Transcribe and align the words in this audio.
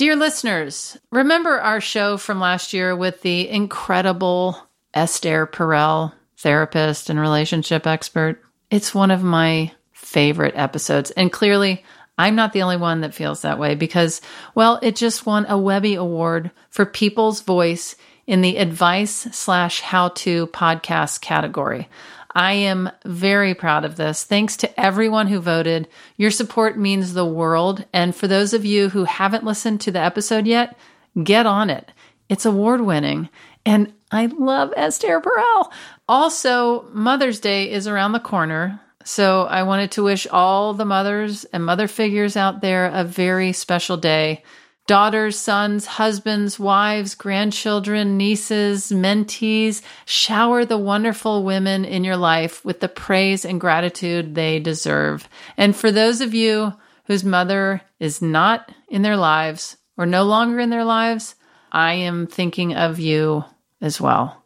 Dear 0.00 0.16
listeners, 0.16 0.96
remember 1.12 1.60
our 1.60 1.78
show 1.78 2.16
from 2.16 2.40
last 2.40 2.72
year 2.72 2.96
with 2.96 3.20
the 3.20 3.46
incredible 3.46 4.56
Esther 4.94 5.46
Perel, 5.46 6.14
therapist 6.38 7.10
and 7.10 7.20
relationship 7.20 7.86
expert? 7.86 8.40
It's 8.70 8.94
one 8.94 9.10
of 9.10 9.22
my 9.22 9.72
favorite 9.92 10.54
episodes. 10.56 11.10
And 11.10 11.30
clearly, 11.30 11.84
I'm 12.16 12.34
not 12.34 12.54
the 12.54 12.62
only 12.62 12.78
one 12.78 13.02
that 13.02 13.12
feels 13.12 13.42
that 13.42 13.58
way 13.58 13.74
because, 13.74 14.22
well, 14.54 14.78
it 14.80 14.96
just 14.96 15.26
won 15.26 15.44
a 15.50 15.58
Webby 15.58 15.96
Award 15.96 16.50
for 16.70 16.86
People's 16.86 17.42
Voice 17.42 17.94
in 18.26 18.40
the 18.40 18.56
advice 18.56 19.28
slash 19.32 19.82
how 19.82 20.08
to 20.08 20.46
podcast 20.46 21.20
category. 21.20 21.90
I 22.34 22.52
am 22.52 22.90
very 23.04 23.54
proud 23.54 23.84
of 23.84 23.96
this. 23.96 24.24
Thanks 24.24 24.56
to 24.58 24.80
everyone 24.80 25.26
who 25.26 25.40
voted. 25.40 25.88
Your 26.16 26.30
support 26.30 26.78
means 26.78 27.12
the 27.12 27.26
world. 27.26 27.84
And 27.92 28.14
for 28.14 28.28
those 28.28 28.54
of 28.54 28.64
you 28.64 28.88
who 28.88 29.04
haven't 29.04 29.44
listened 29.44 29.80
to 29.82 29.90
the 29.90 29.98
episode 29.98 30.46
yet, 30.46 30.78
get 31.22 31.46
on 31.46 31.70
it. 31.70 31.90
It's 32.28 32.46
award 32.46 32.82
winning. 32.82 33.28
And 33.66 33.92
I 34.12 34.26
love 34.26 34.72
Esther 34.76 35.20
Perel. 35.20 35.72
Also, 36.08 36.88
Mother's 36.92 37.40
Day 37.40 37.70
is 37.70 37.86
around 37.86 38.12
the 38.12 38.20
corner. 38.20 38.80
So 39.04 39.44
I 39.44 39.64
wanted 39.64 39.92
to 39.92 40.02
wish 40.02 40.26
all 40.28 40.74
the 40.74 40.84
mothers 40.84 41.44
and 41.46 41.64
mother 41.64 41.88
figures 41.88 42.36
out 42.36 42.60
there 42.60 42.86
a 42.86 43.02
very 43.02 43.52
special 43.52 43.96
day 43.96 44.44
daughters, 44.90 45.38
sons, 45.38 45.86
husbands, 45.86 46.58
wives, 46.58 47.14
grandchildren, 47.14 48.16
nieces, 48.16 48.90
mentees. 48.90 49.82
Shower 50.04 50.64
the 50.64 50.76
wonderful 50.76 51.44
women 51.44 51.84
in 51.84 52.02
your 52.02 52.16
life 52.16 52.64
with 52.64 52.80
the 52.80 52.88
praise 52.88 53.44
and 53.44 53.60
gratitude 53.60 54.34
they 54.34 54.58
deserve. 54.58 55.28
And 55.56 55.76
for 55.76 55.92
those 55.92 56.20
of 56.20 56.34
you 56.34 56.72
whose 57.04 57.22
mother 57.22 57.82
is 58.00 58.20
not 58.20 58.72
in 58.88 59.02
their 59.02 59.16
lives 59.16 59.76
or 59.96 60.06
no 60.06 60.24
longer 60.24 60.58
in 60.58 60.70
their 60.70 60.84
lives, 60.84 61.36
I 61.70 61.92
am 61.92 62.26
thinking 62.26 62.74
of 62.74 62.98
you 62.98 63.44
as 63.80 64.00
well. 64.00 64.42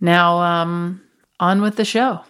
Now, 0.00 0.38
um, 0.38 1.02
on 1.38 1.60
with 1.60 1.76
the 1.76 1.84
show. 1.84 2.22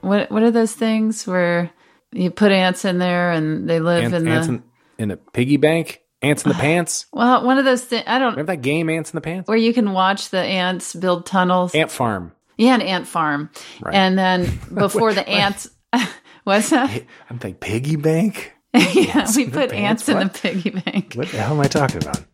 What 0.00 0.28
what 0.32 0.42
are 0.42 0.50
those 0.50 0.74
things 0.74 1.24
where 1.24 1.70
you 2.10 2.32
put 2.32 2.50
ants 2.50 2.84
in 2.84 2.98
there 2.98 3.30
and 3.30 3.70
they 3.70 3.78
live 3.78 4.12
Ant- 4.12 4.14
in 4.14 4.28
ants 4.28 4.46
the 4.48 4.62
in, 5.02 5.10
a 5.10 5.16
piggy 5.16 5.56
bank, 5.58 6.00
ants 6.22 6.44
in 6.44 6.48
the 6.50 6.54
pants. 6.58 7.06
well, 7.12 7.44
one 7.44 7.58
of 7.58 7.64
those 7.64 7.84
things. 7.84 8.04
I 8.06 8.18
don't 8.18 8.30
Remember 8.32 8.52
that 8.52 8.62
game, 8.62 8.88
Ants 8.88 9.10
in 9.12 9.16
the 9.16 9.20
Pants? 9.20 9.48
where 9.48 9.58
you 9.58 9.74
can 9.74 9.92
watch 9.92 10.30
the 10.30 10.40
ants 10.40 10.94
build 10.94 11.26
tunnels. 11.26 11.74
Ant 11.74 11.90
farm. 11.90 12.32
yeah, 12.56 12.74
an 12.74 12.82
ant 12.82 13.06
farm, 13.06 13.50
Right. 13.80 13.94
and 13.94 14.16
then 14.18 14.58
before 14.74 15.12
the 15.14 15.28
ants, 15.28 15.68
what's 16.44 16.70
that? 16.70 17.02
I'm 17.28 17.38
like 17.42 17.60
piggy 17.60 17.96
bank. 17.96 18.52
yeah, 18.74 19.26
we 19.36 19.48
put 19.50 19.70
ants 19.72 20.08
in 20.08 20.18
the 20.18 20.28
piggy 20.28 20.70
bank. 20.70 21.12
What 21.14 21.28
the 21.28 21.36
hell 21.38 21.52
am 21.52 21.60
I 21.60 21.64
talking 21.68 21.98
about? 22.02 22.24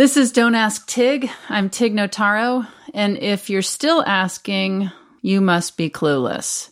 This 0.00 0.16
is 0.16 0.32
Don't 0.32 0.54
Ask 0.54 0.86
Tig. 0.86 1.28
I'm 1.50 1.68
Tig 1.68 1.94
Notaro, 1.94 2.66
and 2.94 3.18
if 3.18 3.50
you're 3.50 3.60
still 3.60 4.02
asking, 4.06 4.90
you 5.20 5.42
must 5.42 5.76
be 5.76 5.90
clueless. 5.90 6.70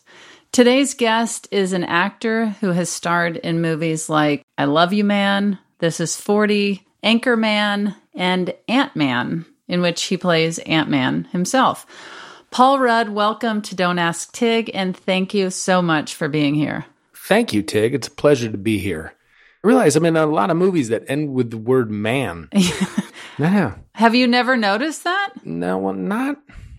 Today's 0.51 0.95
guest 0.95 1.47
is 1.51 1.71
an 1.71 1.83
actor 1.83 2.47
who 2.47 2.71
has 2.71 2.89
starred 2.89 3.37
in 3.37 3.61
movies 3.61 4.09
like 4.09 4.41
I 4.57 4.65
Love 4.65 4.93
You 4.93 5.03
Man, 5.03 5.59
This 5.77 5.99
Is 5.99 6.17
40, 6.17 6.83
Anchorman, 7.03 7.95
and 8.15 8.51
Ant 8.67 8.95
Man, 8.95 9.45
in 9.67 9.83
which 9.83 10.05
he 10.05 10.17
plays 10.17 10.57
Ant 10.57 10.89
Man 10.89 11.25
himself. 11.25 11.85
Paul 12.49 12.79
Rudd, 12.79 13.09
welcome 13.09 13.61
to 13.61 13.75
Don't 13.75 13.99
Ask 13.99 14.31
Tig, 14.31 14.71
and 14.73 14.97
thank 14.97 15.35
you 15.35 15.51
so 15.51 15.83
much 15.83 16.15
for 16.15 16.29
being 16.29 16.55
here. 16.55 16.87
Thank 17.13 17.53
you, 17.53 17.61
Tig. 17.61 17.93
It's 17.93 18.07
a 18.07 18.11
pleasure 18.11 18.51
to 18.51 18.57
be 18.57 18.79
here. 18.79 19.13
I 19.63 19.67
realize 19.67 19.95
I'm 19.95 20.05
in 20.05 20.15
a 20.15 20.25
lot 20.25 20.49
of 20.49 20.57
movies 20.57 20.89
that 20.89 21.03
end 21.07 21.33
with 21.33 21.51
the 21.51 21.57
word 21.57 21.91
man. 21.91 22.49
yeah. 23.37 23.75
Have 23.95 24.15
you 24.15 24.27
never 24.27 24.55
noticed 24.55 25.03
that? 25.03 25.33
No, 25.43 25.77
well, 25.77 25.93
not 25.93 26.37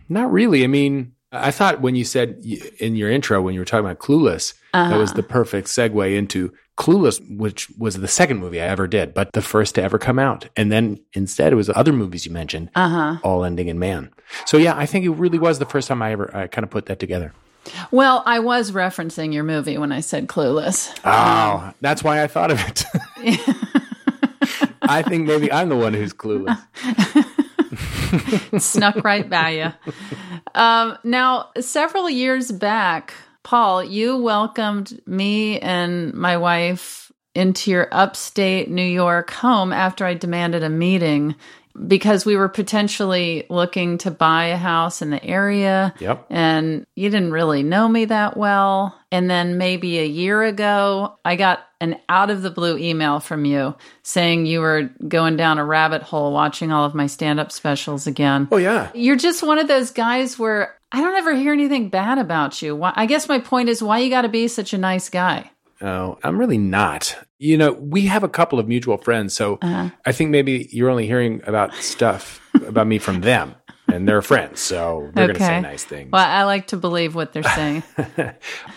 not 0.08 0.32
really. 0.32 0.64
I 0.64 0.66
mean, 0.66 1.12
I 1.30 1.50
thought 1.50 1.80
when 1.80 1.94
you 1.94 2.04
said 2.04 2.42
in 2.78 2.96
your 2.96 3.10
intro 3.10 3.40
when 3.42 3.54
you 3.54 3.60
were 3.60 3.64
talking 3.66 3.84
about 3.84 3.98
Clueless, 3.98 4.54
that 4.72 4.96
was 4.96 5.12
the 5.12 5.22
perfect 5.22 5.68
segue 5.68 6.16
into 6.16 6.52
Clueless, 6.78 7.20
which 7.36 7.68
was 7.78 7.96
the 7.96 8.08
second 8.08 8.38
movie 8.38 8.60
I 8.60 8.66
ever 8.66 8.86
did, 8.86 9.12
but 9.12 9.30
the 9.32 9.42
first 9.42 9.74
to 9.74 9.82
ever 9.82 9.98
come 9.98 10.18
out. 10.18 10.48
And 10.56 10.72
then 10.72 10.98
instead, 11.12 11.52
it 11.52 11.56
was 11.56 11.68
other 11.68 11.92
movies 11.92 12.24
you 12.24 12.32
mentioned, 12.32 12.70
Uh-huh. 12.74 13.18
all 13.22 13.44
ending 13.44 13.68
in 13.68 13.78
man. 13.78 14.10
So 14.46 14.56
yeah, 14.56 14.74
I 14.76 14.86
think 14.86 15.04
it 15.04 15.10
really 15.10 15.38
was 15.38 15.58
the 15.58 15.66
first 15.66 15.88
time 15.88 16.00
I 16.00 16.12
ever 16.12 16.34
I 16.34 16.46
kind 16.46 16.64
of 16.64 16.70
put 16.70 16.86
that 16.86 16.98
together. 16.98 17.34
Well, 17.90 18.22
I 18.26 18.38
was 18.40 18.72
referencing 18.72 19.32
your 19.32 19.44
movie 19.44 19.78
when 19.78 19.92
I 19.92 20.00
said 20.00 20.26
clueless. 20.28 20.98
Oh, 21.04 21.72
that's 21.80 22.02
why 22.02 22.22
I 22.22 22.26
thought 22.26 22.50
of 22.50 22.60
it. 22.60 22.84
I 24.82 25.02
think 25.02 25.26
maybe 25.26 25.52
I'm 25.52 25.68
the 25.68 25.76
one 25.76 25.94
who's 25.94 26.12
clueless. 26.12 26.58
snuck 28.60 29.04
right 29.04 29.28
by 29.28 29.50
you. 29.50 29.72
Um, 30.54 30.98
now, 31.04 31.50
several 31.60 32.10
years 32.10 32.50
back, 32.50 33.14
Paul, 33.42 33.84
you 33.84 34.16
welcomed 34.16 35.00
me 35.06 35.58
and 35.60 36.12
my 36.14 36.36
wife 36.36 37.12
into 37.34 37.70
your 37.70 37.88
upstate 37.92 38.68
New 38.68 38.82
York 38.82 39.30
home 39.30 39.72
after 39.72 40.04
I 40.04 40.14
demanded 40.14 40.62
a 40.62 40.68
meeting 40.68 41.36
because 41.86 42.26
we 42.26 42.36
were 42.36 42.48
potentially 42.48 43.46
looking 43.48 43.98
to 43.98 44.10
buy 44.10 44.46
a 44.46 44.56
house 44.56 45.02
in 45.02 45.10
the 45.10 45.24
area. 45.24 45.94
Yep. 45.98 46.26
And 46.30 46.86
you 46.94 47.10
didn't 47.10 47.32
really 47.32 47.62
know 47.62 47.88
me 47.88 48.06
that 48.06 48.36
well. 48.36 48.98
And 49.10 49.30
then 49.30 49.58
maybe 49.58 49.98
a 49.98 50.06
year 50.06 50.42
ago, 50.42 51.18
I 51.24 51.36
got 51.36 51.60
an 51.80 51.96
out 52.08 52.30
of 52.30 52.42
the 52.42 52.50
blue 52.50 52.76
email 52.76 53.20
from 53.20 53.44
you 53.44 53.74
saying 54.02 54.46
you 54.46 54.60
were 54.60 54.90
going 55.06 55.36
down 55.36 55.58
a 55.58 55.64
rabbit 55.64 56.02
hole 56.02 56.32
watching 56.32 56.70
all 56.70 56.84
of 56.84 56.94
my 56.94 57.06
stand 57.06 57.40
up 57.40 57.50
specials 57.50 58.06
again. 58.06 58.48
Oh 58.52 58.58
yeah. 58.58 58.90
You're 58.94 59.16
just 59.16 59.42
one 59.42 59.58
of 59.58 59.68
those 59.68 59.90
guys 59.90 60.38
where 60.38 60.76
I 60.92 61.00
don't 61.00 61.16
ever 61.16 61.34
hear 61.34 61.52
anything 61.52 61.88
bad 61.88 62.18
about 62.18 62.60
you. 62.62 62.78
I 62.82 63.06
guess 63.06 63.28
my 63.28 63.38
point 63.38 63.68
is 63.68 63.82
why 63.82 63.98
you 63.98 64.10
got 64.10 64.22
to 64.22 64.28
be 64.28 64.48
such 64.48 64.74
a 64.74 64.78
nice 64.78 65.08
guy. 65.08 65.50
Oh, 65.82 66.18
I'm 66.22 66.38
really 66.38 66.58
not. 66.58 67.16
You 67.38 67.56
know, 67.56 67.72
we 67.72 68.02
have 68.06 68.22
a 68.22 68.28
couple 68.28 68.58
of 68.58 68.68
mutual 68.68 68.98
friends, 68.98 69.34
so 69.34 69.58
Uh-huh. 69.62 69.90
I 70.04 70.12
think 70.12 70.30
maybe 70.30 70.68
you're 70.70 70.90
only 70.90 71.06
hearing 71.06 71.40
about 71.46 71.74
stuff 71.74 72.40
about 72.66 72.86
me 72.86 72.98
from 72.98 73.22
them, 73.22 73.54
and 73.90 74.06
they're 74.06 74.20
friends, 74.22 74.60
so 74.60 75.10
they're 75.14 75.28
going 75.28 75.38
to 75.38 75.44
say 75.44 75.60
nice 75.60 75.84
things. 75.84 76.10
Well, 76.12 76.24
I 76.24 76.44
like 76.44 76.66
to 76.68 76.76
believe 76.76 77.14
what 77.14 77.32
they're 77.32 77.42
saying. 77.42 77.82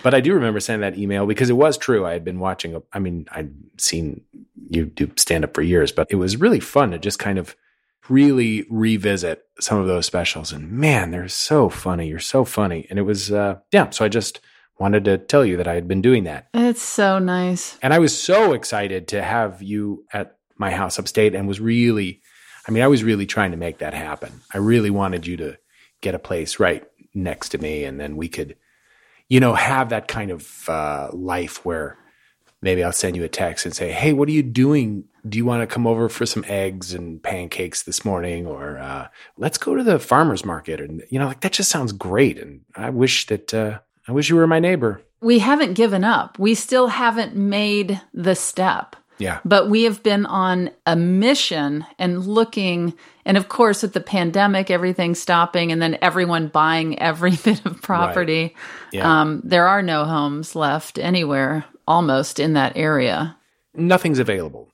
but 0.04 0.14
I 0.14 0.22
do 0.22 0.34
remember 0.34 0.60
sending 0.62 0.82
that 0.90 0.98
email 0.98 1.26
because 1.26 1.50
it 1.50 1.58
was 1.58 1.78
true. 1.78 2.06
I 2.06 2.14
had 2.14 2.24
been 2.24 2.40
watching. 2.40 2.82
I 2.94 3.00
mean, 3.00 3.26
I'd 3.32 3.52
seen 3.78 4.22
you 4.70 4.86
do 4.86 5.12
stand 5.18 5.44
up 5.44 5.54
for 5.54 5.62
years, 5.62 5.92
but 5.92 6.08
it 6.10 6.16
was 6.16 6.38
really 6.38 6.62
fun 6.62 6.92
to 6.92 7.00
just 7.00 7.20
kind 7.20 7.38
of 7.38 7.56
really 8.10 8.66
revisit 8.70 9.44
some 9.60 9.78
of 9.78 9.88
those 9.88 10.06
specials. 10.06 10.52
And 10.52 10.72
man, 10.72 11.12
they're 11.12 11.28
so 11.28 11.70
funny. 11.70 12.08
You're 12.08 12.20
so 12.20 12.46
funny, 12.46 12.88
and 12.90 12.98
it 12.98 13.04
was 13.04 13.30
uh, 13.32 13.58
yeah. 13.72 13.90
So 13.90 14.06
I 14.06 14.08
just 14.08 14.40
wanted 14.80 15.06
to 15.06 15.18
tell 15.18 15.46
you 15.46 15.58
that 15.58 15.68
I 15.68 15.76
had 15.76 15.88
been 15.88 16.02
doing 16.02 16.24
that. 16.24 16.48
it's 16.54 16.82
so 16.82 17.20
nice. 17.20 17.78
And 17.82 17.94
I 17.94 18.00
was 18.00 18.18
so 18.18 18.54
excited 18.54 19.08
to 19.10 19.22
have 19.22 19.62
you 19.62 20.06
at 20.14 20.38
my 20.58 20.72
house 20.72 21.00
upstate 21.00 21.36
and 21.36 21.48
was 21.48 21.60
really, 21.60 22.22
I 22.68 22.72
mean, 22.72 22.84
I 22.84 22.88
was 22.88 23.04
really 23.04 23.26
trying 23.26 23.52
to 23.52 23.58
make 23.58 23.80
that 23.80 23.94
happen. 23.94 24.42
I 24.54 24.58
really 24.58 24.90
wanted 24.90 25.28
you 25.28 25.38
to 25.38 25.58
get 26.02 26.16
a 26.16 26.20
place 26.20 26.60
right 26.60 26.84
next 27.14 27.50
to 27.50 27.58
me 27.58 27.84
and 27.84 28.00
then 28.00 28.18
we 28.18 28.28
could, 28.28 28.56
you 29.30 29.40
know, 29.40 29.54
have 29.54 29.90
that 29.90 30.08
kind 30.08 30.32
of 30.32 30.68
uh, 30.70 31.10
life 31.14 31.64
where 31.66 31.98
maybe 32.62 32.84
I'll 32.84 32.92
send 32.92 33.16
you 33.16 33.24
a 33.24 33.30
text 33.30 33.66
and 33.66 33.76
say, 33.76 33.92
Hey, 33.92 34.14
what 34.14 34.28
are 34.28 34.32
you 34.32 34.44
doing? 34.44 35.06
Do 35.28 35.38
you 35.38 35.46
want 35.46 35.62
to 35.62 35.74
come 35.74 35.86
over 35.86 36.10
for 36.10 36.26
some 36.26 36.44
eggs 36.48 36.94
and 36.94 37.22
pancakes 37.22 37.84
this 37.84 38.04
morning? 38.04 38.48
Or 38.48 38.78
uh, 38.78 39.08
let's 39.38 39.58
go 39.58 39.76
to 39.76 39.84
the 39.84 40.00
farmer's 40.00 40.44
market. 40.44 40.82
And, 40.82 41.04
you 41.10 41.20
know, 41.20 41.28
like 41.28 41.42
that 41.42 41.54
just 41.54 41.70
sounds 41.70 41.92
great. 41.92 42.38
And 42.38 42.62
I 42.76 42.90
wish 42.90 43.28
that, 43.28 43.54
uh, 43.54 43.80
I 44.08 44.12
wish 44.12 44.30
you 44.30 44.36
were 44.36 44.48
my 44.48 44.60
neighbor. 44.60 45.02
We 45.22 45.40
haven't 45.40 45.74
given 45.74 46.04
up. 46.04 46.38
We 46.38 46.56
still 46.56 46.88
haven't 46.88 47.36
made 47.36 48.02
the 48.14 48.36
step. 48.36 48.96
Yeah. 49.20 49.40
But 49.46 49.70
we 49.70 49.84
have 49.84 50.04
been 50.04 50.26
on 50.26 50.72
a 50.86 50.96
mission 50.96 51.86
and 52.00 52.26
looking, 52.26 52.94
and 53.26 53.38
of 53.38 53.48
course, 53.48 53.84
with 53.84 53.94
the 53.94 54.02
pandemic, 54.02 54.70
everything 54.72 55.16
stopping, 55.16 55.72
and 55.72 55.82
then 55.82 55.98
everyone 56.02 56.48
buying 56.48 57.00
every 57.00 57.32
bit 57.44 57.66
of 57.66 57.82
property, 57.82 58.56
Yeah. 58.92 59.22
um, 59.22 59.42
there 59.46 59.68
are 59.68 59.82
no 59.84 60.04
homes 60.06 60.56
left 60.56 60.98
anywhere 60.98 61.64
almost 61.88 62.40
in 62.40 62.54
that 62.54 62.74
area. 62.76 63.38
nothing's 63.76 64.20
available 64.20 64.70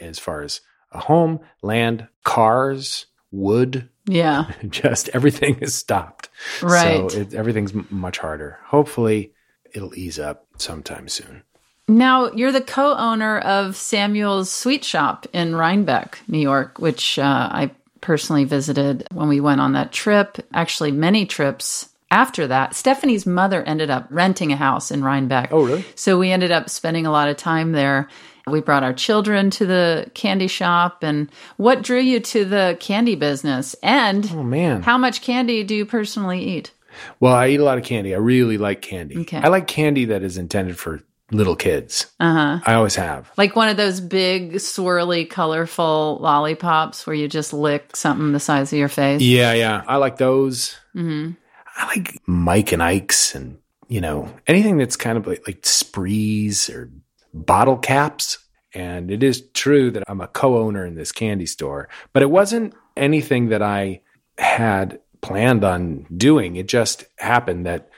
as 0.00 0.18
far 0.18 0.42
as 0.42 0.60
a 0.92 1.00
home, 1.00 1.40
land, 1.62 2.08
cars. 2.24 3.06
Wood. 3.30 3.88
Yeah. 4.06 4.50
Just 4.68 5.08
everything 5.10 5.58
is 5.60 5.74
stopped. 5.74 6.28
Right. 6.62 7.10
So 7.10 7.18
it, 7.18 7.34
everything's 7.34 7.72
much 7.90 8.18
harder. 8.18 8.58
Hopefully, 8.66 9.32
it'll 9.74 9.94
ease 9.94 10.18
up 10.18 10.46
sometime 10.56 11.08
soon. 11.08 11.42
Now, 11.88 12.30
you're 12.32 12.52
the 12.52 12.60
co 12.60 12.94
owner 12.94 13.38
of 13.38 13.74
Samuel's 13.74 14.50
Sweet 14.50 14.84
Shop 14.84 15.26
in 15.32 15.56
Rhinebeck, 15.56 16.18
New 16.28 16.38
York, 16.38 16.78
which 16.78 17.18
uh, 17.18 17.48
I 17.50 17.70
personally 18.00 18.44
visited 18.44 19.06
when 19.12 19.28
we 19.28 19.40
went 19.40 19.60
on 19.60 19.72
that 19.72 19.90
trip. 19.90 20.36
Actually, 20.52 20.92
many 20.92 21.24
trips 21.24 21.88
after 22.10 22.46
that. 22.46 22.74
Stephanie's 22.74 23.26
mother 23.26 23.62
ended 23.62 23.90
up 23.90 24.06
renting 24.10 24.52
a 24.52 24.56
house 24.56 24.90
in 24.90 25.02
Rhinebeck. 25.02 25.52
Oh, 25.52 25.64
really? 25.64 25.84
So 25.94 26.18
we 26.18 26.30
ended 26.30 26.50
up 26.50 26.68
spending 26.70 27.06
a 27.06 27.10
lot 27.10 27.28
of 27.28 27.36
time 27.36 27.72
there. 27.72 28.08
We 28.50 28.60
brought 28.60 28.82
our 28.82 28.92
children 28.92 29.50
to 29.50 29.66
the 29.66 30.10
candy 30.14 30.48
shop. 30.48 31.02
And 31.02 31.30
what 31.56 31.82
drew 31.82 32.00
you 32.00 32.20
to 32.20 32.44
the 32.44 32.76
candy 32.80 33.14
business? 33.14 33.74
And 33.82 34.28
Oh 34.32 34.42
man. 34.42 34.82
how 34.82 34.98
much 34.98 35.22
candy 35.22 35.64
do 35.64 35.74
you 35.74 35.86
personally 35.86 36.42
eat? 36.42 36.72
Well, 37.20 37.34
I 37.34 37.48
eat 37.48 37.60
a 37.60 37.64
lot 37.64 37.78
of 37.78 37.84
candy. 37.84 38.14
I 38.14 38.18
really 38.18 38.58
like 38.58 38.82
candy. 38.82 39.18
Okay. 39.18 39.38
I 39.38 39.48
like 39.48 39.66
candy 39.66 40.06
that 40.06 40.22
is 40.22 40.36
intended 40.36 40.78
for 40.78 41.00
little 41.30 41.54
kids. 41.56 42.06
Uh 42.18 42.32
huh. 42.32 42.60
I 42.66 42.74
always 42.74 42.96
have. 42.96 43.30
Like 43.36 43.54
one 43.54 43.68
of 43.68 43.76
those 43.76 44.00
big, 44.00 44.54
swirly, 44.54 45.28
colorful 45.28 46.18
lollipops 46.20 47.06
where 47.06 47.14
you 47.14 47.28
just 47.28 47.52
lick 47.52 47.94
something 47.94 48.32
the 48.32 48.40
size 48.40 48.72
of 48.72 48.78
your 48.78 48.88
face. 48.88 49.20
Yeah, 49.20 49.52
yeah. 49.52 49.82
I 49.86 49.96
like 49.96 50.16
those. 50.16 50.76
hmm 50.94 51.32
I 51.76 51.86
like 51.86 52.18
Mike 52.26 52.72
and 52.72 52.82
Ike's 52.82 53.36
and, 53.36 53.58
you 53.86 54.00
know, 54.00 54.28
anything 54.48 54.78
that's 54.78 54.96
kind 54.96 55.16
of 55.16 55.28
like, 55.28 55.46
like 55.46 55.64
sprees 55.64 56.68
or 56.68 56.90
bottle 57.32 57.76
caps. 57.76 58.38
And 58.74 59.10
it 59.10 59.22
is 59.22 59.48
true 59.54 59.90
that 59.92 60.04
I'm 60.08 60.20
a 60.20 60.28
co 60.28 60.58
owner 60.58 60.84
in 60.84 60.94
this 60.94 61.12
candy 61.12 61.46
store, 61.46 61.88
but 62.12 62.22
it 62.22 62.30
wasn't 62.30 62.74
anything 62.96 63.48
that 63.48 63.62
I 63.62 64.02
had 64.36 65.00
planned 65.20 65.64
on 65.64 66.06
doing. 66.16 66.56
It 66.56 66.68
just 66.68 67.04
happened 67.18 67.66
that 67.66 67.90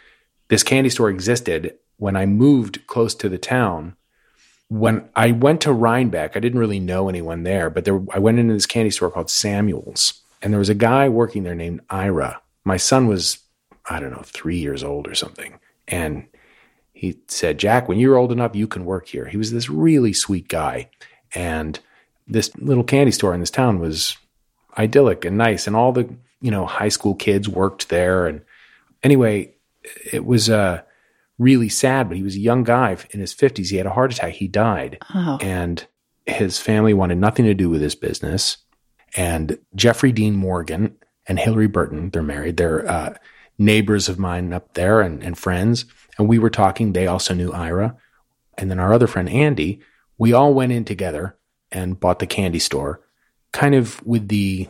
this 0.49 0.63
candy 0.63 0.91
store 0.91 1.11
existed 1.11 1.77
when 1.97 2.17
I 2.17 2.27
moved 2.27 2.87
close 2.87 3.15
to 3.17 3.29
the 3.29 3.39
town. 3.39 3.97
When 4.69 5.09
I 5.17 5.33
went 5.33 5.61
to 5.63 5.73
Rhinebeck, 5.73 6.37
I 6.37 6.41
didn't 6.41 6.61
really 6.61 6.81
know 6.81 7.09
anyone 7.09 7.43
there, 7.43 7.71
but 7.71 7.85
there, 7.85 8.01
I 8.13 8.21
went 8.21 8.39
into 8.39 8.55
this 8.55 8.67
candy 8.67 8.91
store 8.91 9.11
called 9.11 9.29
Samuel's, 9.29 10.23
and 10.41 10.53
there 10.53 10.61
was 10.61 10.69
a 10.69 10.75
guy 10.75 11.09
working 11.09 11.43
there 11.43 11.57
named 11.57 11.81
Ira. 11.91 12.41
My 12.65 12.77
son 12.77 13.07
was, 13.07 13.39
I 13.89 13.99
don't 13.99 14.13
know, 14.13 14.23
three 14.25 14.59
years 14.59 14.85
old 14.85 15.09
or 15.09 15.15
something. 15.15 15.59
And 15.89 16.27
he 17.01 17.17
said, 17.29 17.57
Jack, 17.57 17.89
when 17.89 17.99
you're 17.99 18.19
old 18.19 18.31
enough, 18.31 18.55
you 18.55 18.67
can 18.67 18.85
work 18.85 19.09
here. 19.09 19.25
He 19.25 19.39
was 19.39 19.51
this 19.51 19.71
really 19.71 20.13
sweet 20.13 20.49
guy. 20.49 20.91
And 21.35 21.81
this 22.29 22.55
little 22.59 22.85
candy 22.85 23.11
store 23.11 23.33
in 23.33 23.41
this 23.41 23.51
town 23.51 23.81
was 23.81 24.19
idyllic 24.77 25.25
and 25.25 25.39
nice. 25.39 25.67
And 25.67 25.75
all 25.75 25.93
the, 25.93 26.15
you 26.43 26.51
know, 26.51 26.67
high 26.67 26.91
school 26.91 27.15
kids 27.15 27.49
worked 27.49 27.89
there. 27.89 28.27
And 28.27 28.43
anyway, 29.03 29.55
it 30.13 30.27
was 30.27 30.51
uh, 30.51 30.83
really 31.39 31.71
sad, 31.71 32.09
but 32.09 32.19
he 32.19 32.23
was 32.23 32.37
a 32.37 32.41
young 32.41 32.65
guy 32.65 32.99
in 33.13 33.21
his 33.21 33.35
50s. 33.35 33.71
He 33.71 33.79
had 33.79 33.87
a 33.87 33.95
heart 33.95 34.13
attack. 34.13 34.35
He 34.35 34.47
died. 34.47 34.99
Oh, 35.15 35.39
And 35.41 35.83
his 36.27 36.59
family 36.59 36.93
wanted 36.93 37.17
nothing 37.17 37.47
to 37.47 37.55
do 37.55 37.71
with 37.71 37.81
his 37.81 37.95
business. 37.95 38.59
And 39.17 39.59
Jeffrey 39.75 40.13
Dean 40.13 40.37
Morgan 40.37 40.97
and 41.27 41.39
Hilarie 41.39 41.73
Burton, 41.73 42.11
they're 42.11 42.23
married. 42.23 42.59
They're 42.59 42.87
uh, 42.87 43.15
neighbors 43.57 44.11
of 44.11 44.19
mine 44.19 44.53
up 44.53 44.75
there 44.75 45.01
and, 45.01 45.23
and 45.23 45.39
friends. 45.39 45.87
And 46.21 46.29
we 46.29 46.39
were 46.39 46.51
talking. 46.51 46.93
They 46.93 47.07
also 47.07 47.33
knew 47.33 47.51
Ira. 47.51 47.97
And 48.59 48.71
then 48.71 48.79
our 48.79 48.93
other 48.93 49.07
friend, 49.07 49.29
Andy, 49.29 49.81
we 50.19 50.35
all 50.35 50.53
went 50.53 50.71
in 50.71 50.85
together 50.85 51.35
and 51.73 51.99
bought 51.99 52.19
the 52.19 52.27
candy 52.27 52.59
store, 52.59 53.01
kind 53.53 53.75
of 53.75 54.05
with 54.07 54.29
the 54.29 54.69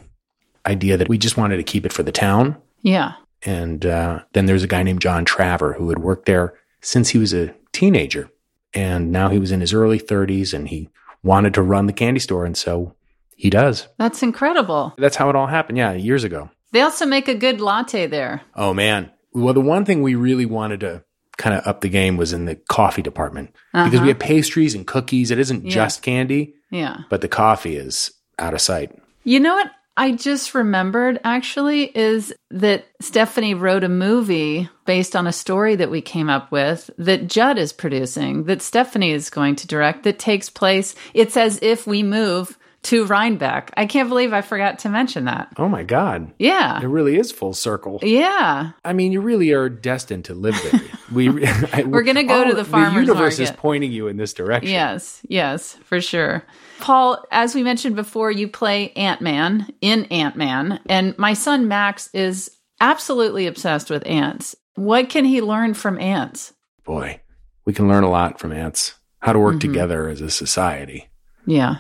idea 0.65 0.97
that 0.97 1.09
we 1.09 1.19
just 1.19 1.37
wanted 1.37 1.57
to 1.57 1.65
keep 1.65 1.85
it 1.85 1.93
for 1.93 2.05
the 2.05 2.13
town. 2.13 2.57
yeah. 2.83 3.15
And 3.43 3.87
uh, 3.87 4.21
then 4.35 4.45
there's 4.45 4.63
a 4.63 4.69
guy 4.69 4.83
named 4.83 5.01
John 5.01 5.25
Traver 5.25 5.75
who 5.75 5.89
had 5.89 5.99
worked 5.99 6.27
there 6.27 6.59
since 6.83 7.09
he 7.09 7.17
was 7.17 7.33
a 7.33 7.55
teenager. 7.73 8.31
And 8.75 9.11
now 9.11 9.31
he 9.31 9.39
was 9.39 9.51
in 9.51 9.63
his 9.63 9.73
early 9.73 9.99
30s 9.99 10.53
and 10.53 10.69
he 10.69 10.91
wanted 11.23 11.55
to 11.55 11.63
run 11.63 11.87
the 11.87 11.95
candy 11.95 12.21
store. 12.21 12.45
And 12.45 12.55
so 12.55 12.95
he 13.35 13.49
does. 13.49 13.89
That's 13.97 14.23
incredible. 14.23 14.93
That's 14.99 15.17
how 15.17 15.31
it 15.31 15.37
all 15.37 15.47
happened. 15.47 15.79
Yeah, 15.79 15.93
years 15.95 16.23
ago. 16.23 16.51
They 16.73 16.83
also 16.83 17.07
make 17.07 17.29
a 17.29 17.35
good 17.35 17.63
latte 17.63 18.07
there. 18.07 18.43
Oh, 18.55 18.75
man. 18.75 19.11
Well, 19.33 19.55
the 19.55 19.61
one 19.63 19.87
thing 19.87 20.03
we 20.03 20.15
really 20.15 20.45
wanted 20.47 20.81
to 20.81 21.03
kind 21.41 21.57
of 21.57 21.67
up 21.67 21.81
the 21.81 21.89
game 21.89 22.17
was 22.17 22.33
in 22.33 22.45
the 22.45 22.55
coffee 22.69 23.03
department 23.03 23.51
because 23.73 23.95
Uh-huh. 23.95 24.03
we 24.03 24.09
have 24.09 24.19
pastries 24.19 24.75
and 24.75 24.87
cookies. 24.87 25.31
It 25.31 25.39
isn't 25.39 25.65
Yeah. 25.65 25.71
just 25.73 26.03
candy, 26.03 26.55
Yeah. 26.71 26.99
but 27.09 27.23
the 27.23 27.29
coffee 27.29 27.77
is 27.77 28.13
out 28.39 28.55
of 28.55 28.61
sight. 28.61 28.93
You 29.25 29.41
know 29.41 29.55
what 29.55 29.71
I 29.97 30.13
just 30.13 30.55
remembered 30.55 31.19
actually 31.25 31.85
is 31.97 32.33
that 32.51 32.87
Stephanie 33.01 33.55
wrote 33.55 33.85
a 33.85 33.89
movie 33.89 34.69
based 34.87 35.15
on 35.17 35.27
a 35.27 35.33
story 35.33 35.75
that 35.77 35.91
we 35.91 36.01
came 36.01 36.31
up 36.31 36.51
with 36.53 36.89
that 36.97 37.27
Judd 37.27 37.59
is 37.59 37.73
producing, 37.73 38.45
that 38.45 38.63
Stephanie 38.63 39.11
is 39.13 39.29
going 39.31 39.57
to 39.57 39.67
direct, 39.67 40.05
that 40.05 40.19
takes 40.19 40.49
place. 40.49 40.95
It's 41.13 41.37
as 41.37 41.59
if 41.61 41.87
we 41.87 42.03
move 42.03 42.57
to 42.83 43.05
Rhinebeck. 43.05 43.73
I 43.77 43.85
can't 43.87 44.09
believe 44.09 44.33
I 44.33 44.41
forgot 44.41 44.79
to 44.81 44.89
mention 44.89 45.27
that. 45.27 45.49
Oh, 45.59 45.69
my 45.69 45.83
God. 45.83 46.33
Yeah. 46.39 46.81
It 46.81 46.87
really 46.87 47.17
is 47.19 47.31
full 47.31 47.53
circle. 47.53 47.99
Yeah. 48.03 48.73
I 48.85 48.93
mean, 48.95 49.13
you 49.13 49.21
really 49.21 49.53
are 49.53 49.69
destined 49.69 50.25
to 50.27 50.35
live 50.35 50.59
there. 50.71 50.81
We 51.13 51.29
we're 51.85 52.05
gonna 52.05 52.23
go 52.23 52.45
to 52.49 52.55
the 52.55 52.65
farmer's 52.65 52.93
market. 52.93 53.07
The 53.07 53.13
universe 53.15 53.39
is 53.41 53.51
pointing 53.51 53.91
you 53.91 54.07
in 54.07 54.17
this 54.17 54.33
direction. 54.33 54.71
Yes, 54.71 55.21
yes, 55.29 55.73
for 55.83 56.01
sure. 56.01 56.45
Paul, 56.79 57.25
as 57.33 57.53
we 57.53 57.65
mentioned 57.65 57.97
before, 57.97 58.31
you 58.31 58.47
play 58.47 58.93
Ant 58.93 59.21
Man 59.21 59.67
in 59.81 60.05
Ant 60.05 60.37
Man, 60.37 60.79
and 60.89 61.19
my 61.19 61.33
son 61.35 61.67
Max 61.67 62.11
is 62.15 62.49
absolutely 62.81 63.49
obsessed 63.49 63.91
with 63.91 64.07
ants. 64.07 64.55
What 64.77 65.09
can 65.09 65.25
he 65.25 65.41
learn 65.41 65.75
from 65.75 65.99
ants? 65.99 66.55
Boy, 66.85 67.21
we 67.65 67.73
can 67.73 67.89
learn 67.89 68.05
a 68.05 68.09
lot 68.11 68.39
from 68.39 68.53
ants. 68.53 68.95
How 69.19 69.33
to 69.33 69.39
work 69.41 69.57
Mhm. 69.57 69.61
together 69.63 70.09
as 70.09 70.21
a 70.21 70.31
society, 70.31 71.09
Yeah. 71.45 71.79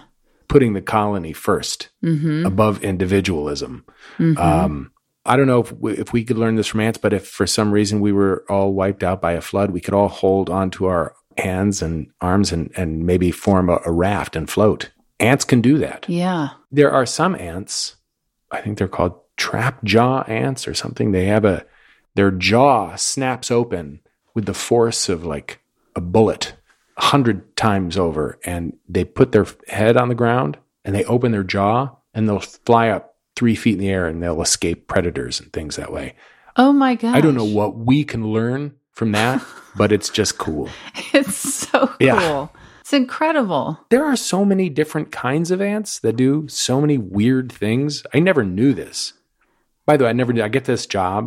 Putting 0.50 0.72
the 0.74 0.82
colony 0.82 1.32
1st 1.32 1.88
Mm-hmm. 2.04 2.44
above 2.46 2.82
individualism. 2.84 3.84
Mhm. 4.18 4.38
Um, 4.38 4.92
I 5.24 5.36
don't 5.36 5.46
know 5.46 5.60
if 5.60 5.72
we, 5.72 5.92
if 5.92 6.12
we 6.12 6.24
could 6.24 6.38
learn 6.38 6.56
this 6.56 6.66
from 6.66 6.80
ants, 6.80 6.98
but 6.98 7.12
if 7.12 7.26
for 7.28 7.46
some 7.46 7.70
reason 7.72 8.00
we 8.00 8.10
were 8.12 8.44
all 8.48 8.72
wiped 8.72 9.02
out 9.04 9.20
by 9.20 9.32
a 9.32 9.40
flood, 9.40 9.70
we 9.70 9.80
could 9.80 9.94
all 9.94 10.08
hold 10.08 10.48
onto 10.50 10.86
our 10.86 11.14
hands 11.38 11.82
and 11.82 12.08
arms 12.20 12.52
and, 12.52 12.70
and 12.76 13.04
maybe 13.06 13.30
form 13.30 13.68
a, 13.70 13.78
a 13.86 13.92
raft 13.92 14.34
and 14.36 14.48
float. 14.50 14.90
Ants 15.20 15.44
can 15.44 15.60
do 15.60 15.78
that. 15.78 16.06
yeah. 16.08 16.48
There 16.72 16.90
are 16.90 17.06
some 17.06 17.34
ants, 17.36 17.96
I 18.50 18.60
think 18.60 18.78
they're 18.78 18.88
called 18.88 19.20
trap 19.36 19.84
jaw 19.84 20.22
ants 20.22 20.66
or 20.66 20.74
something. 20.74 21.12
They 21.12 21.26
have 21.26 21.44
a, 21.44 21.64
their 22.14 22.30
jaw 22.30 22.96
snaps 22.96 23.50
open 23.50 24.00
with 24.34 24.46
the 24.46 24.54
force 24.54 25.08
of 25.08 25.24
like 25.24 25.60
a 25.94 26.00
bullet 26.00 26.54
hundred 27.00 27.56
times 27.56 27.96
over 27.96 28.38
and 28.44 28.76
they 28.88 29.04
put 29.04 29.32
their 29.32 29.46
head 29.68 29.96
on 29.96 30.08
the 30.08 30.14
ground 30.14 30.58
and 30.84 30.94
they 30.94 31.04
open 31.04 31.32
their 31.32 31.42
jaw 31.42 31.90
and 32.14 32.28
they'll 32.28 32.40
fly 32.40 32.88
up 32.88 33.16
three 33.36 33.54
feet 33.54 33.74
in 33.74 33.78
the 33.80 33.88
air 33.88 34.06
and 34.06 34.22
they'll 34.22 34.42
escape 34.42 34.86
predators 34.86 35.40
and 35.40 35.52
things 35.52 35.76
that 35.76 35.92
way. 35.92 36.14
Oh 36.56 36.72
my 36.72 36.94
god. 36.94 37.16
I 37.16 37.20
don't 37.20 37.34
know 37.34 37.44
what 37.44 37.76
we 37.76 38.04
can 38.04 38.32
learn 38.32 38.74
from 38.92 39.12
that, 39.12 39.44
but 39.76 39.92
it's 39.92 40.10
just 40.10 40.38
cool. 40.38 40.68
It's 41.12 41.36
so 41.36 41.86
cool. 41.86 41.96
Yeah. 42.00 42.48
It's 42.80 42.92
incredible. 42.92 43.78
There 43.90 44.04
are 44.04 44.16
so 44.16 44.44
many 44.44 44.68
different 44.68 45.12
kinds 45.12 45.50
of 45.50 45.62
ants 45.62 46.00
that 46.00 46.16
do 46.16 46.48
so 46.48 46.80
many 46.80 46.98
weird 46.98 47.52
things. 47.52 48.02
I 48.12 48.18
never 48.18 48.42
knew 48.42 48.74
this. 48.74 49.12
By 49.86 49.96
the 49.96 50.04
way, 50.04 50.10
I 50.10 50.12
never 50.12 50.32
did. 50.32 50.44
I 50.44 50.48
get 50.48 50.64
this 50.64 50.86
job. 50.86 51.26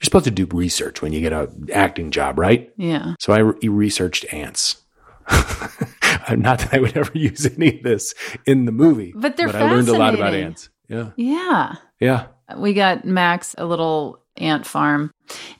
You're 0.00 0.04
supposed 0.04 0.24
to 0.24 0.30
do 0.30 0.46
research 0.46 1.00
when 1.00 1.12
you 1.12 1.20
get 1.20 1.32
a 1.32 1.50
acting 1.72 2.10
job, 2.10 2.38
right? 2.38 2.72
Yeah. 2.76 3.14
So 3.20 3.32
I 3.32 3.38
re- 3.38 3.68
researched 3.68 4.32
ants. 4.32 4.82
Not 6.36 6.58
that 6.60 6.68
I 6.72 6.78
would 6.78 6.96
ever 6.96 7.10
use 7.14 7.46
any 7.46 7.76
of 7.78 7.82
this 7.82 8.14
in 8.46 8.64
the 8.64 8.72
movie, 8.72 9.12
But 9.16 9.36
they're 9.36 9.48
I 9.54 9.70
learned 9.72 9.88
a 9.88 9.96
lot 9.96 10.14
about 10.14 10.34
ants. 10.34 10.68
Yeah, 10.88 11.10
Yeah. 11.16 11.74
yeah. 12.00 12.26
we 12.56 12.72
got 12.74 13.04
Max 13.04 13.54
a 13.58 13.64
little 13.66 14.22
ant 14.36 14.66
farm. 14.66 15.10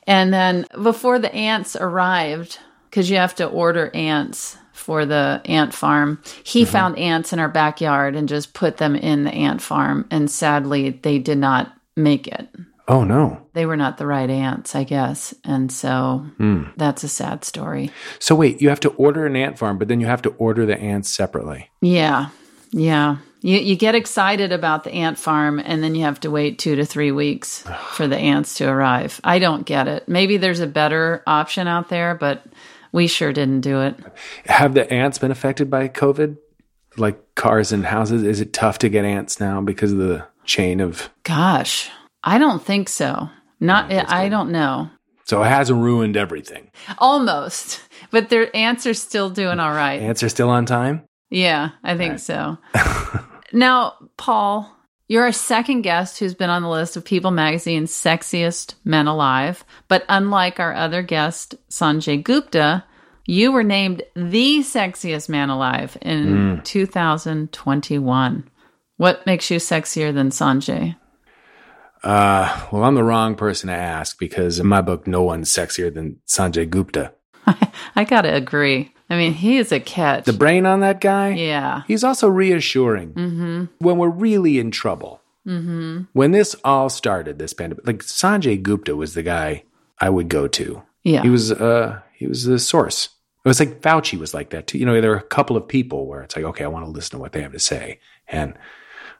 And 0.07 0.33
then 0.33 0.65
before 0.81 1.19
the 1.19 1.33
ants 1.33 1.75
arrived, 1.75 2.57
because 2.89 3.09
you 3.09 3.17
have 3.17 3.35
to 3.35 3.45
order 3.47 3.91
ants 3.93 4.57
for 4.73 5.05
the 5.05 5.41
ant 5.45 5.73
farm, 5.73 6.21
he 6.43 6.63
Mm-hmm. 6.63 6.71
found 6.71 6.97
ants 6.99 7.33
in 7.33 7.39
our 7.39 7.49
backyard 7.49 8.15
and 8.15 8.27
just 8.29 8.53
put 8.53 8.77
them 8.77 8.95
in 8.95 9.23
the 9.23 9.31
ant 9.33 9.61
farm. 9.61 10.07
And 10.09 10.29
sadly, 10.31 10.91
they 10.91 11.19
did 11.19 11.37
not 11.37 11.71
make 11.95 12.27
it. 12.27 12.47
Oh 12.89 13.03
no. 13.03 13.39
They 13.53 13.65
were 13.67 13.77
not 13.77 13.97
the 13.99 14.07
right 14.07 14.29
ants, 14.29 14.75
I 14.75 14.83
guess. 14.83 15.33
And 15.45 15.71
so 15.71 16.25
Hmm. 16.37 16.63
that's 16.75 17.03
a 17.03 17.07
sad 17.07 17.45
story. 17.45 17.91
So 18.17 18.33
wait, 18.35 18.61
you 18.61 18.69
have 18.69 18.79
to 18.81 18.89
order 18.89 19.25
an 19.27 19.35
ant 19.35 19.59
farm, 19.59 19.77
but 19.77 19.87
then 19.87 20.01
you 20.01 20.07
have 20.07 20.23
to 20.23 20.29
order 20.31 20.65
the 20.65 20.77
ants 20.77 21.09
separately. 21.09 21.69
Yeah. 21.81 22.29
Yeah. 22.71 23.17
You, 23.41 23.57
you 23.59 23.75
get 23.77 23.95
excited 23.95 24.51
about 24.51 24.83
the 24.83 24.91
ant 24.91 25.17
farm 25.19 25.61
and 25.63 25.81
then 25.83 25.93
you 25.95 26.03
have 26.03 26.19
to 26.21 26.31
wait 26.31 26.57
two 26.59 26.75
to 26.77 26.85
three 26.85 27.11
weeks 27.11 27.63
for 27.91 28.07
the 28.07 28.17
ants 28.17 28.55
to 28.55 28.65
arrive. 28.67 29.21
I 29.23 29.37
don't 29.39 29.65
get 29.67 29.87
it. 29.87 30.09
Maybe 30.09 30.37
there's 30.37 30.59
a 30.59 30.67
better 30.67 31.21
option 31.27 31.67
out 31.67 31.89
there, 31.89 32.15
but 32.15 32.43
we 32.91 33.05
sure 33.05 33.31
didn't 33.31 33.61
do 33.61 33.81
it. 33.81 33.95
Have 34.47 34.73
the 34.73 34.91
ants 34.91 35.19
been 35.19 35.31
affected 35.31 35.69
by 35.69 35.87
COVID? 35.89 36.37
Like 36.97 37.35
cars 37.35 37.71
and 37.71 37.85
houses? 37.85 38.23
Is 38.23 38.41
it 38.41 38.51
tough 38.51 38.79
to 38.79 38.89
get 38.89 39.05
ants 39.05 39.39
now 39.39 39.61
because 39.61 39.91
of 39.91 39.99
the 39.99 40.25
chain 40.43 40.81
of. 40.81 41.09
Gosh, 41.23 41.89
I 42.23 42.37
don't 42.37 42.63
think 42.63 42.89
so. 42.89 43.29
Not, 43.59 43.91
I 43.91 44.29
don't 44.29 44.51
know. 44.51 44.89
So 45.25 45.43
it 45.43 45.47
hasn't 45.47 45.81
ruined 45.81 46.17
everything. 46.17 46.71
Almost, 46.97 47.81
but 48.11 48.29
their 48.29 48.55
answer's 48.55 49.01
still 49.01 49.29
doing 49.29 49.59
all 49.59 49.73
right. 49.73 50.01
Answer 50.01 50.29
still 50.29 50.49
on 50.49 50.65
time? 50.65 51.03
Yeah, 51.29 51.69
I 51.83 51.95
think 51.95 52.19
so. 52.19 52.57
now, 53.53 53.93
Paul, 54.17 54.75
you're 55.07 55.23
our 55.23 55.31
second 55.31 55.81
guest 55.81 56.19
who's 56.19 56.33
been 56.33 56.49
on 56.49 56.63
the 56.63 56.69
list 56.69 56.97
of 56.97 57.05
People 57.05 57.31
Magazine's 57.31 57.91
sexiest 57.91 58.75
men 58.83 59.07
alive. 59.07 59.63
But 59.87 60.05
unlike 60.09 60.59
our 60.59 60.73
other 60.73 61.03
guest, 61.03 61.55
Sanjay 61.69 62.23
Gupta, 62.23 62.83
you 63.25 63.51
were 63.51 63.63
named 63.63 64.01
the 64.15 64.59
sexiest 64.59 65.29
man 65.29 65.49
alive 65.49 65.97
in 66.01 66.55
hmm. 66.57 66.61
2021. 66.63 68.49
What 68.97 69.25
makes 69.25 69.51
you 69.51 69.57
sexier 69.57 70.13
than 70.13 70.29
Sanjay? 70.29 70.95
Uh, 72.03 72.67
well, 72.71 72.83
I'm 72.83 72.95
the 72.95 73.03
wrong 73.03 73.35
person 73.35 73.67
to 73.67 73.75
ask 73.75 74.17
because 74.17 74.59
in 74.59 74.67
my 74.67 74.81
book, 74.81 75.07
no 75.07 75.23
one's 75.23 75.51
sexier 75.51 75.93
than 75.93 76.19
Sanjay 76.27 76.69
Gupta. 76.69 77.13
I 77.95 78.03
gotta 78.03 78.33
agree. 78.33 78.93
I 79.09 79.17
mean, 79.17 79.33
he 79.33 79.57
is 79.57 79.71
a 79.71 79.79
catch. 79.79 80.25
The 80.25 80.33
brain 80.33 80.65
on 80.65 80.81
that 80.81 81.01
guy? 81.01 81.29
yeah. 81.29 81.81
He's 81.87 82.03
also 82.03 82.27
reassuring 82.27 83.69
when 83.79 83.97
we're 83.97 84.09
really 84.09 84.59
in 84.59 84.71
trouble. 84.71 85.21
Mm-hmm. 85.47 86.01
When 86.13 86.31
this 86.31 86.55
all 86.63 86.89
started, 86.89 87.39
this 87.39 87.53
pandemic, 87.53 87.87
like 87.87 87.99
Sanjay 87.99 88.61
Gupta 88.61 88.95
was 88.95 89.15
the 89.15 89.23
guy 89.23 89.63
I 89.99 90.09
would 90.09 90.29
go 90.29 90.47
to. 90.47 90.83
Yeah. 91.03 91.23
He 91.23 91.29
was 91.29 91.51
uh 91.51 92.01
he 92.13 92.27
was 92.27 92.43
the 92.43 92.59
source. 92.59 93.09
It 93.43 93.47
was 93.47 93.59
like 93.59 93.81
Fauci 93.81 94.19
was 94.19 94.33
like 94.33 94.51
that 94.51 94.67
too. 94.67 94.77
You 94.77 94.85
know, 94.85 94.99
there 95.01 95.13
are 95.13 95.17
a 95.17 95.23
couple 95.23 95.57
of 95.57 95.67
people 95.67 96.05
where 96.05 96.21
it's 96.21 96.35
like, 96.35 96.45
okay, 96.45 96.65
I 96.65 96.67
want 96.67 96.85
to 96.85 96.91
listen 96.91 97.11
to 97.11 97.17
what 97.17 97.31
they 97.31 97.41
have 97.41 97.53
to 97.53 97.59
say, 97.59 97.99
and 98.27 98.53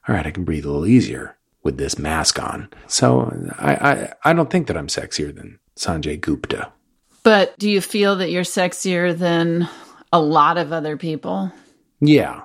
all 0.08 0.14
right, 0.14 0.28
I 0.28 0.32
can 0.32 0.44
breathe 0.44 0.66
a 0.66 0.68
little 0.68 0.86
easier 0.86 1.38
with 1.64 1.78
this 1.78 1.98
mask 2.00 2.42
on. 2.42 2.70
So 2.88 3.32
I 3.58 3.74
I, 3.76 4.14
I 4.26 4.34
don't 4.34 4.50
think 4.50 4.68
that 4.68 4.78
I'm 4.78 4.88
sexier 4.88 5.36
than 5.36 5.60
Sanjay 5.78 6.20
Gupta. 6.20 6.72
But 7.24 7.58
do 7.60 7.70
you 7.70 7.82
feel 7.82 8.16
that 8.18 8.32
you're 8.32 8.44
sexier 8.44 9.16
than 9.18 9.68
a 10.12 10.20
lot 10.22 10.58
of 10.58 10.72
other 10.72 10.98
people? 10.98 11.52
Yeah, 12.00 12.42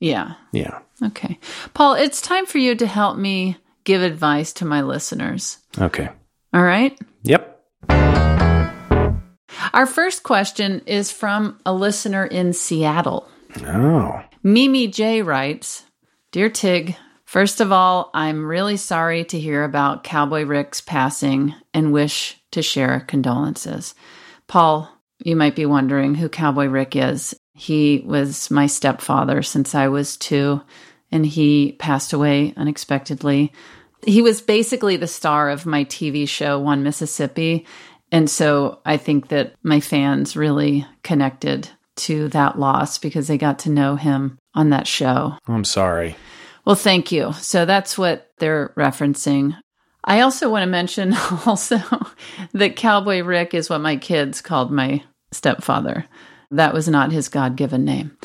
Yeah. 0.00 0.34
yeah. 0.52 0.78
Okay. 1.02 1.38
Paul, 1.74 1.94
it's 1.94 2.20
time 2.22 2.46
for 2.46 2.58
you 2.58 2.74
to 2.76 2.86
help 2.86 3.18
me 3.18 3.58
give 3.84 4.00
advice 4.00 4.52
to 4.54 4.64
my 4.64 4.80
listeners. 4.80 5.58
Okay. 5.78 6.08
All 6.54 6.62
right. 6.62 6.98
Yep. 7.24 7.50
Our 9.72 9.86
first 9.86 10.22
question 10.22 10.80
is 10.86 11.10
from 11.10 11.60
a 11.66 11.72
listener 11.74 12.24
in 12.24 12.52
Seattle. 12.52 13.28
Oh. 13.66 14.22
Mimi 14.42 14.88
J 14.88 15.22
writes 15.22 15.84
Dear 16.32 16.48
Tig, 16.48 16.96
first 17.34 17.60
of 17.60 17.72
all, 17.72 18.12
I'm 18.14 18.46
really 18.46 18.76
sorry 18.76 19.24
to 19.24 19.40
hear 19.40 19.64
about 19.64 20.04
Cowboy 20.04 20.44
Rick's 20.44 20.80
passing 20.80 21.52
and 21.74 21.92
wish 21.92 22.40
to 22.52 22.62
share 22.62 23.00
condolences. 23.00 23.96
Paul, 24.46 24.88
you 25.18 25.34
might 25.34 25.56
be 25.56 25.66
wondering 25.66 26.14
who 26.14 26.28
Cowboy 26.28 26.66
Rick 26.66 26.94
is. 26.94 27.34
He 27.52 28.04
was 28.06 28.52
my 28.52 28.68
stepfather 28.68 29.42
since 29.42 29.74
I 29.74 29.88
was 29.88 30.16
two, 30.16 30.62
and 31.10 31.26
he 31.26 31.72
passed 31.72 32.12
away 32.12 32.54
unexpectedly. 32.56 33.52
He 34.06 34.22
was 34.22 34.40
basically 34.40 34.96
the 34.96 35.08
star 35.08 35.50
of 35.50 35.66
my 35.66 35.86
TV 35.86 36.28
show, 36.28 36.60
One 36.60 36.84
Mississippi. 36.84 37.66
And 38.12 38.30
so 38.30 38.78
I 38.86 38.96
think 38.96 39.26
that 39.28 39.54
my 39.64 39.80
fans 39.80 40.36
really 40.36 40.86
connected 41.02 41.68
to 41.96 42.28
that 42.28 42.60
loss 42.60 42.98
because 42.98 43.26
they 43.26 43.38
got 43.38 43.58
to 43.60 43.70
know 43.70 43.96
him 43.96 44.38
on 44.54 44.70
that 44.70 44.86
show. 44.86 45.36
I'm 45.48 45.64
sorry. 45.64 46.14
Well, 46.64 46.76
thank 46.76 47.12
you. 47.12 47.32
So 47.34 47.64
that's 47.66 47.98
what 47.98 48.30
they're 48.38 48.72
referencing. 48.76 49.56
I 50.04 50.20
also 50.20 50.50
want 50.50 50.62
to 50.62 50.66
mention 50.66 51.14
also 51.46 51.78
that 52.52 52.76
Cowboy 52.76 53.22
Rick 53.22 53.54
is 53.54 53.70
what 53.70 53.80
my 53.80 53.96
kids 53.96 54.40
called 54.40 54.70
my 54.70 55.02
stepfather. 55.32 56.06
That 56.50 56.74
was 56.74 56.88
not 56.88 57.12
his 57.12 57.28
God 57.28 57.56
given 57.56 57.84
name. 57.84 58.16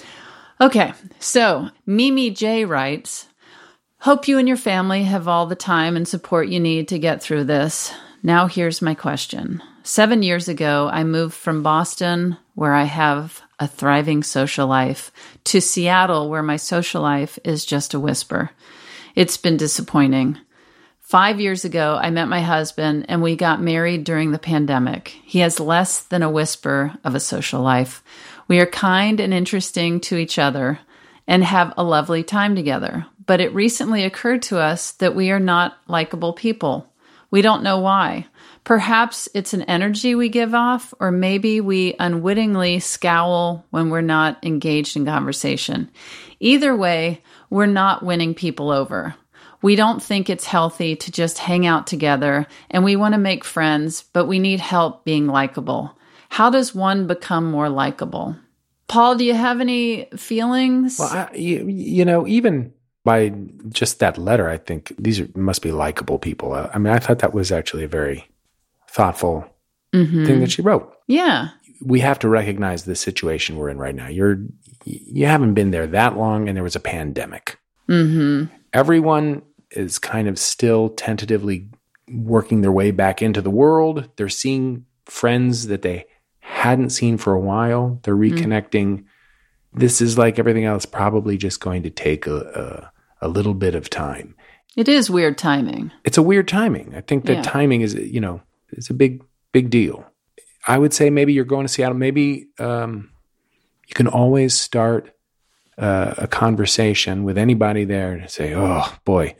Okay, 0.62 0.94
so 1.20 1.70
Mimi 1.86 2.32
J 2.32 2.66
writes 2.66 3.28
Hope 4.02 4.28
you 4.28 4.38
and 4.38 4.48
your 4.48 4.58
family 4.58 5.04
have 5.04 5.28
all 5.28 5.46
the 5.46 5.56
time 5.56 5.98
and 5.98 6.08
support 6.08 6.48
you 6.48 6.60
need 6.60 6.88
to 6.90 7.00
get 7.00 7.22
through 7.22 7.46
this. 7.46 7.92
Now, 8.24 8.48
here's 8.48 8.82
my 8.82 8.94
question. 8.94 9.62
Seven 9.90 10.22
years 10.22 10.48
ago, 10.48 10.88
I 10.94 11.04
moved 11.04 11.34
from 11.34 11.64
Boston, 11.64 12.38
where 12.54 12.76
I 12.76 12.84
have 12.84 13.42
a 13.60 13.68
thriving 13.68 14.22
social 14.22 14.68
life, 14.68 15.12
to 15.46 15.60
Seattle, 15.60 16.30
where 16.30 16.44
my 16.44 16.58
social 16.58 17.02
life 17.02 17.40
is 17.44 17.66
just 17.66 17.96
a 17.96 18.00
whisper. 18.00 18.52
It's 19.16 19.38
been 19.38 19.58
disappointing. 19.58 20.38
Five 21.00 21.40
years 21.40 21.66
ago, 21.66 21.98
I 22.00 22.12
met 22.12 22.28
my 22.28 22.42
husband 22.42 23.08
and 23.10 23.24
we 23.24 23.36
got 23.36 23.64
married 23.64 24.04
during 24.04 24.30
the 24.30 24.38
pandemic. 24.38 25.08
He 25.24 25.40
has 25.40 25.60
less 25.60 26.02
than 26.02 26.22
a 26.22 26.30
whisper 26.30 26.94
of 27.04 27.16
a 27.16 27.20
social 27.20 27.64
life. 27.64 28.04
We 28.48 28.60
are 28.60 28.68
kind 28.68 29.20
and 29.20 29.34
interesting 29.34 30.02
to 30.02 30.18
each 30.18 30.38
other 30.38 30.78
and 31.26 31.44
have 31.44 31.74
a 31.78 31.84
lovely 31.84 32.22
time 32.22 32.56
together. 32.56 33.08
But 33.26 33.42
it 33.42 33.56
recently 33.56 34.04
occurred 34.04 34.44
to 34.44 34.60
us 34.60 34.92
that 34.92 35.16
we 35.16 35.32
are 35.32 35.40
not 35.40 35.80
likable 35.88 36.34
people. 36.34 36.94
We 37.32 37.42
don't 37.42 37.64
know 37.64 37.80
why. 37.80 38.28
Perhaps 38.70 39.28
it's 39.34 39.56
an 39.56 39.64
energy 39.64 40.14
we 40.14 40.30
give 40.30 40.54
off, 40.54 40.94
or 41.00 41.10
maybe 41.10 41.60
we 41.60 41.96
unwittingly 41.98 42.80
scowl 42.80 43.66
when 43.72 43.90
we're 43.90 44.02
not 44.02 44.38
engaged 44.46 44.96
in 44.96 45.08
conversation. 45.08 45.90
Either 46.40 46.76
way, 46.76 47.24
we're 47.50 47.66
not 47.66 48.06
winning 48.06 48.36
people 48.36 48.70
over. 48.70 49.16
We 49.64 49.76
don't 49.76 50.04
think 50.04 50.30
it's 50.30 50.46
healthy 50.46 50.96
to 50.98 51.12
just 51.12 51.40
hang 51.40 51.66
out 51.66 51.88
together 51.88 52.46
and 52.70 52.84
we 52.84 52.96
want 52.96 53.16
to 53.16 53.18
make 53.18 53.44
friends, 53.44 54.04
but 54.14 54.28
we 54.28 54.38
need 54.38 54.60
help 54.60 55.04
being 55.04 55.26
likable. 55.26 55.98
How 56.30 56.52
does 56.52 56.76
one 56.76 57.08
become 57.08 57.50
more 57.50 57.70
likable? 57.70 58.36
Paul, 58.88 59.16
do 59.16 59.26
you 59.26 59.34
have 59.34 59.62
any 59.62 60.10
feelings? 60.16 61.00
Well, 61.00 61.10
I, 61.10 61.36
you, 61.36 61.68
you 61.68 62.06
know, 62.06 62.28
even 62.28 62.72
by 63.04 63.30
just 63.70 63.98
that 63.98 64.20
letter, 64.20 64.48
I 64.48 64.58
think 64.58 64.94
these 65.00 65.22
are, 65.22 65.30
must 65.34 65.64
be 65.64 65.72
likable 65.72 66.20
people. 66.20 66.54
Uh, 66.54 66.70
I 66.72 66.78
mean, 66.78 66.94
I 66.94 67.00
thought 67.00 67.18
that 67.18 67.34
was 67.34 67.52
actually 67.52 67.84
a 67.84 67.88
very 67.88 68.30
thoughtful 68.90 69.46
thing 69.92 70.40
that 70.42 70.52
she 70.52 70.62
wrote. 70.62 70.94
yeah. 71.08 71.50
We 71.82 72.02
have 72.02 72.20
to 72.20 72.28
recognize 72.28 72.84
the 72.84 72.94
situation 72.96 73.56
we're 73.56 73.70
in 73.70 73.78
right 73.78 73.96
now. 73.96 74.10
You're 74.10 74.38
you 74.84 75.26
haven't 75.28 75.54
been 75.54 75.72
there 75.72 75.88
that 75.88 76.18
long, 76.18 76.48
and 76.50 76.58
there 76.58 76.64
was 76.64 76.76
a 76.76 76.80
pandemic. 76.82 77.58
Mm-hmm. 77.88 78.54
Everyone 78.74 79.44
is 79.72 79.98
kind 79.98 80.28
of 80.28 80.38
still 80.38 80.90
tentatively 80.90 81.70
working 82.12 82.60
their 82.62 82.72
way 82.72 82.92
back 82.92 83.22
into 83.22 83.42
the 83.42 83.50
world. 83.50 84.10
They're 84.18 84.28
seeing 84.28 84.86
friends 85.06 85.68
that 85.68 85.82
they 85.82 86.06
hadn't 86.42 86.90
seen 86.90 87.18
for 87.18 87.34
a 87.34 87.40
while. 87.40 88.02
They're 88.04 88.16
reconnecting. 88.16 89.06
This 89.74 90.02
is 90.02 90.18
like 90.18 90.38
everything 90.38 90.66
else, 90.66 90.86
probably 90.86 91.38
just 91.38 91.62
going 91.62 91.84
to 91.84 91.90
take 91.90 92.28
a, 92.28 92.92
a, 93.22 93.26
a 93.26 93.28
little 93.30 93.54
bit 93.54 93.74
of 93.76 93.90
time. 93.90 94.36
It 94.76 94.90
is 94.90 95.10
weird 95.10 95.38
timing. 95.38 95.92
It's 96.04 96.18
a 96.18 96.22
weird 96.24 96.48
timing. 96.50 96.94
I 96.96 97.02
think 97.02 97.26
that 97.26 97.36
Yeah. 97.38 97.42
timing 97.44 97.82
is, 97.82 97.94
you 97.94 98.20
know, 98.20 98.42
it's 98.72 98.90
a 98.90 98.94
big, 98.94 99.24
big 99.52 99.70
deal. 99.70 100.06
I 100.68 100.78
would 100.78 100.94
say 100.94 101.10
maybe 101.10 101.34
you're 101.34 101.46
going 101.46 101.66
to 101.66 101.72
Seattle. 101.72 101.98
Maybe 101.98 102.48
um, 102.60 103.12
you 103.88 103.94
can 103.94 104.08
always 104.08 104.54
start 104.54 105.16
uh, 105.78 106.14
a 106.18 106.28
conversation 106.28 107.24
with 107.24 107.38
anybody 107.38 107.86
there 107.86 108.12
and 108.12 108.30
say, 108.30 108.54
"Oh 108.54 108.94
boy, 109.06 109.36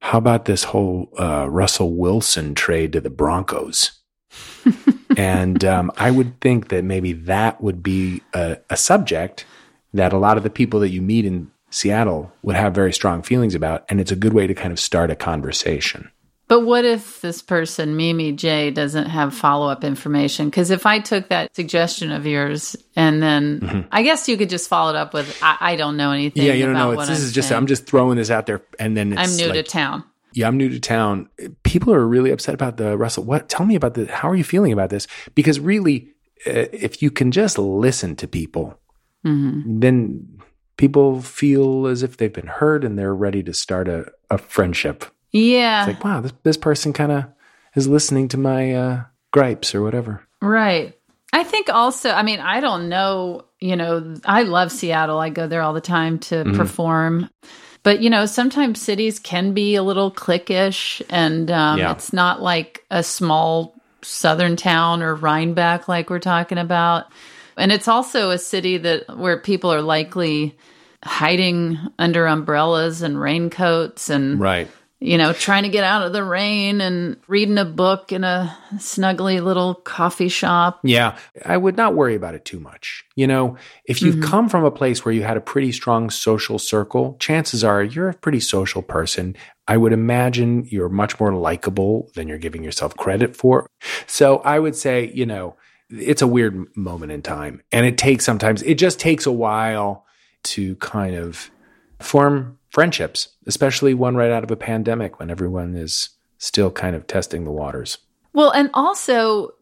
how 0.00 0.18
about 0.18 0.44
this 0.44 0.64
whole 0.64 1.08
uh, 1.18 1.46
Russell 1.48 1.94
Wilson 1.94 2.54
trade 2.54 2.92
to 2.92 3.00
the 3.00 3.10
Broncos?" 3.10 3.92
and 5.16 5.64
um, 5.64 5.92
I 5.96 6.10
would 6.10 6.40
think 6.40 6.68
that 6.68 6.84
maybe 6.84 7.12
that 7.12 7.60
would 7.62 7.82
be 7.82 8.22
a, 8.34 8.58
a 8.68 8.76
subject 8.76 9.46
that 9.94 10.12
a 10.12 10.18
lot 10.18 10.36
of 10.36 10.42
the 10.42 10.50
people 10.50 10.80
that 10.80 10.90
you 10.90 11.00
meet 11.00 11.24
in 11.24 11.50
Seattle 11.70 12.32
would 12.42 12.56
have 12.56 12.74
very 12.74 12.92
strong 12.92 13.22
feelings 13.22 13.54
about, 13.54 13.84
and 13.88 14.00
it's 14.00 14.12
a 14.12 14.16
good 14.16 14.32
way 14.32 14.46
to 14.46 14.54
kind 14.54 14.72
of 14.72 14.80
start 14.80 15.10
a 15.10 15.16
conversation. 15.16 16.10
But 16.48 16.60
what 16.60 16.84
if 16.84 17.20
this 17.22 17.42
person, 17.42 17.96
Mimi 17.96 18.30
J, 18.32 18.70
doesn't 18.70 19.06
have 19.06 19.34
follow 19.34 19.68
up 19.68 19.82
information? 19.82 20.46
Because 20.48 20.70
if 20.70 20.86
I 20.86 21.00
took 21.00 21.28
that 21.30 21.54
suggestion 21.56 22.12
of 22.12 22.24
yours 22.24 22.76
and 22.94 23.20
then 23.20 23.88
I 23.90 24.02
guess 24.04 24.28
you 24.28 24.36
could 24.36 24.48
just 24.48 24.68
follow 24.68 24.90
it 24.90 24.96
up 24.96 25.12
with, 25.12 25.38
I, 25.42 25.56
I 25.60 25.76
don't 25.76 25.96
know 25.96 26.12
anything. 26.12 26.42
Mm-hmm. 26.42 26.48
Yeah, 26.48 26.54
you 26.54 26.66
don't 26.66 26.74
know. 26.74 26.92
It's, 26.92 27.08
this 27.08 27.18
I'm 27.18 27.24
is 27.24 27.32
just 27.32 27.48
saying. 27.48 27.58
I'm 27.58 27.66
just 27.66 27.86
throwing 27.86 28.16
this 28.16 28.30
out 28.30 28.46
there, 28.46 28.62
and 28.78 28.96
then 28.96 29.12
it's 29.12 29.20
I'm 29.20 29.36
new 29.36 29.52
like, 29.52 29.64
to 29.64 29.70
town. 29.70 30.04
yeah, 30.34 30.46
I'm 30.46 30.56
new 30.56 30.68
to 30.68 30.78
town. 30.78 31.28
People 31.64 31.92
are 31.92 32.06
really 32.06 32.30
upset 32.30 32.54
about 32.54 32.76
the 32.76 32.96
Russell. 32.96 33.24
What? 33.24 33.48
Tell 33.48 33.66
me 33.66 33.74
about 33.74 33.94
the. 33.94 34.06
How 34.06 34.30
are 34.30 34.36
you 34.36 34.44
feeling 34.44 34.72
about 34.72 34.90
this? 34.90 35.08
Because 35.34 35.58
really, 35.58 36.10
uh, 36.46 36.70
if 36.72 37.02
you 37.02 37.10
can 37.10 37.32
just 37.32 37.58
listen 37.58 38.14
to 38.16 38.28
people, 38.28 38.78
Mm-hmm. 39.24 39.80
then 39.80 40.38
people 40.76 41.20
feel 41.20 41.88
as 41.88 42.04
if 42.04 42.16
they've 42.16 42.32
been 42.32 42.46
heard 42.46 42.84
and 42.84 42.96
they're 42.96 43.14
ready 43.14 43.42
to 43.42 43.52
start 43.52 43.88
a, 43.88 44.06
a 44.30 44.38
friendship. 44.38 45.04
Yeah, 45.32 45.80
It's 45.80 45.88
like, 45.88 46.04
wow, 46.04 46.20
this 46.20 46.32
this 46.42 46.56
person 46.56 46.92
kind 46.92 47.12
of 47.12 47.24
is 47.74 47.86
listening 47.88 48.28
to 48.28 48.36
my 48.38 48.74
uh, 48.74 49.04
gripes 49.32 49.74
or 49.74 49.82
whatever. 49.82 50.22
right. 50.40 50.94
I 51.32 51.42
think 51.44 51.68
also, 51.68 52.10
I 52.10 52.22
mean, 52.22 52.40
I 52.40 52.60
don't 52.60 52.88
know, 52.88 53.44
you 53.60 53.76
know, 53.76 54.14
I 54.24 54.42
love 54.44 54.72
Seattle. 54.72 55.18
I 55.18 55.28
go 55.28 55.46
there 55.48 55.60
all 55.60 55.74
the 55.74 55.80
time 55.82 56.18
to 56.20 56.36
Mm-hmm. 56.36 56.56
perform. 56.56 57.28
But 57.82 58.00
you 58.00 58.08
know, 58.10 58.26
sometimes 58.26 58.80
cities 58.80 59.18
can 59.18 59.52
be 59.52 59.74
a 59.74 59.82
little 59.82 60.10
cliquish, 60.10 61.02
and 61.10 61.50
um, 61.50 61.78
Yeah. 61.78 61.92
it's 61.92 62.12
not 62.12 62.40
like 62.42 62.84
a 62.90 63.02
small 63.02 63.74
southern 64.02 64.56
town 64.56 65.02
or 65.02 65.14
Rhinebeck 65.14 65.88
like 65.88 66.08
we're 66.10 66.20
talking 66.20 66.58
about. 66.58 67.06
And 67.56 67.70
it's 67.72 67.88
also 67.88 68.30
a 68.30 68.38
city 68.38 68.78
that 68.78 69.16
where 69.18 69.38
people 69.38 69.72
are 69.72 69.82
likely 69.82 70.56
hiding 71.04 71.78
under 71.98 72.26
umbrellas 72.26 73.02
and 73.02 73.20
raincoats 73.20 74.10
and 74.10 74.40
Right. 74.40 74.68
You 75.00 75.18
know 75.18 75.32
trying 75.32 75.64
to 75.64 75.68
get 75.68 75.84
out 75.84 76.02
of 76.02 76.12
the 76.12 76.24
rain 76.24 76.80
and 76.80 77.16
reading 77.28 77.58
a 77.58 77.64
book 77.64 78.12
in 78.12 78.24
a 78.24 78.56
snuggly 78.74 79.42
little 79.42 79.74
coffee 79.74 80.28
shop. 80.28 80.80
Yeah, 80.82 81.18
I 81.44 81.56
would 81.56 81.76
not 81.76 81.94
worry 81.94 82.14
about 82.14 82.34
it 82.34 82.44
too 82.44 82.60
much. 82.60 83.04
You 83.14 83.26
know, 83.26 83.56
if 83.84 84.02
you've 84.02 84.16
mm-hmm. 84.16 84.30
come 84.30 84.48
from 84.48 84.64
a 84.64 84.70
place 84.70 85.04
where 85.04 85.14
you 85.14 85.22
had 85.22 85.36
a 85.36 85.40
pretty 85.42 85.72
strong 85.72 86.10
social 86.10 86.58
circle, 86.58 87.16
chances 87.20 87.64
are 87.64 87.82
you're 87.82 88.10
a 88.10 88.14
pretty 88.14 88.40
social 88.40 88.82
person. 88.82 89.36
I 89.68 89.76
would 89.76 89.92
imagine 89.92 90.64
you're 90.66 90.88
much 90.88 91.18
more 91.18 91.34
likable 91.34 92.10
than 92.14 92.28
you're 92.28 92.38
giving 92.38 92.62
yourself 92.62 92.96
credit 92.96 93.36
for. 93.36 93.66
So 94.06 94.38
I 94.38 94.58
would 94.58 94.76
say, 94.76 95.10
you 95.12 95.26
know, 95.26 95.56
it's 95.90 96.22
a 96.22 96.26
weird 96.26 96.66
moment 96.76 97.12
in 97.12 97.22
time. 97.22 97.62
And 97.72 97.84
it 97.86 97.98
takes 97.98 98.24
sometimes, 98.24 98.62
it 98.62 98.76
just 98.76 99.00
takes 99.00 99.26
a 99.26 99.32
while 99.32 100.04
to 100.44 100.76
kind 100.76 101.16
of 101.16 101.50
form 102.00 102.58
friendships, 102.70 103.28
especially 103.46 103.94
one 103.94 104.16
right 104.16 104.30
out 104.30 104.44
of 104.44 104.50
a 104.50 104.56
pandemic 104.56 105.18
when 105.18 105.30
everyone 105.30 105.74
is 105.74 106.10
still 106.38 106.70
kind 106.70 106.94
of 106.94 107.06
testing 107.06 107.44
the 107.44 107.50
waters. 107.50 107.98
Well, 108.32 108.50
and 108.50 108.70
also 108.74 109.54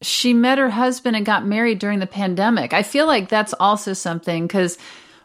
she 0.00 0.34
met 0.34 0.58
her 0.58 0.70
husband 0.70 1.16
and 1.16 1.24
got 1.24 1.46
married 1.46 1.78
during 1.78 1.98
the 1.98 2.06
pandemic. 2.06 2.72
I 2.72 2.82
feel 2.82 3.06
like 3.06 3.28
that's 3.28 3.54
also 3.54 3.92
something 3.92 4.46
because 4.46 4.78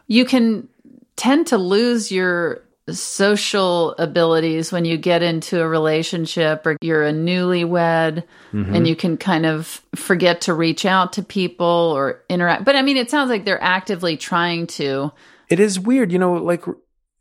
you 0.06 0.24
can 0.24 0.68
tend 1.16 1.48
to 1.48 1.58
lose 1.58 2.12
your 2.12 2.62
social 2.90 3.92
abilities 3.98 4.72
when 4.72 4.84
you 4.84 4.96
get 4.96 5.22
into 5.22 5.60
a 5.60 5.68
relationship 5.68 6.64
or 6.66 6.76
you're 6.80 7.06
a 7.06 7.12
newlywed 7.12 8.24
mm-hmm. 8.52 8.74
and 8.74 8.88
you 8.88 8.96
can 8.96 9.16
kind 9.16 9.44
of 9.44 9.82
forget 9.94 10.42
to 10.42 10.54
reach 10.54 10.86
out 10.86 11.12
to 11.14 11.22
people 11.22 11.66
or 11.66 12.22
interact. 12.28 12.64
But 12.64 12.76
I 12.76 12.82
mean, 12.82 12.96
it 12.96 13.10
sounds 13.10 13.30
like 13.30 13.44
they're 13.44 13.62
actively 13.62 14.16
trying 14.16 14.66
to. 14.68 15.12
it 15.48 15.60
is 15.60 15.78
weird, 15.78 16.12
you 16.12 16.18
know, 16.18 16.34
like 16.34 16.64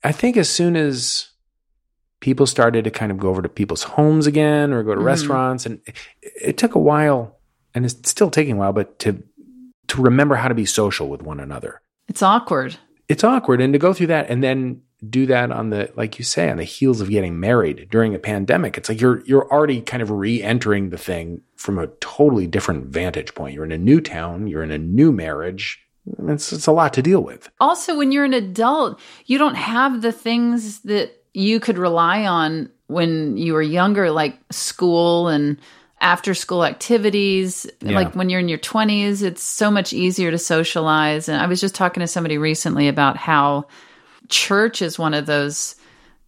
I 0.03 0.11
think 0.11 0.37
as 0.37 0.49
soon 0.49 0.75
as 0.75 1.29
people 2.19 2.45
started 2.45 2.83
to 2.83 2.91
kind 2.91 3.11
of 3.11 3.17
go 3.17 3.29
over 3.29 3.41
to 3.41 3.49
people's 3.49 3.83
homes 3.83 4.27
again 4.27 4.73
or 4.73 4.83
go 4.83 4.91
to 4.91 4.97
mm-hmm. 4.97 5.05
restaurants 5.05 5.65
and 5.65 5.79
it, 5.85 5.95
it 6.21 6.57
took 6.57 6.75
a 6.75 6.79
while 6.79 7.37
and 7.73 7.85
it's 7.85 8.09
still 8.09 8.29
taking 8.29 8.55
a 8.55 8.57
while 8.57 8.73
but 8.73 8.97
to 8.99 9.23
to 9.87 10.01
remember 10.01 10.35
how 10.35 10.47
to 10.47 10.55
be 10.55 10.65
social 10.65 11.07
with 11.07 11.21
one 11.21 11.39
another. 11.39 11.81
It's 12.09 12.21
awkward. 12.21 12.77
It's 13.07 13.23
awkward 13.23 13.61
and 13.61 13.71
to 13.73 13.79
go 13.79 13.93
through 13.93 14.07
that 14.07 14.29
and 14.29 14.43
then 14.43 14.81
do 15.07 15.27
that 15.27 15.51
on 15.51 15.69
the 15.69 15.91
like 15.95 16.17
you 16.17 16.25
say 16.25 16.49
on 16.49 16.57
the 16.57 16.63
heels 16.63 17.01
of 17.01 17.09
getting 17.09 17.39
married 17.39 17.87
during 17.91 18.15
a 18.15 18.19
pandemic. 18.19 18.77
It's 18.77 18.89
like 18.89 18.99
you're 18.99 19.23
you're 19.25 19.49
already 19.51 19.81
kind 19.81 20.01
of 20.01 20.09
re-entering 20.09 20.89
the 20.89 20.97
thing 20.97 21.41
from 21.55 21.77
a 21.77 21.87
totally 21.87 22.47
different 22.47 22.87
vantage 22.87 23.35
point. 23.35 23.53
You're 23.53 23.65
in 23.65 23.71
a 23.71 23.77
new 23.77 24.01
town, 24.01 24.47
you're 24.47 24.63
in 24.63 24.71
a 24.71 24.77
new 24.77 25.11
marriage. 25.11 25.83
It's 26.27 26.53
it's 26.53 26.67
a 26.67 26.71
lot 26.71 26.93
to 26.93 27.01
deal 27.01 27.21
with. 27.21 27.49
also 27.59 27.97
when 27.97 28.11
you're 28.11 28.25
an 28.25 28.33
adult 28.33 28.99
you 29.25 29.37
don't 29.37 29.55
have 29.55 30.01
the 30.01 30.11
things 30.11 30.79
that 30.81 31.11
you 31.33 31.59
could 31.59 31.77
rely 31.77 32.25
on 32.25 32.69
when 32.87 33.37
you 33.37 33.53
were 33.53 33.61
younger 33.61 34.09
like 34.11 34.37
school 34.51 35.27
and 35.27 35.57
after 35.99 36.33
school 36.33 36.63
activities 36.63 37.65
Yeah. 37.81 37.95
like 37.95 38.15
when 38.15 38.29
you're 38.29 38.39
in 38.39 38.49
your 38.49 38.59
20s 38.59 39.21
it's 39.23 39.43
so 39.43 39.69
much 39.71 39.93
easier 39.93 40.31
to 40.31 40.37
socialize 40.37 41.27
and 41.29 41.41
i 41.41 41.47
was 41.47 41.59
just 41.59 41.75
talking 41.75 42.01
to 42.01 42.07
somebody 42.07 42.37
recently 42.37 42.87
about 42.87 43.17
how 43.17 43.65
church 44.29 44.81
is 44.81 44.99
one 44.99 45.13
of 45.13 45.25
those 45.25 45.75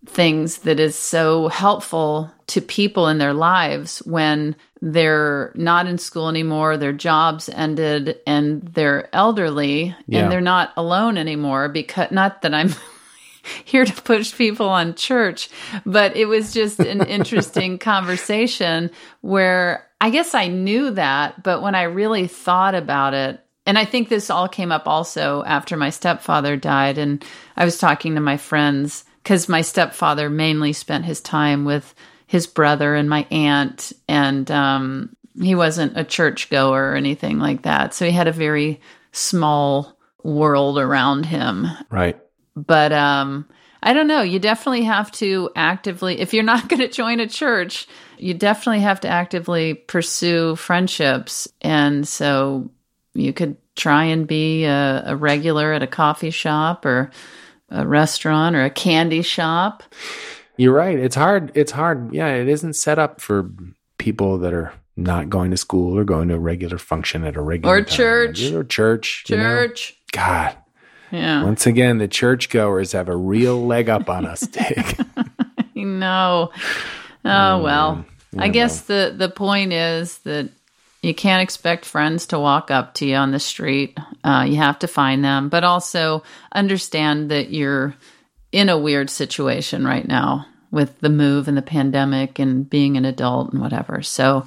things 0.05 0.59
that 0.59 0.79
is 0.79 0.95
so 0.95 1.49
helpful 1.49 2.31
to 2.47 2.61
people 2.61 3.07
in 3.07 3.17
their 3.17 3.33
lives 3.33 3.99
when 4.05 4.55
they're 4.81 5.51
not 5.55 5.87
in 5.87 5.97
school 5.97 6.29
anymore, 6.29 6.77
their 6.77 6.93
jobs 6.93 7.49
ended, 7.49 8.19
and 8.25 8.61
they're 8.61 9.13
elderly 9.13 9.95
Yeah. 10.07 10.21
and 10.23 10.31
they're 10.31 10.41
not 10.41 10.71
alone 10.77 11.17
anymore. 11.17 11.69
Because, 11.69 12.11
not 12.11 12.41
that 12.43 12.53
I'm 12.53 12.73
here 13.65 13.85
to 13.85 14.01
push 14.03 14.35
people 14.35 14.69
on 14.69 14.95
church, 14.95 15.49
but 15.85 16.15
it 16.15 16.25
was 16.25 16.53
just 16.53 16.79
an 16.79 17.01
interesting 17.07 17.77
conversation 17.77 18.91
where 19.21 19.85
I 20.01 20.09
guess 20.11 20.33
I 20.33 20.47
knew 20.47 20.91
that, 20.91 21.43
but 21.43 21.61
when 21.61 21.75
I 21.75 21.83
really 21.83 22.27
thought 22.27 22.73
about 22.75 23.13
it, 23.13 23.43
and 23.65 23.77
I 23.77 23.85
think 23.85 24.07
this 24.09 24.29
all 24.29 24.47
came 24.47 24.71
up 24.71 24.87
also 24.87 25.43
after 25.43 25.77
my 25.77 25.89
stepfather 25.91 26.55
died. 26.57 26.97
And 26.97 27.23
I 27.55 27.65
was 27.65 27.77
talking 27.77 28.15
to 28.15 28.21
my 28.21 28.37
friends 28.37 29.03
because 29.21 29.47
my 29.49 29.61
stepfather 29.61 30.27
mainly 30.29 30.73
spent 30.73 31.05
his 31.05 31.21
time 31.21 31.65
with 31.65 31.93
his 32.29 32.45
brother 32.45 32.93
and 32.93 33.09
my 33.09 33.25
aunt. 33.31 33.91
And 34.07 34.49
um, 34.51 35.15
he 35.41 35.55
wasn't 35.55 35.97
a 35.97 36.03
churchgoer 36.03 36.91
or 36.91 36.95
anything 36.95 37.39
like 37.39 37.63
that. 37.63 37.95
So 37.95 38.05
he 38.05 38.11
had 38.11 38.27
a 38.27 38.31
very 38.31 38.81
small 39.11 39.97
world 40.21 40.77
around 40.77 41.25
him. 41.25 41.65
Right. 41.89 42.19
But 42.55 42.93
um, 42.93 43.49
I 43.81 43.93
don't 43.93 44.05
know. 44.05 44.21
You 44.21 44.37
definitely 44.37 44.83
have 44.83 45.11
to 45.13 45.49
actively, 45.55 46.19
if 46.19 46.35
you're 46.35 46.43
not 46.43 46.69
going 46.69 46.81
to 46.81 46.87
join 46.87 47.19
a 47.19 47.27
church, 47.27 47.87
you 48.19 48.35
definitely 48.35 48.81
have 48.81 48.99
to 48.99 49.07
actively 49.07 49.73
pursue 49.73 50.55
friendships. 50.55 51.47
And 51.61 52.07
so 52.07 52.69
you 53.15 53.33
could 53.33 53.57
try 53.75 54.03
and 54.03 54.27
be 54.27 54.65
a, 54.65 55.01
a 55.07 55.15
regular 55.15 55.73
at 55.73 55.81
a 55.81 55.87
coffee 55.87 56.29
shop 56.29 56.85
or 56.85 57.09
a 57.69 57.87
restaurant 57.87 58.55
or 58.55 58.65
a 58.65 58.69
candy 58.69 59.23
shop. 59.23 59.81
You're 60.59 60.73
right. 60.73 60.99
It's 60.99 61.15
hard. 61.15 61.51
It's 61.55 61.71
hard. 61.71 62.13
Yeah, 62.13 62.27
it 62.35 62.49
isn't 62.49 62.73
set 62.73 62.99
up 62.99 63.21
for 63.21 63.49
people 63.97 64.37
that 64.39 64.53
are 64.53 64.73
not 64.97 65.29
going 65.29 65.51
to 65.51 65.57
school 65.57 65.97
or 65.97 66.03
going 66.03 66.27
to 66.27 66.33
a 66.35 66.39
regular 66.39 66.77
function 66.77 67.23
at 67.23 67.37
a 67.37 67.41
regular 67.41 67.75
Or 67.75 67.81
time. 67.81 67.95
church. 67.95 68.51
or 68.51 68.63
church. 68.65 69.23
you 69.29 69.37
know? 69.37 69.43
Church. 69.43 69.95
God, 70.11 70.57
Yeah. 71.11 71.43
once 71.45 71.65
again, 71.65 71.97
the 71.99 72.09
churchgoers 72.09 72.91
have 72.91 73.07
a 73.07 73.15
real 73.15 73.65
leg 73.65 73.87
up 73.89 74.09
on 74.09 74.25
us, 74.25 74.41
Dick. 74.47 74.97
No. 75.75 76.51
Oh 77.23 77.27
mm, 77.29 77.63
well. 77.63 78.05
Mm, 78.35 78.41
I 78.41 78.49
mm, 78.49 78.53
guess 78.53 78.81
the 78.81 79.13
the 79.17 79.29
point 79.29 79.71
is 79.73 80.17
that 80.19 80.49
you 81.01 81.13
can't 81.13 81.41
expect 81.41 81.85
friends 81.85 82.25
to 82.27 82.39
walk 82.39 82.69
up 82.71 82.95
to 82.95 83.05
you 83.05 83.15
on 83.15 83.31
the 83.31 83.39
street. 83.39 83.97
Uh, 84.25 84.45
you 84.47 84.57
have 84.57 84.79
to 84.79 84.87
find 84.87 85.23
them, 85.23 85.47
but 85.47 85.63
also 85.63 86.23
understand 86.51 87.31
that 87.31 87.49
you're 87.51 87.95
in 88.51 88.69
a 88.69 88.77
weird 88.77 89.09
situation 89.09 89.85
right 89.85 90.07
now 90.07 90.45
with 90.71 90.99
the 90.99 91.09
move 91.09 91.47
and 91.47 91.57
the 91.57 91.61
pandemic 91.61 92.39
and 92.39 92.69
being 92.69 92.97
an 92.97 93.05
adult 93.05 93.51
and 93.51 93.61
whatever. 93.61 94.01
So, 94.01 94.45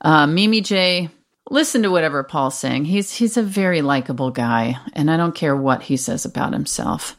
uh, 0.00 0.26
Mimi 0.26 0.60
J, 0.60 1.10
listen 1.50 1.82
to 1.82 1.90
whatever 1.90 2.22
Paul's 2.22 2.58
saying. 2.58 2.84
He's 2.84 3.12
he's 3.12 3.36
a 3.36 3.42
very 3.42 3.82
likable 3.82 4.30
guy, 4.30 4.76
and 4.92 5.10
I 5.10 5.16
don't 5.16 5.34
care 5.34 5.56
what 5.56 5.82
he 5.82 5.96
says 5.96 6.24
about 6.24 6.52
himself. 6.52 7.16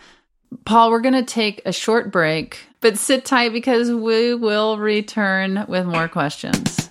Paul, 0.63 0.91
we're 0.91 1.01
going 1.01 1.13
to 1.15 1.23
take 1.23 1.61
a 1.65 1.73
short 1.73 2.11
break, 2.11 2.59
but 2.79 2.97
sit 2.97 3.25
tight 3.25 3.51
because 3.51 3.91
we 3.91 4.35
will 4.35 4.77
return 4.77 5.65
with 5.67 5.85
more 5.85 6.07
questions. 6.07 6.87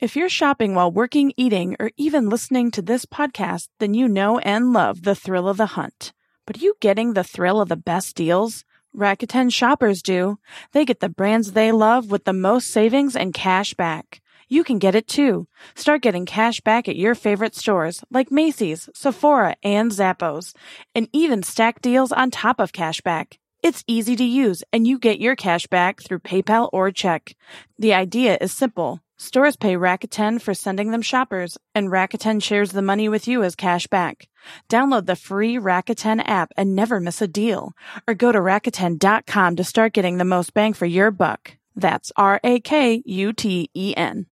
If 0.00 0.14
you're 0.14 0.28
shopping 0.28 0.76
while 0.76 0.92
working, 0.92 1.32
eating, 1.36 1.74
or 1.80 1.90
even 1.96 2.28
listening 2.28 2.70
to 2.70 2.82
this 2.82 3.04
podcast, 3.04 3.66
then 3.80 3.94
you 3.94 4.06
know 4.06 4.38
and 4.38 4.72
love 4.72 5.02
the 5.02 5.16
thrill 5.16 5.48
of 5.48 5.56
the 5.56 5.74
hunt. 5.74 6.12
But 6.46 6.56
are 6.56 6.60
you 6.60 6.76
getting 6.78 7.14
the 7.14 7.24
thrill 7.24 7.60
of 7.60 7.68
the 7.68 7.74
best 7.74 8.14
deals? 8.14 8.64
Rakuten 8.96 9.52
shoppers 9.52 10.00
do. 10.00 10.38
They 10.70 10.84
get 10.84 11.00
the 11.00 11.08
brands 11.08 11.50
they 11.50 11.72
love 11.72 12.12
with 12.12 12.26
the 12.26 12.32
most 12.32 12.68
savings 12.68 13.16
and 13.16 13.34
cash 13.34 13.74
back. 13.74 14.22
You 14.46 14.62
can 14.62 14.78
get 14.78 14.94
it 14.94 15.08
too. 15.08 15.48
Start 15.74 16.00
getting 16.00 16.26
cash 16.26 16.60
back 16.60 16.88
at 16.88 16.94
your 16.94 17.16
favorite 17.16 17.56
stores 17.56 18.00
like 18.08 18.30
Macy's, 18.30 18.88
Sephora, 18.94 19.56
and 19.64 19.90
Zappos, 19.90 20.54
and 20.94 21.08
even 21.12 21.42
stack 21.42 21.82
deals 21.82 22.12
on 22.12 22.30
top 22.30 22.60
of 22.60 22.72
cash 22.72 23.00
back. 23.00 23.40
It's 23.64 23.82
easy 23.88 24.14
to 24.14 24.24
use 24.24 24.62
and 24.72 24.86
you 24.86 25.00
get 25.00 25.18
your 25.18 25.34
cash 25.34 25.66
back 25.66 26.00
through 26.00 26.20
PayPal 26.20 26.70
or 26.72 26.92
check. 26.92 27.34
The 27.80 27.94
idea 27.94 28.38
is 28.40 28.52
simple. 28.52 29.00
Stores 29.20 29.56
pay 29.56 29.74
Rakuten 29.74 30.40
for 30.40 30.54
sending 30.54 30.92
them 30.92 31.02
shoppers, 31.02 31.58
and 31.74 31.88
Rakuten 31.88 32.40
shares 32.40 32.70
the 32.70 32.82
money 32.82 33.08
with 33.08 33.26
you 33.26 33.42
as 33.42 33.56
cash 33.56 33.88
back. 33.88 34.28
Download 34.68 35.06
the 35.06 35.16
free 35.16 35.56
Rakuten 35.56 36.22
app 36.24 36.52
and 36.56 36.76
never 36.76 37.00
miss 37.00 37.20
a 37.20 37.26
deal. 37.26 37.72
Or 38.06 38.14
go 38.14 38.30
to 38.30 38.38
Rakuten.com 38.38 39.56
to 39.56 39.64
start 39.64 39.92
getting 39.92 40.18
the 40.18 40.24
most 40.24 40.54
bang 40.54 40.72
for 40.72 40.86
your 40.86 41.10
buck. 41.10 41.56
That's 41.74 42.12
R 42.16 42.38
A 42.44 42.60
K 42.60 43.02
U 43.04 43.32
T 43.32 43.68
E 43.74 43.92
N. 43.96 44.26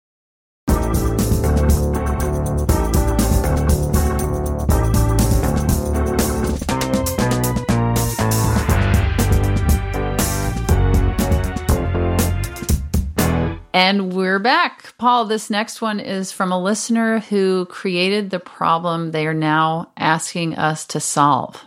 And 13.74 14.12
we're 14.12 14.38
back. 14.38 14.92
Paul, 14.98 15.24
this 15.24 15.48
next 15.48 15.80
one 15.80 15.98
is 15.98 16.30
from 16.30 16.52
a 16.52 16.62
listener 16.62 17.20
who 17.20 17.64
created 17.66 18.28
the 18.28 18.38
problem 18.38 19.12
they 19.12 19.26
are 19.26 19.32
now 19.32 19.92
asking 19.96 20.56
us 20.56 20.85
to 20.88 21.00
solve. 21.00 21.64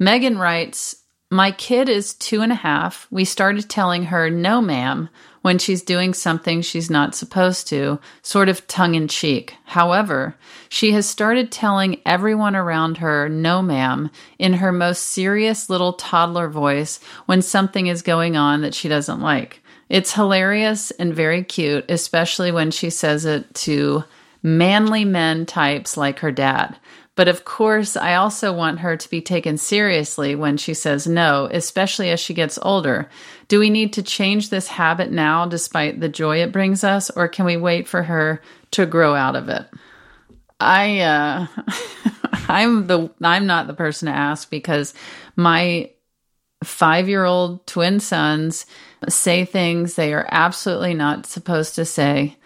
Megan 0.00 0.36
writes, 0.36 0.96
My 1.30 1.52
kid 1.52 1.88
is 1.88 2.14
two 2.14 2.40
and 2.40 2.50
a 2.50 2.56
half. 2.56 3.06
We 3.12 3.24
started 3.24 3.70
telling 3.70 4.06
her 4.06 4.30
no, 4.30 4.60
ma'am, 4.60 5.08
when 5.42 5.58
she's 5.58 5.82
doing 5.82 6.12
something 6.12 6.60
she's 6.60 6.90
not 6.90 7.14
supposed 7.14 7.68
to, 7.68 8.00
sort 8.22 8.48
of 8.48 8.66
tongue 8.66 8.96
in 8.96 9.06
cheek. 9.06 9.54
However, 9.64 10.34
she 10.68 10.90
has 10.90 11.08
started 11.08 11.52
telling 11.52 12.00
everyone 12.04 12.56
around 12.56 12.96
her 12.96 13.28
no, 13.28 13.62
ma'am, 13.62 14.10
in 14.40 14.54
her 14.54 14.72
most 14.72 15.04
serious 15.04 15.70
little 15.70 15.92
toddler 15.92 16.48
voice 16.48 16.98
when 17.26 17.42
something 17.42 17.86
is 17.86 18.02
going 18.02 18.36
on 18.36 18.62
that 18.62 18.74
she 18.74 18.88
doesn't 18.88 19.20
like. 19.20 19.62
It's 19.94 20.12
hilarious 20.12 20.90
and 20.90 21.14
very 21.14 21.44
cute, 21.44 21.88
especially 21.88 22.50
when 22.50 22.72
she 22.72 22.90
says 22.90 23.24
it 23.24 23.54
to 23.54 24.02
manly 24.42 25.04
men 25.04 25.46
types 25.46 25.96
like 25.96 26.18
her 26.18 26.32
dad. 26.32 26.76
But 27.14 27.28
of 27.28 27.44
course, 27.44 27.96
I 27.96 28.16
also 28.16 28.52
want 28.52 28.80
her 28.80 28.96
to 28.96 29.08
be 29.08 29.20
taken 29.20 29.56
seriously 29.56 30.34
when 30.34 30.56
she 30.56 30.74
says 30.74 31.06
no, 31.06 31.48
especially 31.52 32.10
as 32.10 32.18
she 32.18 32.34
gets 32.34 32.58
older. 32.60 33.08
Do 33.46 33.60
we 33.60 33.70
need 33.70 33.92
to 33.92 34.02
change 34.02 34.50
this 34.50 34.66
habit 34.66 35.12
now 35.12 35.46
despite 35.46 36.00
the 36.00 36.08
joy 36.08 36.42
it 36.42 36.50
brings 36.50 36.82
us, 36.82 37.08
or 37.10 37.28
can 37.28 37.46
we 37.46 37.56
wait 37.56 37.86
for 37.86 38.02
her 38.02 38.42
to 38.72 38.86
grow 38.86 39.14
out 39.14 39.36
of 39.36 39.48
it? 39.48 39.64
I 40.58 40.98
uh 41.02 41.46
I'm 42.48 42.88
the 42.88 43.12
I'm 43.22 43.46
not 43.46 43.68
the 43.68 43.74
person 43.74 44.06
to 44.06 44.12
ask 44.12 44.50
because 44.50 44.92
my 45.36 45.92
5-year-old 46.64 47.66
twin 47.68 48.00
sons 48.00 48.66
say 49.08 49.44
things 49.44 49.94
they 49.94 50.12
are 50.14 50.26
absolutely 50.30 50.94
not 50.94 51.26
supposed 51.26 51.74
to 51.76 51.84
say 51.84 52.36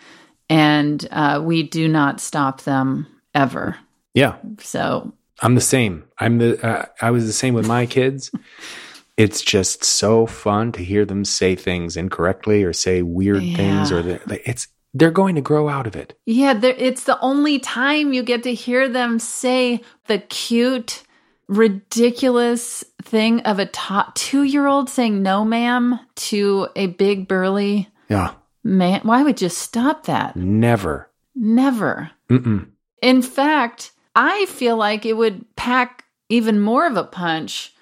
and 0.48 1.06
uh, 1.10 1.40
we 1.44 1.62
do 1.62 1.88
not 1.88 2.20
stop 2.20 2.62
them 2.62 3.06
ever. 3.34 3.76
Yeah, 4.14 4.36
So 4.60 5.12
I'm 5.40 5.54
the 5.54 5.60
same. 5.60 6.04
I'm 6.18 6.38
the. 6.38 6.64
Uh, 6.64 6.86
I 7.00 7.10
was 7.10 7.26
the 7.26 7.32
same 7.32 7.54
with 7.54 7.66
my 7.66 7.86
kids. 7.86 8.30
it's 9.16 9.42
just 9.42 9.84
so 9.84 10.26
fun 10.26 10.72
to 10.72 10.84
hear 10.84 11.04
them 11.04 11.24
say 11.24 11.54
things 11.54 11.96
incorrectly 11.96 12.64
or 12.64 12.72
say 12.72 13.02
weird 13.02 13.42
things, 13.54 13.92
or 13.92 14.02
the, 14.02 14.48
it's 14.48 14.66
they're 14.94 15.10
going 15.10 15.36
to 15.36 15.40
grow 15.40 15.68
out 15.68 15.86
of 15.86 15.94
it. 15.94 16.18
Yeah, 16.26 16.58
it's 16.62 17.04
the 17.04 17.20
only 17.20 17.58
time 17.58 18.12
you 18.12 18.22
get 18.22 18.42
to 18.44 18.54
hear 18.54 18.88
them 18.88 19.18
say 19.18 19.82
the 20.06 20.18
cute, 20.18 21.04
ridiculous 21.48 22.84
thing 23.02 23.40
of 23.40 23.58
a 23.58 23.66
to- 23.66 24.12
two 24.14 24.42
year 24.42 24.66
old 24.66 24.88
saying 24.88 25.22
no, 25.22 25.44
ma'am, 25.44 25.98
to 26.16 26.68
a 26.76 26.86
big, 26.86 27.26
burly 27.28 27.88
Yeah, 28.08 28.32
man. 28.64 29.00
Why 29.02 29.22
would 29.22 29.40
you 29.42 29.48
stop 29.48 30.04
that? 30.06 30.36
never. 30.36 31.10
Never. 31.34 32.10
Mm-mm. 32.28 32.68
In 33.00 33.22
fact, 33.22 33.92
I 34.16 34.46
feel 34.46 34.76
like 34.76 35.06
it 35.06 35.12
would 35.16 35.44
pack 35.54 36.04
even 36.28 36.60
more 36.60 36.84
of 36.86 36.96
a 36.96 37.04
punch, 37.04 37.72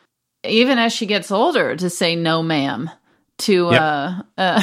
even 0.44 0.79
as 0.79 0.92
she 0.92 1.07
gets 1.07 1.31
older, 1.31 1.74
to 1.74 1.88
say 1.88 2.14
no, 2.16 2.42
ma'am, 2.42 2.90
to 3.38 3.70
Yep. 3.70 3.81
uh, 3.81 4.22
uh, 4.37 4.62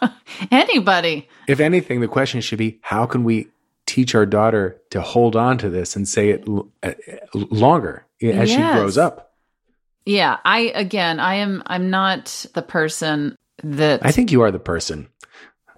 anybody. 0.50 1.28
If 1.46 1.60
anything, 1.60 2.00
the 2.00 2.08
question 2.08 2.40
should 2.40 2.58
be: 2.58 2.78
How 2.80 3.04
can 3.04 3.24
we 3.24 3.48
teach 3.86 4.14
our 4.14 4.24
daughter 4.26 4.80
to 4.90 5.02
hold 5.02 5.36
on 5.36 5.58
to 5.58 5.68
this 5.68 5.94
and 5.96 6.08
say 6.08 6.30
it 6.30 6.44
l- 6.48 6.68
uh, 6.82 6.92
longer 7.34 8.06
as 8.32 8.50
she 8.50 8.56
grows 8.56 8.98
up? 8.98 9.32
Yeah, 10.06 10.38
I 10.44 10.72
again, 10.74 11.18
I 11.18 11.36
am 11.36 11.62
I'm 11.66 11.90
not 11.90 12.46
the 12.54 12.62
person 12.62 13.36
that 13.62 14.04
I 14.04 14.12
think 14.12 14.32
you 14.32 14.42
are 14.42 14.50
the 14.50 14.58
person. 14.58 15.08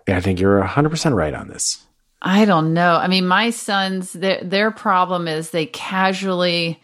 I 0.08 0.20
think 0.20 0.38
you're 0.38 0.62
100% 0.62 1.14
right 1.14 1.34
on 1.34 1.48
this. 1.48 1.84
I 2.22 2.44
don't 2.44 2.74
know. 2.74 2.94
I 2.94 3.08
mean, 3.08 3.26
my 3.26 3.50
sons 3.50 4.12
their 4.12 4.42
their 4.42 4.70
problem 4.70 5.28
is 5.28 5.50
they 5.50 5.66
casually 5.66 6.80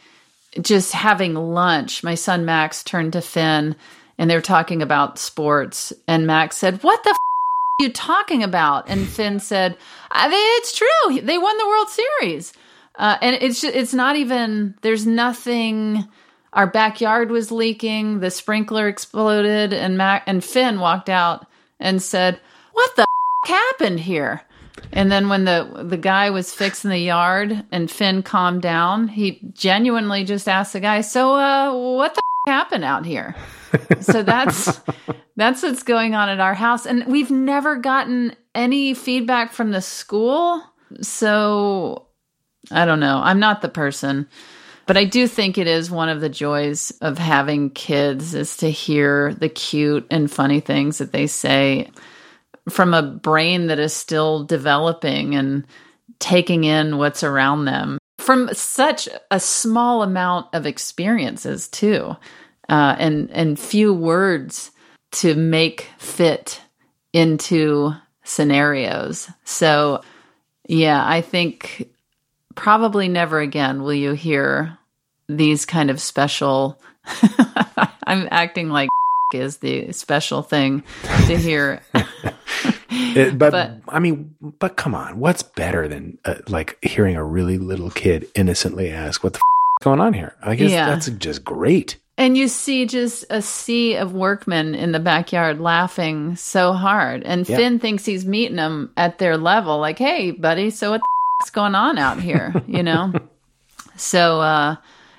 just 0.61 0.93
having 0.93 1.35
lunch. 1.35 2.05
My 2.05 2.15
son 2.15 2.45
Max 2.45 2.85
turned 2.85 3.15
to 3.15 3.23
Finn 3.23 3.75
and 4.19 4.31
they 4.31 4.35
were 4.35 4.41
talking 4.43 4.83
about 4.83 5.19
sports 5.19 5.93
and 6.07 6.27
Max 6.27 6.57
said, 6.57 6.83
"What 6.83 7.03
the 7.03 7.11
f- 7.11 7.17
are 7.17 7.85
you 7.85 7.93
talking 7.93 8.43
about?" 8.43 8.89
And 8.89 9.09
Finn 9.09 9.41
said, 9.41 9.77
"I 10.11 10.29
mean, 10.29 10.59
"It's 10.59 10.77
true. 10.77 11.21
They 11.21 11.39
won 11.39 11.59
the 11.59 11.69
World 11.69 11.89
Series." 11.89 12.53
Uh, 12.97 13.17
and 13.23 13.37
it's 13.41 13.61
ju- 13.61 13.71
it's 13.73 13.95
not 13.95 14.17
even 14.17 14.75
there's 14.83 15.07
nothing 15.07 16.07
our 16.53 16.67
backyard 16.67 17.31
was 17.31 17.51
leaking, 17.51 18.21
the 18.21 18.31
sprinkler 18.31 18.87
exploded 18.89 19.73
and 19.73 19.97
Mac 19.97 20.25
and 20.27 20.45
Finn 20.45 20.81
walked 20.81 21.09
out 21.09 21.47
and 21.81 22.03
said, 22.03 22.39
"What 22.73 22.95
the 22.97 23.03
f- 23.03 23.49
happened 23.49 24.01
here?" 24.01 24.43
And 24.93 25.11
then 25.11 25.29
when 25.29 25.45
the 25.45 25.85
the 25.85 25.97
guy 25.97 26.31
was 26.31 26.53
fixing 26.53 26.91
the 26.91 26.99
yard 26.99 27.65
and 27.73 27.91
Finn 27.91 28.23
calmed 28.23 28.63
down, 28.63 29.09
he 29.09 29.41
genuinely 29.55 30.25
just 30.25 30.49
asked 30.49 30.75
the 30.75 30.81
guy, 30.81 31.01
"So, 31.01 31.35
uh, 31.35 31.73
what 31.73 32.15
the 32.15 32.23
f- 32.47 32.53
happened 32.53 32.85
out 32.85 33.07
here?" 33.07 33.35
so 34.01 34.23
that's 34.23 34.81
that's 35.37 35.63
what's 35.63 35.83
going 35.83 36.15
on 36.15 36.29
at 36.29 36.41
our 36.41 36.55
house, 36.55 36.85
and 36.85 37.07
we've 37.07 37.31
never 37.31 37.77
gotten 37.77 38.37
any 38.55 38.93
feedback 38.93 39.53
from 39.53 39.71
the 39.71 39.81
school. 39.81 40.63
So 41.01 42.07
I 42.71 42.85
don't 42.85 43.01
know. 43.01 43.21
I'm 43.23 43.41
not 43.41 43.61
the 43.61 43.69
person, 43.69 44.29
but 44.87 44.97
I 44.97 45.05
do 45.05 45.27
think 45.27 45.59
it 45.59 45.67
is 45.67 45.91
one 45.91 46.09
of 46.09 46.21
the 46.21 46.29
joys 46.29 46.93
of 47.01 47.19
having 47.19 47.71
kids 47.71 48.35
is 48.35 48.57
to 48.59 48.71
hear 48.71 49.35
the 49.35 49.49
cute 49.49 50.07
and 50.11 50.31
funny 50.31 50.61
things 50.61 50.99
that 50.99 51.13
they 51.13 51.27
say 51.27 51.91
from 52.69 52.95
a 52.95 53.03
brain 53.03 53.67
that 53.69 53.79
is 53.79 53.93
still 53.93 54.45
developing 54.45 55.35
and 55.35 55.67
taking 56.19 56.65
in 56.65 56.99
what's 56.99 57.25
around 57.25 57.65
them 57.65 57.99
from 58.19 58.49
such 58.53 59.09
a 59.33 59.41
small 59.41 60.03
amount 60.03 60.47
of 60.53 60.67
experiences 60.67 61.69
too 61.69 62.17
uh, 62.69 62.95
and 62.99 63.31
and 63.33 63.59
few 63.59 63.93
words 63.93 64.71
to 65.11 65.35
make 65.35 65.89
fit 65.99 66.61
into 67.13 67.93
scenarios 68.23 69.29
so 69.45 70.01
yeah 70.69 71.05
i 71.05 71.21
think 71.21 71.89
probably 72.55 73.09
never 73.09 73.41
again 73.41 73.83
will 73.83 73.95
you 73.95 74.13
hear 74.13 74.77
these 75.29 75.65
kind 75.65 75.91
of 75.91 76.01
special 76.01 76.81
i'm 78.07 78.29
acting 78.31 78.69
like 78.71 78.89
is 79.35 79.59
the 79.59 79.91
special 79.93 80.43
thing 80.43 80.83
to 81.27 81.37
hear 81.37 81.81
It- 82.95 83.39
but, 83.39 83.51
But- 83.53 83.71
I 83.89 83.99
mean, 84.01 84.35
but 84.59 84.77
come 84.77 84.95
on, 84.95 85.19
what's 85.19 85.43
better 85.43 85.89
than 85.89 86.19
uh, 86.27 86.37
like 86.49 86.79
hearing 86.85 87.17
a 87.17 87.25
really 87.25 87.57
little 87.59 87.91
kid 87.91 88.29
innocently 88.35 88.91
ask, 88.91 89.25
"What 89.25 89.33
the 89.33 89.39
f- 89.39 89.43
is 89.81 89.85
going 89.85 90.01
on 90.01 90.13
here?" 90.13 90.37
I 90.43 90.55
guess 90.55 90.71
Yeah. 90.71 90.87
that's 90.91 91.09
just 91.09 91.43
great. 91.45 91.97
And 92.19 92.37
you 92.37 92.49
see 92.49 92.85
just 92.85 93.25
a 93.31 93.41
sea 93.41 93.97
of 93.97 94.13
workmen 94.13 94.75
in 94.75 94.93
the 94.93 95.01
backyard 95.01 95.59
laughing 95.61 96.37
so 96.37 96.75
hard. 96.75 97.23
And. 97.25 97.47
Finn 97.47 97.79
thinks 97.79 98.05
he's 98.05 98.27
meeting 98.27 98.57
them 98.57 98.93
at 98.99 99.19
their 99.19 99.39
level, 99.39 99.79
like, 99.79 99.99
hey, 99.99 100.31
buddy, 100.31 100.69
so 100.71 100.91
what 100.91 101.01
is 101.45 101.51
going 101.51 101.75
on 101.75 101.99
out 101.99 102.21
here? 102.21 102.55
You 102.67 102.83
know? 102.83 103.13
so, 103.97 104.41
uh, 104.41 104.77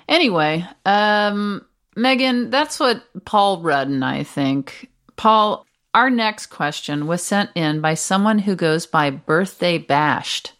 anyway, 0.08 0.66
um, 0.84 1.64
Megan, 1.96 2.50
that's 2.50 2.80
what 2.80 3.02
Paul 3.24 3.60
Rudd 3.60 3.88
and 3.88 4.04
I 4.04 4.22
think. 4.22 4.90
Paul, 5.16 5.66
our 5.94 6.10
next 6.10 6.46
question 6.46 7.06
was 7.06 7.22
sent 7.22 7.50
in 7.54 7.80
by 7.80 7.94
someone 7.94 8.38
who 8.38 8.56
goes 8.56 8.86
by 8.86 9.10
Birthday 9.10 9.78
Bashed. 9.78 10.52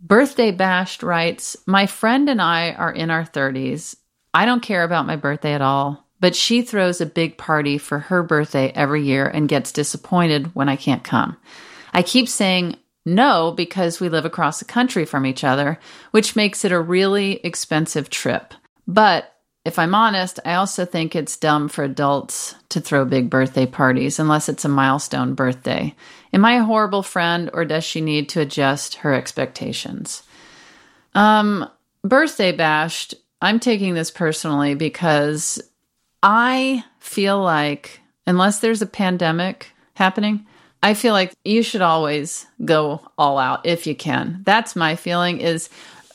Birthday 0.00 0.52
Bashed 0.52 1.02
writes, 1.02 1.56
My 1.66 1.86
friend 1.86 2.28
and 2.28 2.40
I 2.40 2.72
are 2.72 2.92
in 2.92 3.10
our 3.10 3.24
30s. 3.24 3.96
I 4.32 4.46
don't 4.46 4.62
care 4.62 4.84
about 4.84 5.06
my 5.06 5.16
birthday 5.16 5.52
at 5.52 5.62
all, 5.62 6.06
but 6.20 6.36
she 6.36 6.62
throws 6.62 7.00
a 7.00 7.06
big 7.06 7.36
party 7.36 7.78
for 7.78 7.98
her 7.98 8.22
birthday 8.22 8.70
every 8.74 9.02
year 9.02 9.26
and 9.26 9.48
gets 9.48 9.72
disappointed 9.72 10.54
when 10.54 10.68
I 10.68 10.76
can't 10.76 11.02
come. 11.02 11.36
I 11.92 12.02
keep 12.02 12.28
saying 12.28 12.76
no 13.14 13.52
because 13.52 14.00
we 14.00 14.08
live 14.08 14.24
across 14.24 14.58
the 14.58 14.64
country 14.64 15.04
from 15.04 15.26
each 15.26 15.44
other, 15.44 15.78
which 16.10 16.36
makes 16.36 16.64
it 16.64 16.72
a 16.72 16.80
really 16.80 17.40
expensive 17.44 18.10
trip. 18.10 18.54
But 18.86 19.34
if 19.64 19.78
I'm 19.78 19.94
honest, 19.94 20.40
I 20.44 20.54
also 20.54 20.84
think 20.84 21.14
it's 21.14 21.36
dumb 21.36 21.68
for 21.68 21.84
adults 21.84 22.54
to 22.70 22.80
throw 22.80 23.04
big 23.04 23.28
birthday 23.28 23.66
parties 23.66 24.18
unless 24.18 24.48
it's 24.48 24.64
a 24.64 24.68
milestone 24.68 25.34
birthday. 25.34 25.94
Am 26.32 26.44
I 26.44 26.54
a 26.54 26.64
horrible 26.64 27.02
friend 27.02 27.50
or 27.52 27.64
does 27.64 27.84
she 27.84 28.00
need 28.00 28.30
to 28.30 28.40
adjust 28.40 28.96
her 28.96 29.12
expectations? 29.12 30.22
Um, 31.14 31.68
birthday 32.02 32.52
bashed, 32.52 33.14
I'm 33.42 33.60
taking 33.60 33.94
this 33.94 34.10
personally 34.10 34.74
because 34.74 35.60
I 36.22 36.84
feel 36.98 37.40
like, 37.42 38.00
unless 38.26 38.60
there's 38.60 38.82
a 38.82 38.86
pandemic 38.86 39.72
happening, 39.94 40.46
I 40.82 40.94
feel 40.94 41.12
like 41.12 41.32
you 41.44 41.62
should 41.62 41.82
always 41.82 42.46
go 42.64 43.00
all 43.16 43.38
out 43.38 43.66
if 43.66 43.86
you 43.86 43.94
can. 43.94 44.42
That's 44.44 44.76
my 44.76 44.96
feeling 44.96 45.40
is 45.40 45.68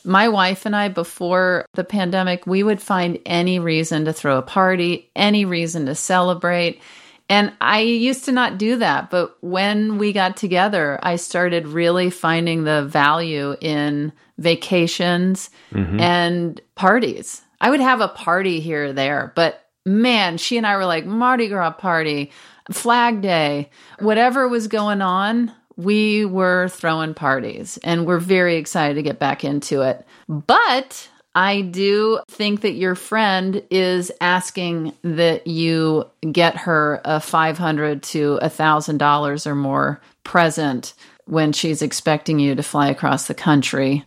my 0.04 0.28
wife 0.28 0.66
and 0.66 0.76
I 0.76 0.88
before 0.88 1.66
the 1.74 1.84
pandemic, 1.84 2.46
we 2.46 2.62
would 2.62 2.80
find 2.80 3.18
any 3.24 3.58
reason 3.58 4.04
to 4.04 4.12
throw 4.12 4.38
a 4.38 4.42
party, 4.42 5.10
any 5.16 5.44
reason 5.44 5.86
to 5.86 5.94
celebrate. 5.94 6.80
And 7.28 7.52
I 7.60 7.80
used 7.80 8.26
to 8.26 8.32
not 8.32 8.58
do 8.58 8.76
that, 8.76 9.10
but 9.10 9.36
when 9.42 9.96
we 9.96 10.12
got 10.12 10.36
together, 10.36 10.98
I 11.02 11.16
started 11.16 11.66
really 11.66 12.10
finding 12.10 12.64
the 12.64 12.84
value 12.84 13.56
in 13.60 14.12
vacations 14.36 15.48
mm-hmm. 15.72 15.98
and 16.00 16.60
parties. 16.74 17.40
I 17.60 17.70
would 17.70 17.80
have 17.80 18.02
a 18.02 18.08
party 18.08 18.60
here 18.60 18.86
or 18.86 18.92
there, 18.92 19.32
but 19.34 19.64
man, 19.86 20.36
she 20.36 20.58
and 20.58 20.66
I 20.66 20.76
were 20.76 20.84
like 20.84 21.06
Mardi 21.06 21.48
Gras 21.48 21.70
party, 21.70 22.30
Flag 22.72 23.20
Day, 23.20 23.70
whatever 23.98 24.48
was 24.48 24.68
going 24.68 25.02
on, 25.02 25.52
we 25.76 26.24
were 26.24 26.68
throwing 26.68 27.14
parties 27.14 27.78
and 27.82 28.06
we're 28.06 28.18
very 28.18 28.56
excited 28.56 28.94
to 28.94 29.02
get 29.02 29.18
back 29.18 29.44
into 29.44 29.82
it. 29.82 30.06
But 30.28 31.08
I 31.34 31.62
do 31.62 32.20
think 32.28 32.60
that 32.60 32.74
your 32.74 32.94
friend 32.94 33.62
is 33.70 34.12
asking 34.20 34.92
that 35.02 35.46
you 35.46 36.04
get 36.30 36.56
her 36.58 37.00
a 37.04 37.20
five 37.20 37.58
hundred 37.58 38.02
to 38.04 38.38
a 38.40 38.48
thousand 38.48 38.98
dollars 38.98 39.46
or 39.46 39.56
more 39.56 40.00
present 40.22 40.94
when 41.26 41.52
she's 41.52 41.82
expecting 41.82 42.38
you 42.38 42.54
to 42.54 42.62
fly 42.62 42.88
across 42.88 43.26
the 43.26 43.34
country 43.34 44.04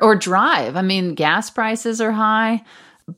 or 0.00 0.14
drive. 0.14 0.76
I 0.76 0.82
mean, 0.82 1.14
gas 1.14 1.50
prices 1.50 2.00
are 2.00 2.12
high, 2.12 2.62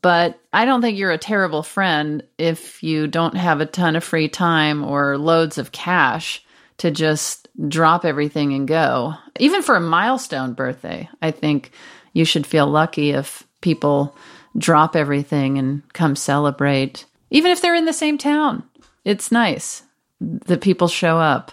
but 0.03 0.41
I 0.53 0.65
don't 0.65 0.81
think 0.81 0.97
you're 0.97 1.11
a 1.11 1.19
terrible 1.19 1.63
friend 1.63 2.23
if 2.39 2.83
you 2.83 3.09
don't 3.09 3.37
have 3.37 3.61
a 3.61 3.67
ton 3.67 3.97
of 3.97 4.05
free 4.05 4.29
time 4.29 4.85
or 4.85 5.19
loads 5.19 5.59
of 5.59 5.73
cash 5.73 6.45
to 6.79 6.91
just 6.91 7.49
drop 7.69 8.05
everything 8.05 8.55
and 8.55 8.69
go. 8.69 9.15
Even 9.39 9.63
for 9.63 9.75
a 9.75 9.81
milestone 9.81 10.55
birthday, 10.55 11.09
I 11.21 11.33
think 11.33 11.73
you 12.13 12.25
should 12.25 12.47
feel 12.47 12.67
lucky 12.67 13.11
if 13.11 13.47
people 13.61 14.17
drop 14.57 14.95
everything 14.97 15.59
and 15.59 15.83
come 15.93 16.17
celebrate, 16.17 17.05
even 17.31 17.51
if 17.51 17.61
they're 17.61 17.75
in 17.75 17.85
the 17.85 17.93
same 17.93 18.17
town. 18.17 18.63
It's 19.05 19.33
nice 19.33 19.83
that 20.21 20.61
people 20.61 20.89
show 20.89 21.19
up. 21.19 21.53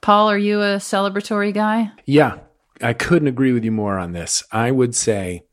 Paul, 0.00 0.30
are 0.30 0.38
you 0.38 0.60
a 0.60 0.76
celebratory 0.76 1.52
guy? 1.52 1.90
Yeah, 2.04 2.38
I 2.80 2.92
couldn't 2.92 3.28
agree 3.28 3.52
with 3.52 3.64
you 3.64 3.72
more 3.72 3.98
on 3.98 4.12
this. 4.12 4.44
I 4.52 4.70
would 4.70 4.94
say 4.94 5.44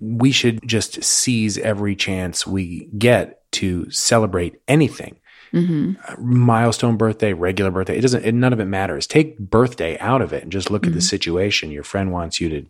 we 0.00 0.32
should 0.32 0.66
just 0.66 1.02
seize 1.04 1.58
every 1.58 1.94
chance 1.94 2.46
we 2.46 2.88
get 2.98 3.50
to 3.52 3.90
celebrate 3.90 4.60
anything. 4.66 5.18
Mm-hmm. 5.52 5.92
Uh, 6.06 6.16
Milestone 6.20 6.96
birthday, 6.96 7.32
regular 7.32 7.70
birthday, 7.70 7.98
it 7.98 8.02
doesn't, 8.02 8.24
it, 8.24 8.32
none 8.32 8.52
of 8.52 8.60
it 8.60 8.66
matters. 8.66 9.06
Take 9.06 9.38
birthday 9.38 9.98
out 9.98 10.22
of 10.22 10.32
it 10.32 10.42
and 10.44 10.52
just 10.52 10.70
look 10.70 10.86
at 10.86 10.92
the 10.92 11.00
situation. 11.00 11.70
Your 11.70 11.82
friend 11.82 12.12
wants 12.12 12.40
you 12.40 12.48
to 12.50 12.66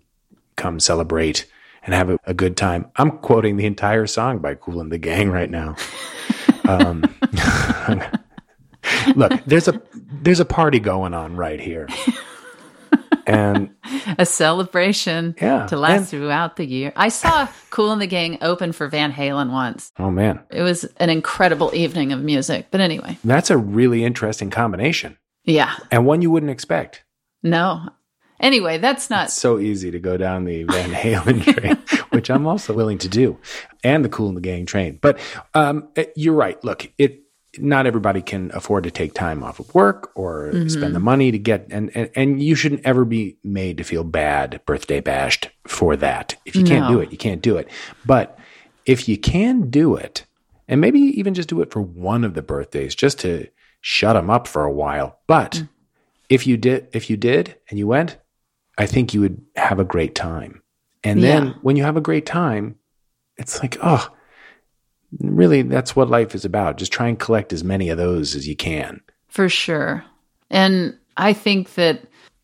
come 0.56 0.80
celebrate 0.80 1.46
and 1.82 1.94
have 1.94 2.10
a, 2.10 2.18
a 2.24 2.34
good 2.34 2.56
time. 2.56 2.90
I'm 2.96 3.18
quoting 3.18 3.56
the 3.56 3.66
entire 3.66 4.06
song 4.06 4.38
by 4.38 4.54
Cool 4.54 4.80
and 4.80 4.90
the 4.90 4.98
Gang 4.98 5.30
right 5.30 5.50
now. 5.50 5.76
um, 6.64 7.02
look, 9.16 9.32
there's 9.44 9.68
a 9.68 9.80
there's 10.22 10.40
a 10.40 10.44
party 10.44 10.80
going 10.80 11.14
on 11.14 11.36
right 11.36 11.60
here, 11.60 11.88
and 13.26 13.70
a 14.18 14.26
celebration 14.26 15.34
Yeah, 15.40 15.66
to 15.66 15.76
last 15.76 15.96
and- 15.98 16.08
throughout 16.08 16.56
the 16.56 16.64
year. 16.66 16.92
I 16.96 17.08
saw 17.08 17.48
Cool 17.70 17.92
and 17.92 18.00
the 18.02 18.06
Gang 18.06 18.38
open 18.42 18.72
for 18.72 18.88
Van 18.88 19.12
Halen 19.12 19.50
once. 19.52 19.92
oh 19.98 20.10
man, 20.10 20.40
It 20.50 20.62
was 20.62 20.84
an 20.98 21.10
incredible 21.10 21.70
evening 21.74 22.12
of 22.12 22.20
music. 22.20 22.66
But 22.70 22.80
anyway, 22.80 23.18
that's 23.24 23.50
a 23.50 23.56
really 23.58 24.04
interesting 24.04 24.50
combination 24.50 25.16
yeah, 25.44 25.74
and 25.90 26.04
one 26.06 26.22
you 26.22 26.30
wouldn't 26.30 26.50
expect. 26.52 27.04
no. 27.42 27.88
Anyway, 28.42 28.78
that's 28.78 29.10
not 29.10 29.26
It's 29.26 29.34
so 29.34 29.58
easy 29.58 29.90
to 29.90 29.98
go 29.98 30.16
down 30.16 30.44
the 30.46 30.64
Van 30.64 30.90
Halen 30.92 31.42
train, 31.60 31.76
which 32.08 32.30
I'm 32.30 32.46
also 32.46 32.72
willing 32.72 32.96
to 32.96 33.08
do, 33.08 33.36
and 33.84 34.02
the 34.02 34.08
Cool 34.08 34.28
and 34.28 34.36
the 34.38 34.40
Gang 34.40 34.64
train. 34.64 34.98
But 35.02 35.18
um, 35.52 35.88
you're 36.16 36.32
right. 36.32 36.62
Look, 36.64 36.90
it 36.96 37.20
not 37.62 37.86
everybody 37.86 38.22
can 38.22 38.50
afford 38.54 38.84
to 38.84 38.90
take 38.90 39.14
time 39.14 39.42
off 39.42 39.60
of 39.60 39.74
work 39.74 40.10
or 40.14 40.50
spend 40.52 40.94
the 40.94 40.98
mm-hmm. 40.98 41.04
money 41.04 41.30
to 41.30 41.38
get 41.38 41.66
and, 41.70 41.90
and 41.94 42.10
and 42.14 42.42
you 42.42 42.54
shouldn't 42.54 42.84
ever 42.84 43.04
be 43.04 43.36
made 43.44 43.78
to 43.78 43.84
feel 43.84 44.04
bad 44.04 44.60
birthday 44.66 45.00
bashed 45.00 45.50
for 45.66 45.96
that. 45.96 46.36
If 46.44 46.56
you 46.56 46.64
can't 46.64 46.88
do 46.88 47.00
it, 47.00 47.12
you 47.12 47.18
can't 47.18 47.42
do 47.42 47.56
it. 47.56 47.68
But 48.04 48.38
if 48.86 49.08
you 49.08 49.16
can 49.18 49.70
do 49.70 49.96
it, 49.96 50.26
and 50.68 50.80
maybe 50.80 50.98
even 50.98 51.34
just 51.34 51.48
do 51.48 51.60
it 51.60 51.70
for 51.70 51.80
one 51.80 52.24
of 52.24 52.34
the 52.34 52.42
birthdays, 52.42 52.94
just 52.94 53.18
to 53.20 53.48
shut 53.80 54.14
them 54.14 54.30
up 54.30 54.46
for 54.46 54.64
a 54.64 54.72
while. 54.72 55.18
But 55.26 55.52
mm. 55.52 55.68
if 56.28 56.46
you 56.46 56.56
did, 56.56 56.88
if 56.92 57.10
you 57.10 57.16
did, 57.16 57.56
and 57.68 57.78
you 57.78 57.86
went, 57.86 58.18
I 58.78 58.86
think 58.86 59.12
you 59.12 59.20
would 59.20 59.42
have 59.56 59.78
a 59.78 59.84
great 59.84 60.14
time. 60.14 60.62
And 61.02 61.22
then 61.22 61.46
Yeah. 61.46 61.52
when 61.62 61.76
you 61.76 61.82
have 61.82 61.96
a 61.96 62.00
great 62.00 62.26
time, 62.26 62.76
it's 63.36 63.60
like, 63.60 63.76
oh, 63.82 64.08
really, 65.18 65.62
that's 65.62 65.96
what 65.96 66.08
life 66.08 66.34
is 66.34 66.44
about. 66.44 66.76
Just 66.76 66.92
try 66.92 67.08
and 67.08 67.18
collect 67.18 67.52
as 67.52 67.64
many 67.64 67.88
of 67.88 67.98
those 67.98 68.36
as 68.36 68.46
you 68.46 68.56
can. 68.56 69.00
For 69.28 69.48
sure. 69.48 70.04
And 70.50 70.96
I 71.16 71.32
think 71.32 71.74
that 71.74 72.02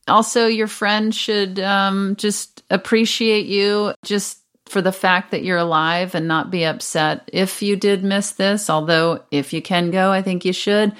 also 0.09 0.47
your 0.47 0.67
friend 0.67 1.15
should 1.15 1.59
um, 1.61 2.17
just 2.17 2.63
appreciate 2.71 3.47
you 3.47 3.95
just 4.05 4.39
for 4.67 4.83
the 4.83 4.93
fact 4.93 5.31
that 5.31 5.45
you're 5.45 5.59
alive 5.59 6.15
and 6.15 6.27
not 6.27 6.51
be 6.51 6.65
upset 6.65 7.29
if 7.33 7.63
you 7.63 7.77
did 7.77 8.03
miss 8.03 8.33
this. 8.33 8.69
Although, 8.69 9.23
if 9.31 9.53
you 9.53 9.63
can 9.63 9.91
go, 9.91 10.11
I 10.11 10.23
think 10.23 10.45
you 10.45 10.53
should. 10.53 10.93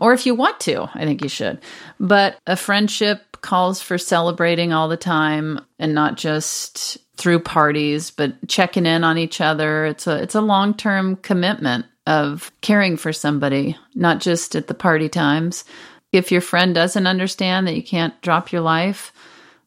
Or 0.00 0.14
if 0.14 0.24
you 0.24 0.34
want 0.34 0.58
to, 0.60 0.88
I 0.94 1.04
think 1.04 1.22
you 1.22 1.28
should. 1.28 1.60
But 1.98 2.38
a 2.46 2.56
friendship 2.56 3.36
calls 3.42 3.82
for 3.82 3.98
celebrating 3.98 4.72
all 4.72 4.88
the 4.88 4.96
time 4.96 5.60
and 5.78 5.94
not 5.94 6.16
just 6.16 6.98
through 7.20 7.40
parties, 7.40 8.10
but 8.10 8.48
checking 8.48 8.86
in 8.86 9.04
on 9.04 9.18
each 9.18 9.42
other. 9.42 9.84
It's 9.84 10.06
a 10.06 10.22
it's 10.22 10.34
a 10.34 10.40
long-term 10.40 11.16
commitment 11.16 11.84
of 12.06 12.50
caring 12.62 12.96
for 12.96 13.12
somebody, 13.12 13.76
not 13.94 14.20
just 14.20 14.56
at 14.56 14.66
the 14.66 14.74
party 14.74 15.10
times. 15.10 15.64
If 16.12 16.32
your 16.32 16.40
friend 16.40 16.74
doesn't 16.74 17.06
understand 17.06 17.66
that 17.66 17.76
you 17.76 17.82
can't 17.82 18.20
drop 18.22 18.52
your 18.52 18.62
life 18.62 19.12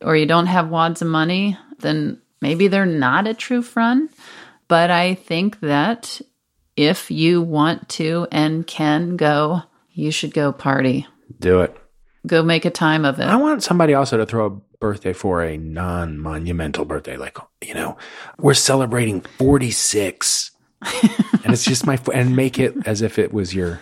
or 0.01 0.17
you 0.17 0.25
don't 0.25 0.47
have 0.47 0.69
wads 0.69 1.01
of 1.03 1.07
money, 1.07 1.57
then 1.79 2.19
maybe 2.41 2.67
they're 2.67 2.87
not 2.87 3.27
a 3.27 3.35
true 3.35 3.61
friend. 3.61 4.09
But 4.67 4.89
I 4.89 5.13
think 5.13 5.59
that 5.59 6.19
if 6.75 7.11
you 7.11 7.41
want 7.43 7.87
to 7.89 8.27
and 8.31 8.65
can 8.65 9.15
go, 9.15 9.61
you 9.91 10.09
should 10.09 10.33
go 10.33 10.51
party. 10.51 11.05
Do 11.39 11.61
it. 11.61 11.77
Go 12.25 12.41
make 12.41 12.63
a 12.65 12.69
time 12.69 13.03
of 13.05 13.19
it. 13.19 13.23
I 13.25 13.35
want 13.35 13.63
somebody 13.63 13.93
also 13.93 14.17
to 14.17 14.25
throw 14.25 14.45
a 14.45 14.49
birthday 14.79 15.11
for 15.13 15.43
a 15.43 15.57
non 15.57 16.17
monumental 16.19 16.85
birthday. 16.85 17.17
Like, 17.17 17.37
you 17.61 17.73
know, 17.73 17.97
we're 18.39 18.53
celebrating 18.53 19.21
46. 19.21 20.51
and 21.43 21.53
it's 21.53 21.63
just 21.65 21.85
my, 21.85 21.99
and 22.13 22.35
make 22.35 22.59
it 22.59 22.75
as 22.85 23.01
if 23.01 23.17
it 23.19 23.33
was 23.33 23.53
your 23.53 23.79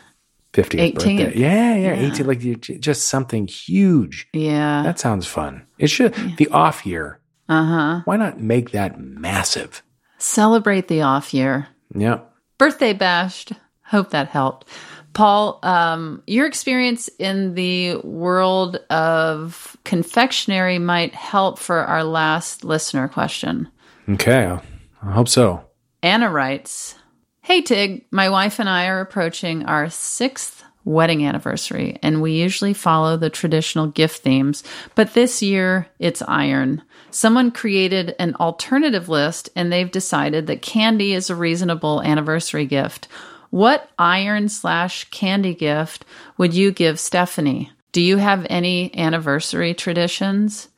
50th 0.53 0.93
18th. 0.93 0.95
birthday. 0.95 1.37
Yeah, 1.37 1.75
yeah, 1.75 1.93
18. 2.11 2.25
Like 2.27 2.59
just 2.61 3.07
something 3.07 3.47
huge. 3.47 4.27
yeah. 4.33 4.83
That 4.83 4.99
sounds 4.99 5.27
fun. 5.27 5.65
It 5.77 5.87
should, 5.87 6.13
the 6.37 6.47
off 6.49 6.85
year, 6.85 7.19
Uh 7.49 7.63
huh. 7.65 8.01
why 8.05 8.17
not 8.17 8.39
make 8.39 8.71
that 8.71 8.99
massive? 8.99 9.81
Celebrate 10.17 10.87
the 10.87 11.01
off 11.01 11.33
year. 11.33 11.67
Yeah. 11.95 12.19
birthday 12.57 12.93
bashed. 12.93 13.53
Hope 13.85 14.11
that 14.11 14.29
helped. 14.29 14.67
Paul, 15.13 15.59
um, 15.63 16.23
your 16.25 16.45
experience 16.45 17.09
in 17.19 17.53
the 17.53 17.97
world 17.97 18.77
of 18.89 19.75
confectionery 19.83 20.79
might 20.79 21.13
help 21.13 21.59
for 21.59 21.79
our 21.79 22.03
last 22.03 22.63
listener 22.63 23.07
question. 23.07 23.67
Okay. 24.09 24.45
I 24.45 24.61
I 25.03 25.11
hope 25.11 25.27
so. 25.27 25.63
Anna 26.03 26.29
writes 26.29 26.95
Hey 27.41 27.61
Tig, 27.61 28.05
my 28.11 28.29
wife 28.29 28.59
and 28.59 28.69
I 28.69 28.87
are 28.87 29.01
approaching 29.01 29.65
our 29.65 29.89
sixth 29.89 30.63
wedding 30.83 31.25
anniversary, 31.25 31.97
and 32.01 32.21
we 32.21 32.31
usually 32.33 32.73
follow 32.73 33.17
the 33.17 33.29
traditional 33.29 33.87
gift 33.87 34.23
themes, 34.23 34.63
but 34.95 35.13
this 35.13 35.41
year 35.41 35.87
it's 35.99 36.23
iron. 36.23 36.81
Someone 37.11 37.51
created 37.51 38.15
an 38.19 38.35
alternative 38.35 39.09
list, 39.09 39.49
and 39.55 39.71
they've 39.71 39.91
decided 39.91 40.47
that 40.47 40.61
candy 40.61 41.13
is 41.13 41.29
a 41.29 41.35
reasonable 41.35 42.01
anniversary 42.01 42.65
gift. 42.65 43.07
What 43.51 43.89
iron 43.99 44.49
slash 44.49 45.03
candy 45.05 45.53
gift 45.53 46.05
would 46.37 46.53
you 46.53 46.71
give 46.71 46.99
Stephanie? 46.99 47.71
Do 47.91 48.01
you 48.01 48.17
have 48.17 48.47
any 48.49 48.97
anniversary 48.97 49.73
traditions? 49.73 50.69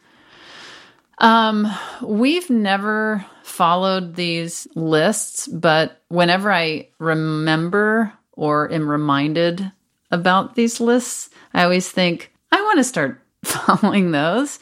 Um, 1.19 1.71
we've 2.01 2.49
never 2.49 3.25
followed 3.43 4.15
these 4.15 4.67
lists, 4.73 5.47
but 5.47 6.01
whenever 6.07 6.51
I 6.51 6.89
remember 6.97 8.11
or 8.31 8.71
am 8.71 8.89
reminded 8.89 9.71
about 10.09 10.55
these 10.55 10.81
lists, 10.81 11.29
I 11.53 11.63
always 11.63 11.87
think, 11.87 12.33
I 12.51 12.59
want 12.63 12.79
to 12.79 12.83
start 12.83 13.21
following 13.45 14.11
those. 14.11 14.57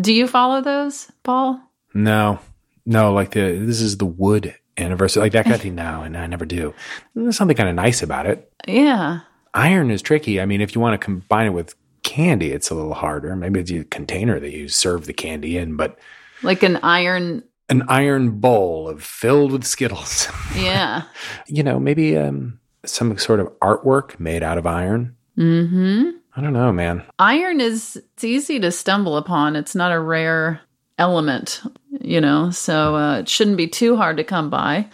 Do 0.00 0.12
you 0.12 0.28
follow 0.28 0.60
those, 0.60 1.10
Paul? 1.24 1.60
No, 1.92 2.38
no, 2.86 3.12
like 3.12 3.32
the, 3.32 3.58
this 3.58 3.80
is 3.80 3.96
the 3.96 4.06
wood 4.06 4.54
anniversary, 4.78 5.22
like 5.22 5.32
that 5.32 5.44
kind 5.44 5.54
of 5.56 5.60
thing 5.62 5.74
now. 5.74 6.02
And 6.02 6.16
I 6.16 6.26
never 6.26 6.44
do. 6.44 6.74
There's 7.14 7.36
something 7.36 7.56
kind 7.56 7.68
of 7.68 7.74
nice 7.74 8.02
about 8.02 8.26
it. 8.26 8.50
Yeah. 8.66 9.20
Iron 9.54 9.90
is 9.90 10.02
tricky. 10.02 10.40
I 10.40 10.46
mean, 10.46 10.60
if 10.60 10.74
you 10.74 10.80
want 10.80 10.98
to 11.00 11.04
combine 11.04 11.46
it 11.46 11.50
with 11.50 11.74
candy, 12.02 12.52
it's 12.52 12.70
a 12.70 12.74
little 12.74 12.94
harder. 12.94 13.34
Maybe 13.36 13.60
it's 13.60 13.70
a 13.70 13.84
container 13.84 14.38
that 14.40 14.52
you 14.52 14.68
serve 14.68 15.06
the 15.06 15.12
candy 15.12 15.58
in, 15.58 15.76
but 15.76 15.98
Like 16.42 16.62
an 16.62 16.76
iron. 16.82 17.42
an 17.68 17.82
iron 17.88 18.38
bowl 18.40 18.88
of 18.88 19.02
filled 19.02 19.52
with 19.52 19.64
Skittles. 19.64 20.28
Yeah. 20.56 21.02
you 21.46 21.62
know, 21.62 21.78
maybe 21.78 22.16
um, 22.16 22.58
some 22.84 23.16
sort 23.18 23.40
of 23.40 23.48
artwork 23.60 24.18
made 24.18 24.42
out 24.42 24.58
of 24.58 24.66
iron. 24.66 25.16
Mm-hmm. 25.36 26.10
I 26.36 26.40
don't 26.40 26.52
know, 26.52 26.72
man. 26.72 27.02
Iron 27.18 27.60
is 27.60 27.96
it's 28.14 28.24
easy 28.24 28.60
to 28.60 28.70
stumble 28.70 29.16
upon. 29.16 29.56
It's 29.56 29.74
not 29.74 29.92
a 29.92 29.98
rare 30.00 30.60
element, 30.98 31.62
you 32.00 32.20
know, 32.20 32.50
so 32.50 32.96
uh, 32.96 33.18
it 33.20 33.28
shouldn't 33.28 33.56
be 33.56 33.68
too 33.68 33.96
hard 33.96 34.16
to 34.18 34.24
come 34.24 34.50
by. 34.50 34.86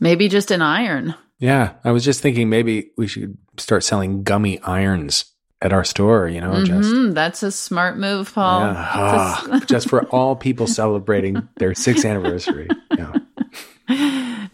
Maybe 0.00 0.28
just 0.28 0.50
an 0.50 0.62
iron. 0.62 1.14
Yeah, 1.38 1.74
I 1.84 1.90
was 1.92 2.04
just 2.04 2.20
thinking 2.20 2.48
maybe 2.48 2.90
we 2.96 3.06
should 3.06 3.36
start 3.58 3.84
selling 3.84 4.22
gummy 4.22 4.60
irons 4.60 5.26
at 5.62 5.72
our 5.72 5.84
store. 5.84 6.28
You 6.28 6.40
know, 6.40 6.62
just 6.64 6.92
Mhm, 6.92 7.14
that's 7.14 7.42
a 7.42 7.50
smart 7.50 7.98
move, 7.98 8.32
Paul. 8.34 8.60
yeah, 8.60 8.74
ah, 8.76 9.60
just 9.66 9.88
for 9.88 10.04
all 10.06 10.36
people 10.36 10.66
celebrating 10.66 11.48
their 11.58 11.74
sixth 11.74 12.04
anniversary. 12.10 12.70
Yeah. 12.96 13.14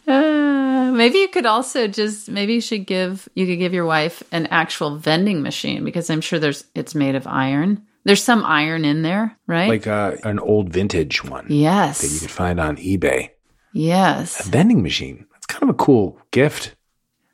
Uh, 0.07 0.90
maybe 0.92 1.18
you 1.18 1.29
could 1.29 1.46
also 1.46 1.87
just 1.87 2.29
maybe 2.29 2.55
you 2.55 2.61
should 2.61 2.87
give 2.87 3.29
you 3.35 3.46
could 3.46 3.59
give 3.59 3.72
your 3.72 3.85
wife 3.87 4.22
an 4.33 4.46
actual 4.46 4.96
vending 4.96 5.42
machine 5.42 5.85
because 5.85 6.11
I'm 6.11 6.20
sure 6.20 6.38
there's 6.38 6.64
it's 6.74 6.94
made 6.94 7.14
of 7.14 7.26
iron. 7.26 7.87
There's 8.05 8.23
some 8.23 8.45
iron 8.45 8.85
in 8.85 9.03
there, 9.03 9.37
right? 9.47 9.69
Like 9.69 9.87
uh, 9.87 10.17
an 10.25 10.39
old 10.39 10.71
vintage 10.71 11.23
one 11.25 11.47
Yes. 11.49 12.01
that 12.01 12.09
you 12.09 12.21
could 12.21 12.31
find 12.31 12.59
on 12.61 12.77
eBay. 12.77 13.31
Yes. 13.73 14.47
A 14.47 14.51
vending 14.51 14.83
machine. 14.83 15.27
That's 15.33 15.47
kind 15.47 15.63
of 15.63 15.69
a 15.69 15.75
cool 15.75 16.19
gift. 16.31 16.75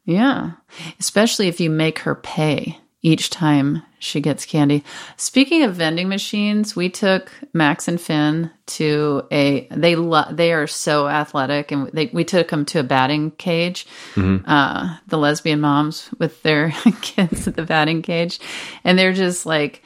yeah. 0.05 0.53
Especially 1.01 1.49
if 1.49 1.61
you 1.61 1.71
make 1.71 2.01
her 2.01 2.15
pay 2.15 2.79
each 3.03 3.31
time 3.31 3.83
she 4.01 4.21
gets 4.21 4.45
candy. 4.45 4.83
Speaking 5.17 5.63
of 5.63 5.75
vending 5.77 6.09
machines, 6.09 6.75
we 6.75 6.89
took 6.89 7.31
Max 7.53 7.87
and 7.89 8.01
Finn 8.01 8.51
to 8.67 9.23
a 9.31 9.69
they 9.71 9.95
lo- 9.97 10.31
they 10.33 10.53
are 10.53 10.67
so 10.67 11.07
athletic, 11.09 11.71
and 11.73 11.89
they, 11.93 12.07
we 12.13 12.25
took 12.25 12.49
them 12.49 12.65
to 12.67 12.81
a 12.81 12.85
batting 12.85 13.31
cage. 13.33 13.87
Uh, 14.17 14.97
the 15.07 15.19
lesbian 15.19 15.61
moms 15.61 16.11
with 16.19 16.43
their 16.43 16.71
kids 17.01 17.47
at 17.47 17.55
the 17.57 17.63
batting 17.63 18.03
cage, 18.03 18.41
and 18.85 18.99
they're 18.99 19.13
just 19.13 19.47
like 19.47 19.83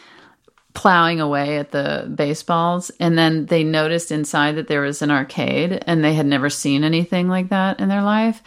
plowing 0.72 1.20
away 1.20 1.58
at 1.58 1.72
the 1.72 2.10
baseballs 2.14 2.90
and 3.00 3.18
then 3.18 3.46
they 3.46 3.64
noticed 3.64 4.12
inside 4.12 4.56
that 4.56 4.68
there 4.68 4.82
was 4.82 5.02
an 5.02 5.10
arcade 5.10 5.82
and 5.86 6.04
they 6.04 6.14
had 6.14 6.26
never 6.26 6.48
seen 6.48 6.84
anything 6.84 7.28
like 7.28 7.48
that 7.48 7.80
in 7.80 7.88
their 7.88 8.02
life 8.02 8.42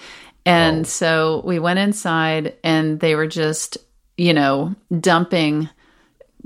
and 0.45 0.81
oh. 0.81 0.83
so 0.83 1.41
we 1.45 1.59
went 1.59 1.79
inside 1.79 2.55
and 2.63 2.99
they 2.99 3.15
were 3.15 3.27
just 3.27 3.77
you 4.15 4.33
know 4.33 4.73
dumping 4.99 5.69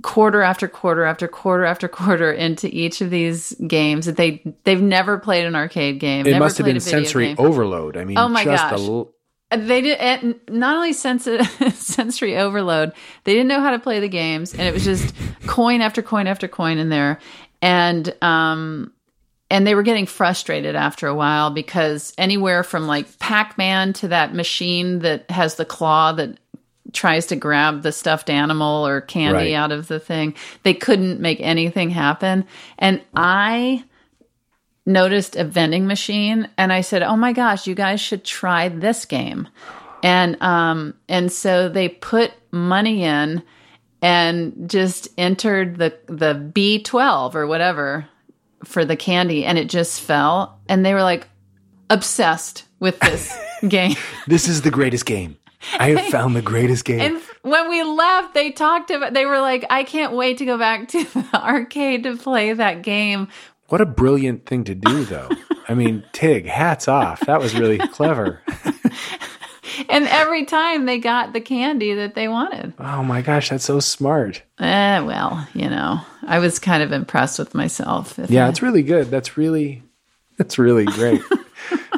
quarter 0.03 0.41
after 0.41 0.67
quarter 0.67 1.03
after 1.03 1.27
quarter 1.27 1.65
after 1.65 1.87
quarter 1.87 2.31
into 2.31 2.67
each 2.67 3.01
of 3.01 3.09
these 3.09 3.53
games 3.67 4.05
that 4.05 4.15
they 4.15 4.41
they've 4.63 4.81
never 4.81 5.17
played 5.17 5.45
an 5.45 5.55
arcade 5.55 5.99
game 5.99 6.25
It 6.25 6.37
must 6.37 6.57
have 6.57 6.65
been 6.65 6.79
sensory 6.79 7.27
game. 7.27 7.35
overload. 7.39 7.97
I 7.97 8.05
mean, 8.05 8.17
Oh 8.17 8.27
my 8.27 8.43
just 8.43 8.63
gosh. 8.63 8.73
a 8.73 8.77
little. 8.77 9.13
They 9.49 9.81
did 9.81 10.39
not 10.49 10.75
only 10.75 10.91
sens- 10.93 11.23
sensory 11.73 12.37
overload. 12.37 12.91
They 13.23 13.33
didn't 13.33 13.47
know 13.47 13.61
how 13.61 13.71
to 13.71 13.79
play 13.79 13.99
the 14.01 14.09
games, 14.09 14.53
and 14.53 14.61
it 14.63 14.73
was 14.73 14.83
just 14.83 15.13
coin 15.45 15.79
after 15.81 16.01
coin 16.01 16.27
after 16.27 16.47
coin 16.49 16.77
in 16.79 16.89
there, 16.89 17.19
and 17.61 18.13
um, 18.21 18.91
and 19.49 19.65
they 19.65 19.73
were 19.75 19.83
getting 19.83 20.05
frustrated 20.05 20.75
after 20.75 21.07
a 21.07 21.15
while 21.15 21.49
because 21.49 22.13
anywhere 22.17 22.61
from 22.63 22.87
like 22.87 23.19
Pac 23.19 23.57
Man 23.57 23.93
to 23.93 24.09
that 24.09 24.33
machine 24.33 24.99
that 24.99 25.31
has 25.31 25.55
the 25.55 25.63
claw 25.65 26.11
that 26.11 26.37
tries 26.91 27.27
to 27.27 27.35
grab 27.37 27.83
the 27.83 27.91
stuffed 27.93 28.29
animal 28.29 28.85
or 28.85 28.99
candy 29.01 29.33
Right. 29.37 29.53
out 29.53 29.71
of 29.71 29.87
the 29.87 29.99
thing, 29.99 30.35
they 30.63 30.73
couldn't 30.73 31.21
make 31.21 31.39
anything 31.39 31.89
happen, 31.89 32.45
and 32.79 33.01
I 33.15 33.83
noticed 34.87 35.35
a 35.35 35.43
vending 35.43 35.85
machine 35.85 36.49
and 36.57 36.73
I 36.73 36.81
said, 36.81 37.03
"Oh 37.03 37.17
my 37.17 37.33
gosh, 37.33 37.67
you 37.67 37.75
guys 37.75 38.01
should 38.01 38.23
try 38.23 38.69
this 38.69 39.05
game." 39.05 39.47
And 40.01 40.41
um 40.41 40.95
and 41.07 41.31
so 41.31 41.69
they 41.69 41.89
put 41.89 42.31
money 42.51 43.03
in 43.03 43.43
and 44.01 44.69
just 44.69 45.09
entered 45.17 45.77
the 45.77 45.97
the 46.07 46.33
B12 46.33 47.35
or 47.35 47.45
whatever 47.45 48.07
for 48.63 48.85
the 48.85 48.95
candy 48.95 49.45
and 49.45 49.57
it 49.57 49.69
just 49.69 50.01
fell 50.01 50.59
and 50.67 50.85
they 50.85 50.93
were 50.93 51.03
like 51.03 51.27
obsessed 51.89 52.65
with 52.79 52.99
this 52.99 53.37
game. 53.67 53.95
This 54.27 54.47
is 54.47 54.61
the 54.61 54.71
greatest 54.71 55.05
game. 55.05 55.37
I 55.79 55.89
have 55.89 56.05
found 56.11 56.35
the 56.35 56.41
greatest 56.41 56.85
game. 56.85 56.99
And 56.99 57.21
when 57.41 57.69
we 57.69 57.83
left, 57.83 58.33
they 58.33 58.51
talked 58.51 58.91
about 58.91 59.13
they 59.13 59.25
were 59.25 59.39
like, 59.39 59.65
"I 59.69 59.83
can't 59.83 60.13
wait 60.13 60.37
to 60.39 60.45
go 60.45 60.57
back 60.57 60.87
to 60.89 61.03
the 61.13 61.29
arcade 61.33 62.03
to 62.03 62.17
play 62.17 62.53
that 62.53 62.83
game." 62.83 63.27
What 63.69 63.81
a 63.81 63.85
brilliant 63.85 64.45
thing 64.45 64.63
to 64.65 64.75
do, 64.75 65.03
though. 65.05 65.29
I 65.69 65.73
mean, 65.73 66.03
Tig, 66.13 66.45
hats 66.45 66.87
off. 66.87 67.19
That 67.21 67.39
was 67.39 67.55
really 67.55 67.77
clever. 67.77 68.41
And 69.89 70.07
every 70.07 70.45
time 70.45 70.85
they 70.85 70.97
got 70.97 71.33
the 71.33 71.41
candy 71.41 71.93
that 71.93 72.15
they 72.15 72.27
wanted. 72.27 72.73
Oh 72.79 73.03
my 73.03 73.21
gosh, 73.21 73.49
that's 73.49 73.65
so 73.65 73.79
smart. 73.79 74.41
Eh, 74.59 74.99
well, 75.01 75.47
you 75.53 75.69
know, 75.69 75.99
I 76.25 76.39
was 76.39 76.57
kind 76.57 76.81
of 76.81 76.91
impressed 76.91 77.37
with 77.37 77.53
myself. 77.53 78.17
Yeah, 78.27 78.47
I- 78.47 78.49
it's 78.49 78.63
really 78.63 78.81
good. 78.81 79.11
That's 79.11 79.37
really, 79.37 79.83
that's 80.37 80.57
really 80.57 80.85
great. 80.85 81.21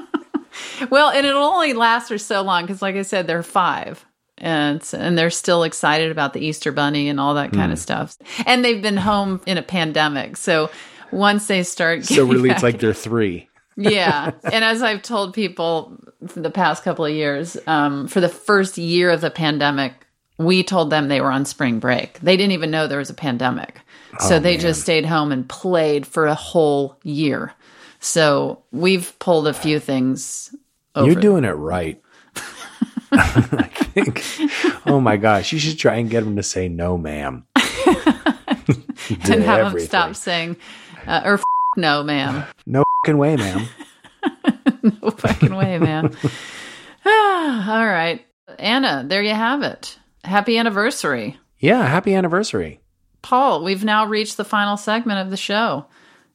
well, 0.89 1.09
and 1.09 1.25
it'll 1.25 1.43
only 1.43 1.73
last 1.73 2.07
for 2.09 2.17
so 2.17 2.41
long 2.41 2.63
because, 2.63 2.81
like 2.81 2.95
I 2.95 3.03
said, 3.03 3.27
they're 3.27 3.43
five. 3.43 4.05
And, 4.37 4.81
and 4.93 5.17
they're 5.17 5.29
still 5.29 5.63
excited 5.63 6.11
about 6.11 6.33
the 6.33 6.39
Easter 6.41 6.71
Bunny 6.71 7.07
and 7.09 7.19
all 7.19 7.35
that 7.35 7.51
kind 7.53 7.71
of 7.71 7.77
Hmm. 7.79 7.83
stuff. 7.83 8.17
And 8.45 8.63
they've 8.63 8.81
been 8.81 8.97
home 8.97 9.41
in 9.45 9.57
a 9.57 9.61
pandemic. 9.63 10.37
So 10.37 10.69
once 11.11 11.47
they 11.47 11.63
start 11.63 12.05
so 12.05 12.25
really, 12.25 12.49
it's 12.49 12.63
like 12.63 12.79
they're 12.79 12.93
three. 12.93 13.49
yeah. 13.75 14.31
And 14.51 14.63
as 14.63 14.81
I've 14.81 15.01
told 15.01 15.33
people 15.33 15.97
for 16.27 16.39
the 16.41 16.51
past 16.51 16.83
couple 16.83 17.05
of 17.05 17.13
years, 17.13 17.57
um, 17.67 18.07
for 18.07 18.19
the 18.21 18.29
first 18.29 18.77
year 18.77 19.09
of 19.09 19.21
the 19.21 19.31
pandemic, 19.31 19.93
we 20.37 20.63
told 20.63 20.89
them 20.89 21.07
they 21.07 21.21
were 21.21 21.31
on 21.31 21.45
spring 21.45 21.79
break. 21.79 22.19
They 22.19 22.37
didn't 22.37 22.53
even 22.53 22.71
know 22.71 22.87
there 22.87 22.99
was 22.99 23.09
a 23.09 23.13
pandemic. 23.13 23.81
So 24.19 24.37
Oh, 24.37 24.39
they 24.39 24.57
just 24.57 24.81
stayed 24.81 25.05
home 25.05 25.31
and 25.31 25.47
played 25.47 26.07
for 26.07 26.25
a 26.25 26.35
whole 26.35 26.97
year. 27.03 27.53
So 27.99 28.63
we've 28.71 29.17
pulled 29.19 29.47
a 29.47 29.53
few 29.53 29.79
things 29.79 30.55
over. 30.95 31.11
You're 31.11 31.19
doing 31.21 31.43
it 31.43 31.49
right. 31.51 32.01
I 33.11 33.63
think. 33.73 34.23
Oh 34.85 34.99
my 35.01 35.17
gosh, 35.17 35.51
you 35.51 35.59
should 35.59 35.77
try 35.77 35.95
and 35.95 36.09
get 36.09 36.23
them 36.23 36.35
to 36.37 36.43
say 36.43 36.69
no, 36.69 36.97
ma'am. 36.97 37.45
and 37.55 39.43
have 39.43 39.73
them 39.73 39.79
stop 39.81 40.15
saying, 40.15 40.57
uh, 41.07 41.21
or 41.25 41.33
F- 41.35 41.43
no, 41.77 42.03
ma'am. 42.03 42.43
No 42.65 42.83
fucking 43.03 43.17
way, 43.17 43.35
ma'am. 43.35 43.65
No 44.83 45.09
fucking 45.11 45.55
way, 45.55 45.77
man. 45.79 46.15
Ah, 47.05 47.77
All 47.79 47.85
right. 47.85 48.25
Anna, 48.57 49.03
there 49.07 49.23
you 49.23 49.33
have 49.33 49.61
it. 49.63 49.97
Happy 50.23 50.57
anniversary. 50.57 51.37
Yeah, 51.59 51.85
happy 51.85 52.13
anniversary. 52.13 52.79
Paul, 53.21 53.63
we've 53.63 53.83
now 53.83 54.05
reached 54.05 54.37
the 54.37 54.45
final 54.45 54.77
segment 54.77 55.19
of 55.19 55.29
the 55.29 55.37
show. 55.37 55.85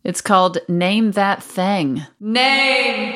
It's 0.02 0.20
called 0.20 0.58
Name 0.68 1.12
That 1.12 1.42
Thing. 1.42 2.02
Name 2.20 3.12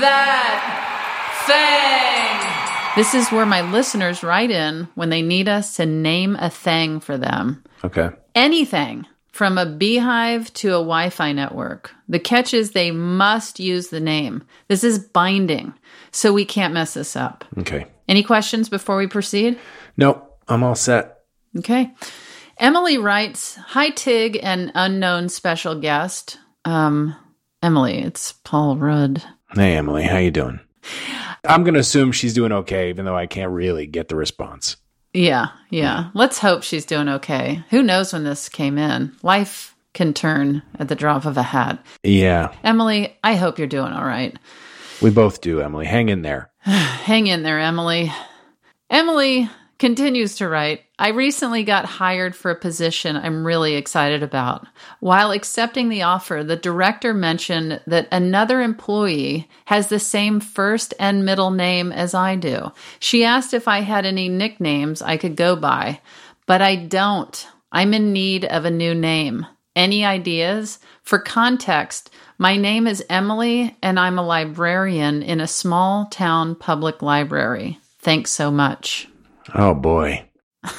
That 0.00 1.42
Thing. 1.46 3.02
This 3.02 3.14
is 3.14 3.30
where 3.30 3.46
my 3.46 3.60
listeners 3.70 4.22
write 4.22 4.50
in 4.50 4.88
when 4.94 5.10
they 5.10 5.22
need 5.22 5.48
us 5.48 5.76
to 5.76 5.86
name 5.86 6.34
a 6.36 6.50
thing 6.50 6.98
for 7.00 7.16
them. 7.18 7.62
Okay. 7.84 8.10
Anything 8.34 9.06
from 9.36 9.58
a 9.58 9.66
beehive 9.66 10.50
to 10.54 10.68
a 10.68 10.80
Wi 10.80 11.10
Fi 11.10 11.32
network. 11.32 11.92
The 12.08 12.18
catch 12.18 12.54
is 12.54 12.70
they 12.70 12.90
must 12.90 13.60
use 13.60 13.88
the 13.88 14.00
name. 14.00 14.42
This 14.68 14.82
is 14.82 14.98
binding, 14.98 15.74
so 16.10 16.32
we 16.32 16.46
can't 16.46 16.72
mess 16.72 16.94
this 16.94 17.16
up. 17.16 17.44
Okay. 17.58 17.86
Any 18.08 18.22
questions 18.22 18.70
before 18.70 18.96
we 18.96 19.06
proceed? 19.06 19.58
Nope, 19.98 20.40
I'm 20.48 20.62
all 20.62 20.74
set. 20.74 21.18
Okay. 21.58 21.92
Emily 22.58 22.96
writes, 22.96 23.56
Hi, 23.56 23.90
Tig 23.90 24.40
and 24.42 24.72
unknown 24.74 25.28
special 25.28 25.78
guest. 25.78 26.38
Um, 26.64 27.14
Emily, 27.62 27.98
it's 27.98 28.32
Paul 28.32 28.78
Rudd. 28.78 29.22
Hey, 29.54 29.76
Emily, 29.76 30.04
how 30.04 30.16
you 30.16 30.30
doing? 30.30 30.60
I'm 31.44 31.62
gonna 31.62 31.80
assume 31.80 32.12
she's 32.12 32.32
doing 32.32 32.52
okay, 32.52 32.88
even 32.88 33.04
though 33.04 33.16
I 33.16 33.26
can't 33.26 33.52
really 33.52 33.86
get 33.86 34.08
the 34.08 34.16
response. 34.16 34.78
Yeah, 35.16 35.48
yeah. 35.70 36.10
Let's 36.12 36.38
hope 36.38 36.62
she's 36.62 36.84
doing 36.84 37.08
okay. 37.08 37.64
Who 37.70 37.82
knows 37.82 38.12
when 38.12 38.24
this 38.24 38.50
came 38.50 38.76
in? 38.76 39.16
Life 39.22 39.74
can 39.94 40.12
turn 40.12 40.62
at 40.78 40.88
the 40.88 40.94
drop 40.94 41.24
of 41.24 41.38
a 41.38 41.42
hat. 41.42 41.84
Yeah, 42.02 42.52
Emily, 42.62 43.16
I 43.24 43.34
hope 43.34 43.58
you're 43.58 43.66
doing 43.66 43.92
all 43.92 44.04
right. 44.04 44.38
we 45.00 45.08
both 45.08 45.40
do, 45.40 45.62
Emily. 45.62 45.86
Hang 45.86 46.10
in 46.10 46.20
there. 46.20 46.50
Hang 46.60 47.28
in 47.28 47.42
there, 47.42 47.58
Emily. 47.58 48.12
Emily 48.90 49.48
continues 49.78 50.36
to 50.36 50.48
write 50.48 50.82
I 50.98 51.08
recently 51.08 51.62
got 51.62 51.84
hired 51.84 52.34
for 52.34 52.50
a 52.50 52.58
position 52.58 53.16
I'm 53.16 53.46
really 53.46 53.74
excited 53.74 54.22
about. 54.22 54.66
While 55.00 55.30
accepting 55.30 55.90
the 55.90 56.02
offer, 56.02 56.42
the 56.42 56.56
director 56.56 57.12
mentioned 57.12 57.82
that 57.86 58.08
another 58.10 58.62
employee 58.62 59.46
has 59.66 59.88
the 59.88 59.98
same 59.98 60.40
first 60.40 60.94
and 60.98 61.24
middle 61.24 61.50
name 61.50 61.92
as 61.92 62.14
I 62.14 62.36
do. 62.36 62.72
She 62.98 63.24
asked 63.24 63.52
if 63.52 63.68
I 63.68 63.80
had 63.80 64.06
any 64.06 64.30
nicknames 64.30 65.02
I 65.02 65.18
could 65.18 65.36
go 65.36 65.54
by, 65.54 66.00
but 66.46 66.62
I 66.62 66.76
don't. 66.76 67.46
I'm 67.70 67.92
in 67.92 68.14
need 68.14 68.46
of 68.46 68.64
a 68.64 68.70
new 68.70 68.94
name. 68.94 69.44
Any 69.74 70.02
ideas? 70.02 70.78
For 71.02 71.18
context, 71.18 72.08
my 72.38 72.56
name 72.56 72.86
is 72.86 73.04
Emily, 73.10 73.76
and 73.82 74.00
I'm 74.00 74.18
a 74.18 74.26
librarian 74.26 75.22
in 75.22 75.42
a 75.42 75.46
small 75.46 76.06
town 76.06 76.54
public 76.54 77.02
library. 77.02 77.78
Thanks 77.98 78.30
so 78.30 78.50
much. 78.50 79.08
Oh 79.54 79.74
boy. 79.74 80.26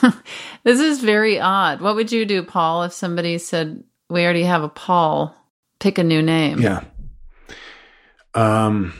This 0.63 0.79
is 0.81 1.01
very 1.01 1.39
odd. 1.39 1.79
What 1.79 1.95
would 1.95 2.11
you 2.11 2.25
do, 2.25 2.43
Paul, 2.43 2.83
if 2.83 2.91
somebody 2.91 3.37
said, 3.37 3.83
We 4.09 4.23
already 4.23 4.43
have 4.43 4.63
a 4.63 4.69
Paul? 4.69 5.33
Pick 5.79 5.97
a 5.97 6.03
new 6.03 6.21
name. 6.21 6.59
Yeah. 6.59 6.83
Um, 8.33 8.93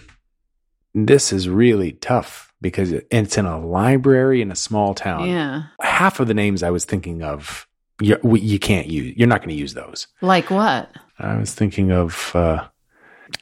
this 0.94 1.34
is 1.34 1.50
really 1.50 1.94
tough 1.94 2.54
because 2.62 2.92
it's 2.92 3.38
in 3.38 3.46
a 3.46 3.60
library 3.60 4.42
in 4.42 4.52
a 4.52 4.56
small 4.56 4.94
town. 4.94 5.30
Yeah. 5.30 5.64
Half 5.82 6.20
of 6.20 6.28
the 6.28 6.34
names 6.34 6.64
I 6.64 6.70
was 6.70 6.86
thinking 6.86 7.22
of, 7.22 7.68
you, 8.02 8.18
you 8.24 8.60
can't 8.60 8.88
use. 8.88 9.16
You're 9.18 9.28
not 9.28 9.42
going 9.42 9.50
to 9.50 9.56
use 9.56 9.74
those. 9.74 10.08
Like 10.22 10.50
what? 10.50 10.90
I 11.20 11.38
was 11.38 11.54
thinking 11.54 11.92
of 11.92 12.32
uh, 12.36 12.68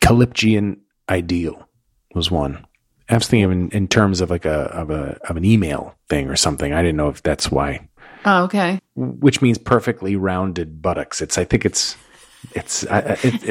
Callipygian 0.01 0.79
Ideal 1.09 1.67
was 2.13 2.31
one. 2.31 2.65
I 3.09 3.13
was 3.15 3.27
thinking 3.27 3.45
of 3.45 3.51
in, 3.51 3.69
in 3.69 3.87
terms 3.87 4.21
of 4.21 4.29
like 4.29 4.45
a 4.45 4.61
of 4.73 4.89
a 4.89 5.17
of 5.29 5.37
an 5.37 5.45
email 5.45 5.95
thing 6.09 6.29
or 6.29 6.35
something. 6.35 6.73
I 6.73 6.81
didn't 6.81 6.97
know 6.97 7.09
if 7.09 7.21
that's 7.23 7.51
why, 7.51 7.87
Oh, 8.25 8.43
okay. 8.45 8.79
which 8.95 9.41
means 9.41 9.57
perfectly 9.57 10.15
rounded 10.15 10.81
buttocks. 10.81 11.21
It's 11.21 11.37
I 11.37 11.43
think 11.45 11.65
it's 11.65 11.95
it's 12.53 12.83
it, 12.83 12.89
it, 13.25 13.43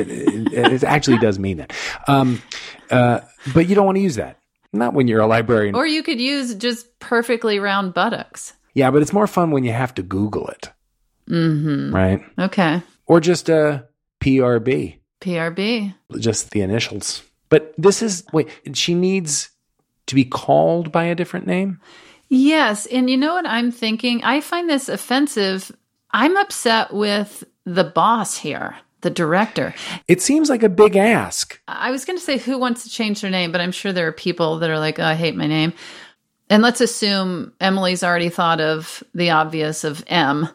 it, 0.52 0.52
it 0.72 0.84
actually 0.84 1.18
does 1.18 1.38
mean 1.38 1.58
that. 1.58 1.72
Um, 2.08 2.42
uh, 2.90 3.20
but 3.54 3.68
you 3.68 3.74
don't 3.74 3.86
want 3.86 3.96
to 3.96 4.02
use 4.02 4.16
that. 4.16 4.38
Not 4.72 4.92
when 4.94 5.06
you're 5.06 5.20
a 5.20 5.26
librarian. 5.26 5.76
Or 5.76 5.86
you 5.86 6.02
could 6.02 6.20
use 6.20 6.54
just 6.56 6.98
perfectly 6.98 7.60
round 7.60 7.94
buttocks. 7.94 8.54
yeah, 8.74 8.90
but 8.90 9.02
it's 9.02 9.12
more 9.12 9.26
fun 9.28 9.52
when 9.52 9.62
you 9.62 9.70
have 9.72 9.94
to 9.94 10.02
Google 10.02 10.48
it, 10.48 10.70
Mm-hmm. 11.30 11.94
right? 11.94 12.20
Okay. 12.38 12.82
Or 13.06 13.20
just 13.20 13.48
a 13.48 13.86
PRB. 14.20 14.98
PRB. 15.20 15.94
just 16.18 16.50
the 16.50 16.60
initials. 16.62 17.22
But 17.54 17.72
this 17.78 18.02
is 18.02 18.24
wait, 18.32 18.48
she 18.72 18.94
needs 18.94 19.50
to 20.06 20.16
be 20.16 20.24
called 20.24 20.90
by 20.90 21.04
a 21.04 21.14
different 21.14 21.46
name? 21.46 21.80
Yes. 22.28 22.86
And 22.86 23.08
you 23.08 23.16
know 23.16 23.34
what 23.34 23.46
I'm 23.46 23.70
thinking? 23.70 24.24
I 24.24 24.40
find 24.40 24.68
this 24.68 24.88
offensive. 24.88 25.70
I'm 26.10 26.36
upset 26.36 26.92
with 26.92 27.44
the 27.64 27.84
boss 27.84 28.36
here, 28.36 28.76
the 29.02 29.10
director. 29.10 29.72
It 30.08 30.20
seems 30.20 30.50
like 30.50 30.64
a 30.64 30.68
big 30.68 30.96
ask. 30.96 31.60
I 31.68 31.92
was 31.92 32.04
going 32.04 32.18
to 32.18 32.24
say 32.24 32.38
who 32.38 32.58
wants 32.58 32.82
to 32.82 32.90
change 32.90 33.20
their 33.20 33.30
name, 33.30 33.52
but 33.52 33.60
I'm 33.60 33.70
sure 33.70 33.92
there 33.92 34.08
are 34.08 34.12
people 34.12 34.58
that 34.58 34.70
are 34.70 34.80
like, 34.80 34.98
oh, 34.98 35.04
I 35.04 35.14
hate 35.14 35.36
my 35.36 35.46
name. 35.46 35.74
And 36.50 36.60
let's 36.60 36.80
assume 36.80 37.52
Emily's 37.60 38.02
already 38.02 38.30
thought 38.30 38.60
of 38.60 39.04
the 39.14 39.30
obvious 39.30 39.84
of 39.84 40.02
M. 40.08 40.48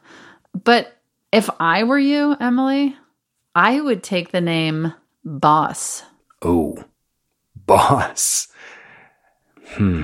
But 0.66 0.98
if 1.32 1.50
I 1.62 1.86
were 1.86 1.98
you, 1.98 2.36
Emily, 2.42 2.94
I 3.56 3.80
would 3.80 4.04
take 4.04 4.32
the 4.32 4.42
name 4.42 4.94
Boss. 5.24 6.04
Oh, 6.42 6.84
boss. 7.70 8.48
Hmm. 9.66 10.04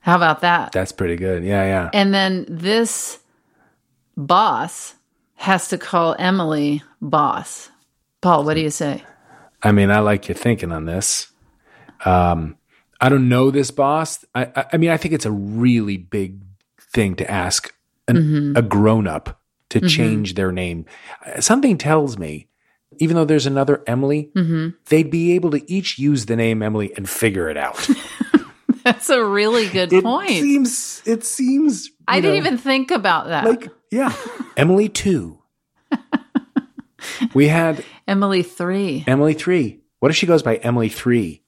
How 0.00 0.16
about 0.16 0.40
that? 0.42 0.72
That's 0.72 0.92
pretty 0.92 1.16
good. 1.16 1.42
Yeah, 1.42 1.64
yeah. 1.64 1.90
And 1.92 2.12
then 2.12 2.46
this 2.48 3.18
boss 4.16 4.94
has 5.34 5.68
to 5.68 5.78
call 5.78 6.14
Emily 6.18 6.82
boss. 7.00 7.70
Paul, 8.20 8.44
what 8.44 8.54
do 8.54 8.60
you 8.60 8.70
say? 8.70 9.02
I 9.62 9.72
mean, 9.72 9.90
I 9.90 10.00
like 10.00 10.28
your 10.28 10.36
thinking 10.36 10.72
on 10.72 10.84
this. 10.84 11.32
Um, 12.04 12.56
I 13.00 13.08
don't 13.08 13.28
know 13.28 13.50
this 13.50 13.70
boss. 13.70 14.24
I, 14.34 14.44
I, 14.54 14.64
I 14.74 14.76
mean, 14.76 14.90
I 14.90 14.96
think 14.96 15.14
it's 15.14 15.26
a 15.26 15.32
really 15.32 15.96
big 15.96 16.40
thing 16.92 17.16
to 17.16 17.30
ask 17.30 17.74
an, 18.08 18.54
a 18.56 18.62
grown 18.62 19.06
up 19.06 19.40
to 19.70 19.80
change 19.80 20.34
their 20.34 20.52
name. 20.52 20.86
Something 21.40 21.76
tells 21.78 22.16
me, 22.16 22.48
even 22.98 23.16
though 23.16 23.24
there's 23.24 23.46
another 23.46 23.82
Emily, 23.86 24.30
mm-hmm. 24.34 24.70
they'd 24.88 25.10
be 25.10 25.32
able 25.32 25.50
to 25.50 25.70
each 25.72 25.98
use 25.98 26.26
the 26.26 26.36
name 26.36 26.62
Emily 26.62 26.92
and 26.96 27.08
figure 27.08 27.48
it 27.48 27.56
out. 27.56 27.88
That's 28.84 29.10
a 29.10 29.24
really 29.24 29.68
good 29.68 29.90
point. 29.90 30.00
it 30.00 30.04
point. 30.04 30.28
seems. 30.30 31.02
It 31.04 31.24
seems. 31.24 31.90
I 32.06 32.20
didn't 32.20 32.34
know, 32.34 32.46
even 32.46 32.58
think 32.58 32.90
about 32.92 33.26
that. 33.28 33.44
like 33.44 33.68
yeah, 33.90 34.14
Emily 34.56 34.88
two. 34.88 35.38
we 37.34 37.48
had 37.48 37.84
Emily 38.06 38.42
3. 38.42 39.04
Emily 39.06 39.34
three. 39.34 39.80
What 40.00 40.10
if 40.10 40.16
she 40.16 40.26
goes 40.26 40.42
by 40.42 40.56
Emily 40.56 40.88
three, 40.88 41.42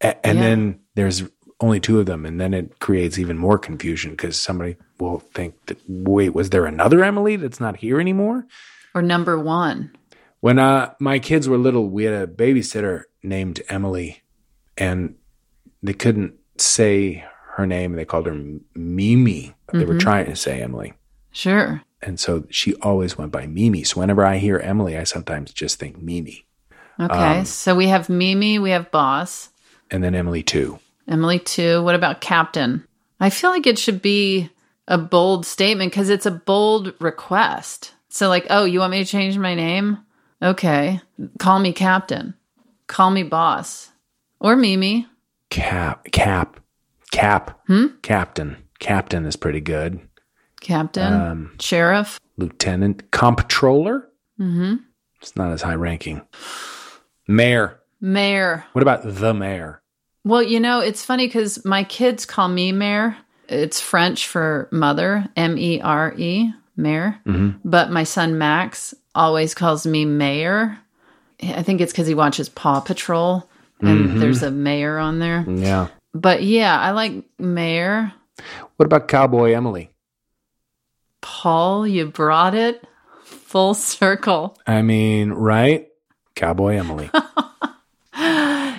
A- 0.00 0.26
and 0.26 0.38
Yeah. 0.38 0.44
then 0.44 0.80
there's 0.94 1.22
only 1.60 1.80
two 1.80 2.00
of 2.00 2.06
them, 2.06 2.26
and 2.26 2.40
then 2.40 2.52
it 2.54 2.80
creates 2.80 3.18
even 3.18 3.38
more 3.38 3.58
confusion 3.58 4.10
because 4.12 4.38
somebody 4.38 4.76
will 4.98 5.20
think 5.20 5.54
that 5.66 5.78
wait, 5.88 6.30
was 6.34 6.50
there 6.50 6.66
another 6.66 7.04
Emily 7.04 7.36
that's 7.36 7.60
not 7.60 7.76
here 7.76 8.00
anymore? 8.00 8.46
Or 8.94 9.02
number 9.02 9.38
1. 9.38 9.90
When 10.44 10.58
uh, 10.58 10.92
my 11.00 11.20
kids 11.20 11.48
were 11.48 11.56
little, 11.56 11.88
we 11.88 12.04
had 12.04 12.12
a 12.12 12.30
babysitter 12.30 13.04
named 13.22 13.62
Emily, 13.70 14.20
and 14.76 15.14
they 15.82 15.94
couldn't 15.94 16.34
say 16.58 17.24
her 17.52 17.66
name. 17.66 17.94
They 17.94 18.04
called 18.04 18.26
her 18.26 18.38
Mimi. 18.74 19.54
They 19.72 19.86
were 19.86 19.96
trying 19.96 20.26
to 20.26 20.36
say 20.36 20.60
Emily. 20.60 20.92
Sure. 21.32 21.80
And 22.02 22.20
so 22.20 22.44
she 22.50 22.74
always 22.82 23.16
went 23.16 23.32
by 23.32 23.46
Mimi. 23.46 23.84
So 23.84 24.00
whenever 24.00 24.22
I 24.26 24.36
hear 24.36 24.58
Emily, 24.58 24.98
I 24.98 25.04
sometimes 25.04 25.50
just 25.50 25.78
think 25.80 26.02
Mimi. 26.02 26.44
Okay. 27.00 27.38
Um, 27.38 27.46
so 27.46 27.74
we 27.74 27.88
have 27.88 28.10
Mimi, 28.10 28.58
we 28.58 28.68
have 28.68 28.90
boss. 28.90 29.48
And 29.90 30.04
then 30.04 30.14
Emily 30.14 30.42
too. 30.42 30.78
Emily 31.08 31.38
2. 31.38 31.82
What 31.82 31.94
about 31.94 32.20
captain? 32.20 32.86
I 33.18 33.30
feel 33.30 33.48
like 33.48 33.66
it 33.66 33.78
should 33.78 34.02
be 34.02 34.50
a 34.88 34.98
bold 34.98 35.46
statement 35.46 35.90
because 35.90 36.10
it's 36.10 36.26
a 36.26 36.30
bold 36.30 36.92
request. 37.00 37.94
So, 38.10 38.28
like, 38.28 38.46
oh, 38.50 38.66
you 38.66 38.80
want 38.80 38.90
me 38.90 39.02
to 39.02 39.10
change 39.10 39.38
my 39.38 39.54
name? 39.54 40.04
Okay. 40.44 41.00
Call 41.38 41.58
me 41.58 41.72
captain. 41.72 42.34
Call 42.86 43.10
me 43.10 43.22
boss. 43.22 43.90
Or 44.40 44.56
Mimi. 44.56 45.06
Cap, 45.48 46.10
cap, 46.12 46.60
cap, 47.10 47.60
captain. 48.02 48.58
Captain 48.78 49.24
is 49.24 49.36
pretty 49.36 49.60
good. 49.60 50.00
Captain. 50.60 51.12
Um, 51.12 51.56
Sheriff. 51.60 52.20
Lieutenant, 52.36 53.10
comptroller. 53.10 54.08
Mm-hmm. 54.38 54.74
It's 55.20 55.36
not 55.36 55.52
as 55.52 55.62
high 55.62 55.76
ranking. 55.76 56.20
Mayor. 57.26 57.80
Mayor. 58.00 58.64
What 58.72 58.82
about 58.82 59.02
the 59.02 59.32
mayor? 59.32 59.80
Well, 60.24 60.42
you 60.42 60.60
know, 60.60 60.80
it's 60.80 61.04
funny 61.04 61.26
because 61.26 61.64
my 61.64 61.84
kids 61.84 62.26
call 62.26 62.48
me 62.48 62.72
Mayor. 62.72 63.16
It's 63.48 63.80
French 63.80 64.26
for 64.26 64.68
mother, 64.72 65.26
M 65.36 65.56
E 65.56 65.80
R 65.80 66.14
E, 66.16 66.50
Mayor. 66.76 67.18
Mm-hmm. 67.26 67.58
But 67.68 67.90
my 67.90 68.04
son 68.04 68.38
Max 68.38 68.94
always 69.14 69.54
calls 69.54 69.86
me 69.86 70.04
Mayor. 70.04 70.78
I 71.42 71.62
think 71.62 71.80
it's 71.80 71.92
because 71.92 72.06
he 72.06 72.14
watches 72.14 72.48
Paw 72.48 72.80
Patrol 72.80 73.48
and 73.80 74.08
mm-hmm. 74.08 74.18
there's 74.20 74.42
a 74.42 74.50
mayor 74.50 74.98
on 74.98 75.18
there. 75.18 75.44
Yeah. 75.48 75.88
But 76.14 76.42
yeah, 76.42 76.78
I 76.78 76.92
like 76.92 77.24
Mayor. 77.38 78.12
What 78.76 78.86
about 78.86 79.08
Cowboy 79.08 79.52
Emily? 79.52 79.90
Paul, 81.20 81.86
you 81.86 82.06
brought 82.06 82.54
it 82.54 82.86
full 83.24 83.74
circle. 83.74 84.56
I 84.66 84.82
mean, 84.82 85.32
right? 85.32 85.88
Cowboy 86.34 86.76
Emily. 86.76 87.10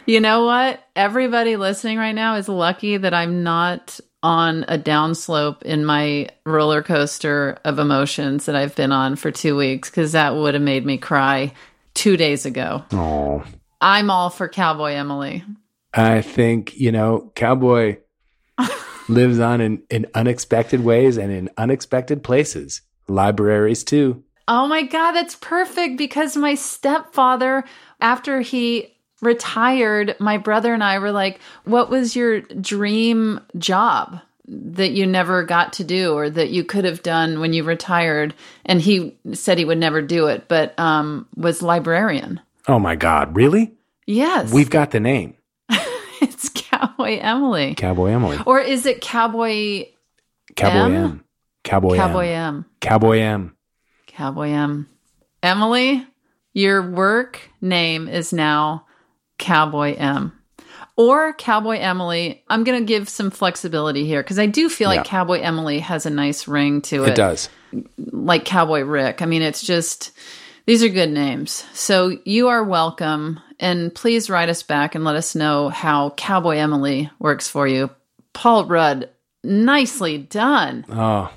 You 0.06 0.20
know 0.20 0.46
what? 0.46 0.84
Everybody 0.96 1.58
listening 1.58 1.98
right 1.98 2.14
now 2.14 2.36
is 2.36 2.48
lucky 2.48 2.98
that 2.98 3.14
I'm 3.14 3.44
not 3.44 4.00
on 4.26 4.66
a 4.68 4.76
downslope 4.76 5.62
in 5.62 5.86
my 5.86 6.28
roller 6.48 6.82
coaster 6.82 7.60
of 7.64 7.78
emotions 7.78 8.48
that 8.48 8.56
I've 8.56 8.76
been 8.76 8.92
on 8.92 9.18
for 9.18 9.30
two 9.30 9.56
weeks 9.56 9.88
because 9.92 10.14
that 10.14 10.36
would 10.36 10.56
have 10.56 10.64
made 10.64 10.84
me 10.84 10.98
cry 10.98 11.54
two 11.94 12.18
days 12.18 12.44
ago. 12.46 12.84
oh. 12.92 13.44
I'm 13.80 14.10
all 14.10 14.32
for 14.32 14.48
Cowboy 14.48 14.94
Emily. 14.94 15.44
I 15.94 16.22
think, 16.22 16.76
you 16.76 16.92
know, 16.92 17.32
Cowboy 17.36 17.98
lives 19.08 19.38
on 19.38 19.62
in, 19.62 19.84
in 19.92 20.08
unexpected 20.16 20.84
ways 20.84 21.18
and 21.18 21.32
in 21.32 21.52
unexpected 21.56 22.24
places. 22.24 22.82
Libraries 23.08 23.84
too. 23.84 24.24
Oh 24.48 24.66
my 24.66 24.82
God, 24.82 25.12
that's 25.12 25.36
perfect 25.36 25.98
because 25.98 26.36
my 26.36 26.56
stepfather, 26.56 27.64
after 28.02 28.42
he 28.42 28.95
retired, 29.26 30.16
my 30.20 30.38
brother 30.38 30.74
and 30.74 30.84
I 30.84 31.00
were 31.00 31.12
like, 31.12 31.40
What 31.64 31.90
was 31.90 32.16
your 32.16 32.42
dream 32.42 33.42
job 33.58 34.20
that 34.48 34.92
you 34.92 35.08
never 35.08 35.44
got 35.44 35.74
to 35.74 35.84
do 35.84 36.14
or 36.14 36.30
that 36.30 36.52
you 36.52 36.64
could 36.64 36.86
have 36.86 37.04
done 37.04 37.40
when 37.40 37.54
you 37.54 37.64
retired? 37.64 38.34
And 38.66 38.80
he 38.80 39.18
said 39.34 39.58
he 39.58 39.66
would 39.66 39.78
never 39.78 40.02
do 40.02 40.28
it, 40.28 40.48
but 40.48 40.78
um, 40.80 41.28
was 41.36 41.62
librarian. 41.62 42.40
Oh 42.68 42.80
my 42.80 42.96
God, 42.96 43.36
really? 43.36 43.74
Yes. 44.06 44.52
We've 44.52 44.70
got 44.70 44.92
the 44.92 45.00
name. 45.00 45.36
it's 46.22 46.50
Cowboy 46.50 47.18
Emily. 47.20 47.76
Cowboy 47.76 48.12
Emily. 48.12 48.38
Or 48.46 48.60
is 48.60 48.86
it 48.86 49.02
Cowboy 49.02 49.86
Cowboy 50.56 50.94
M? 50.94 50.96
M. 50.96 51.24
Cowboy, 51.64 51.96
Cowboy 51.96 52.28
M. 52.28 52.56
M? 52.56 52.66
Cowboy 52.80 53.20
M. 53.20 53.56
Cowboy 54.08 54.50
M. 54.50 54.88
Emily, 55.44 56.08
your 56.54 56.82
work 56.82 57.42
name 57.62 58.08
is 58.08 58.32
now 58.32 58.85
Cowboy 59.38 59.96
M. 59.96 60.34
Or 60.98 61.34
Cowboy 61.34 61.78
Emily. 61.80 62.44
I'm 62.48 62.64
going 62.64 62.80
to 62.80 62.86
give 62.86 63.10
some 63.10 63.30
flexibility 63.30 64.06
here 64.06 64.24
because 64.24 64.40
I 64.40 64.46
do 64.46 64.70
feel 64.70 64.88
like 64.88 65.06
Cowboy 65.06 65.42
Emily 65.42 65.80
has 65.80 66.06
a 66.06 66.10
nice 66.10 66.48
ring 66.48 66.82
to 66.84 67.04
it. 67.04 67.10
It 67.10 67.16
does. 67.16 67.50
Like 67.98 68.46
Cowboy 68.46 68.82
Rick. 68.82 69.22
I 69.22 69.26
mean, 69.26 69.42
it's 69.42 69.62
just, 69.62 70.12
these 70.66 70.84
are 70.84 70.90
good 70.90 71.12
names. 71.12 71.66
So 71.74 72.18
you 72.24 72.48
are 72.48 72.64
welcome. 72.64 73.42
And 73.60 73.94
please 73.94 74.30
write 74.30 74.50
us 74.50 74.64
back 74.64 74.96
and 74.96 75.04
let 75.04 75.16
us 75.16 75.36
know 75.36 75.70
how 75.70 76.12
Cowboy 76.12 76.58
Emily 76.58 77.10
works 77.20 77.50
for 77.50 77.68
you. 77.68 77.90
Paul 78.32 78.66
Rudd, 78.66 79.10
nicely 79.44 80.18
done. 80.18 80.86
Oh, 80.90 81.32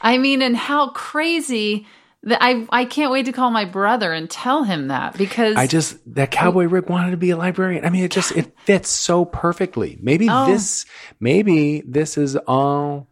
I 0.00 0.18
mean, 0.18 0.42
and 0.42 0.56
how 0.56 0.90
crazy 0.90 1.86
I 2.26 2.66
I 2.70 2.84
can't 2.86 3.12
wait 3.12 3.26
to 3.26 3.32
call 3.32 3.50
my 3.50 3.64
brother 3.64 4.12
and 4.12 4.30
tell 4.30 4.64
him 4.64 4.88
that 4.88 5.16
because 5.18 5.56
I 5.56 5.66
just 5.66 5.96
that 6.14 6.30
cowboy 6.30 6.64
Rick 6.64 6.88
wanted 6.88 7.10
to 7.10 7.16
be 7.16 7.30
a 7.30 7.36
librarian. 7.36 7.84
I 7.84 7.90
mean, 7.90 8.04
it 8.04 8.10
just 8.10 8.32
it 8.32 8.52
fits 8.60 8.88
so 8.88 9.24
perfectly. 9.24 9.98
Maybe 10.00 10.28
Oh. 10.30 10.46
this, 10.46 10.86
maybe 11.20 11.82
this 11.86 12.16
is 12.16 12.36
all 12.36 13.08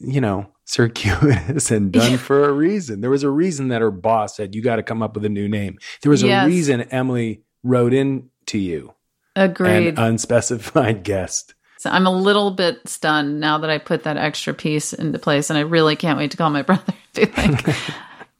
you 0.00 0.20
know 0.20 0.46
circuitous 0.64 1.70
and 1.70 1.92
done 1.92 2.16
for 2.18 2.48
a 2.48 2.52
reason. 2.52 3.00
There 3.00 3.10
was 3.10 3.22
a 3.22 3.30
reason 3.30 3.68
that 3.68 3.80
her 3.82 3.90
boss 3.90 4.36
said 4.36 4.54
you 4.54 4.62
got 4.62 4.76
to 4.76 4.82
come 4.82 5.02
up 5.02 5.14
with 5.14 5.24
a 5.24 5.28
new 5.28 5.48
name. 5.48 5.78
There 6.02 6.10
was 6.10 6.22
Yes. 6.22 6.44
a 6.44 6.48
reason 6.48 6.80
Emily 6.82 7.42
wrote 7.62 7.92
in 7.94 8.30
to 8.46 8.58
you, 8.58 8.94
agreed. 9.36 9.88
an 9.88 9.98
unspecified 9.98 11.02
guest. 11.04 11.54
So 11.78 11.90
I'm 11.90 12.06
a 12.06 12.10
little 12.10 12.52
bit 12.52 12.80
stunned 12.88 13.38
now 13.38 13.58
that 13.58 13.68
I 13.70 13.78
put 13.78 14.04
that 14.04 14.16
extra 14.16 14.54
piece 14.54 14.92
into 14.92 15.18
place, 15.18 15.50
and 15.50 15.58
I 15.58 15.62
really 15.62 15.94
can't 15.94 16.18
wait 16.18 16.30
to 16.32 16.36
call 16.36 16.50
my 16.50 16.62
brother. 16.62 16.94
To 17.14 17.26
like, 17.36 17.76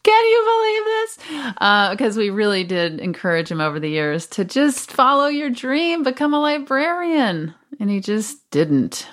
can 0.06 0.24
you 0.24 0.44
believe 0.44 0.84
this? 0.84 1.54
Uh, 1.58 1.90
because 1.90 2.16
we 2.16 2.30
really 2.30 2.62
did 2.62 3.00
encourage 3.00 3.50
him 3.50 3.60
over 3.60 3.80
the 3.80 3.88
years 3.88 4.28
to 4.28 4.44
just 4.44 4.92
follow 4.92 5.26
your 5.26 5.50
dream, 5.50 6.04
become 6.04 6.32
a 6.32 6.38
librarian, 6.38 7.52
and 7.80 7.90
he 7.90 7.98
just 7.98 8.48
didn't. 8.52 9.08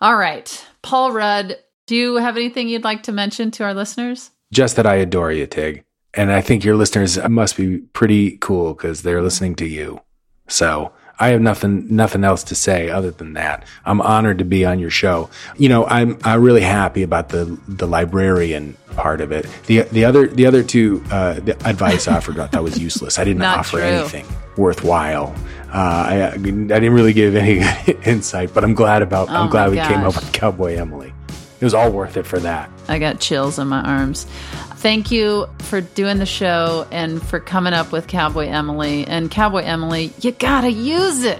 All 0.00 0.16
right, 0.16 0.66
Paul 0.80 1.12
Rudd, 1.12 1.58
do 1.86 1.94
you 1.94 2.16
have 2.16 2.36
anything 2.36 2.68
you'd 2.68 2.84
like 2.84 3.02
to 3.02 3.12
mention 3.12 3.50
to 3.52 3.64
our 3.64 3.74
listeners? 3.74 4.30
Just 4.50 4.76
that 4.76 4.86
I 4.86 4.94
adore 4.94 5.30
you, 5.30 5.46
Tig, 5.46 5.84
and 6.14 6.32
I 6.32 6.40
think 6.40 6.64
your 6.64 6.74
listeners 6.74 7.18
must 7.28 7.58
be 7.58 7.78
pretty 7.78 8.38
cool 8.38 8.72
because 8.72 9.02
they're 9.02 9.22
listening 9.22 9.56
to 9.56 9.66
you. 9.66 10.00
So 10.48 10.92
I 11.20 11.28
have 11.28 11.40
nothing 11.42 11.86
nothing 11.94 12.24
else 12.24 12.42
to 12.44 12.54
say 12.54 12.88
other 12.88 13.10
than 13.10 13.34
that. 13.34 13.64
I'm 13.84 14.00
honored 14.00 14.38
to 14.38 14.44
be 14.44 14.64
on 14.64 14.78
your 14.78 14.90
show. 14.90 15.28
You 15.56 15.68
know, 15.68 15.84
I'm 15.86 16.18
I'm 16.24 16.40
really 16.42 16.62
happy 16.62 17.02
about 17.02 17.28
the 17.28 17.58
the 17.68 17.86
librarian 17.86 18.76
part 18.96 19.20
of 19.20 19.30
it. 19.30 19.46
The 19.66 19.82
the 19.82 20.04
other 20.06 20.26
the 20.26 20.46
other 20.46 20.62
two 20.62 21.04
uh, 21.10 21.34
the 21.34 21.52
advice 21.68 22.08
I 22.08 22.16
offered 22.16 22.38
I 22.38 22.46
thought 22.46 22.62
was 22.62 22.78
useless. 22.78 23.18
I 23.18 23.24
didn't 23.24 23.38
Not 23.50 23.58
offer 23.58 23.76
true. 23.78 23.86
anything 23.86 24.26
worthwhile. 24.56 25.34
Uh, 25.72 26.06
I 26.08 26.26
I 26.32 26.36
didn't 26.38 26.92
really 26.94 27.12
give 27.12 27.36
any 27.36 27.60
insight, 28.04 28.52
but 28.54 28.64
I'm 28.64 28.74
glad 28.74 29.02
about 29.02 29.28
Oh 29.28 29.34
I'm 29.34 29.50
glad 29.50 29.70
we 29.70 29.76
came 29.76 30.00
up 30.00 30.14
with 30.16 30.32
Cowboy 30.32 30.74
Emily. 30.76 31.12
It 31.60 31.64
was 31.64 31.74
all 31.74 31.90
worth 31.90 32.16
it 32.16 32.26
for 32.26 32.38
that. 32.40 32.70
I 32.88 32.98
got 32.98 33.20
chills 33.20 33.58
in 33.58 33.68
my 33.68 33.82
arms. 33.82 34.24
Thank 34.76 35.10
you 35.10 35.46
for 35.58 35.82
doing 35.82 36.18
the 36.18 36.26
show 36.26 36.86
and 36.90 37.22
for 37.22 37.38
coming 37.38 37.74
up 37.74 37.92
with 37.92 38.06
Cowboy 38.06 38.46
Emily. 38.46 39.06
And 39.06 39.30
Cowboy 39.30 39.62
Emily, 39.64 40.10
you 40.20 40.32
gotta 40.32 40.70
use 40.70 41.22
it. 41.22 41.38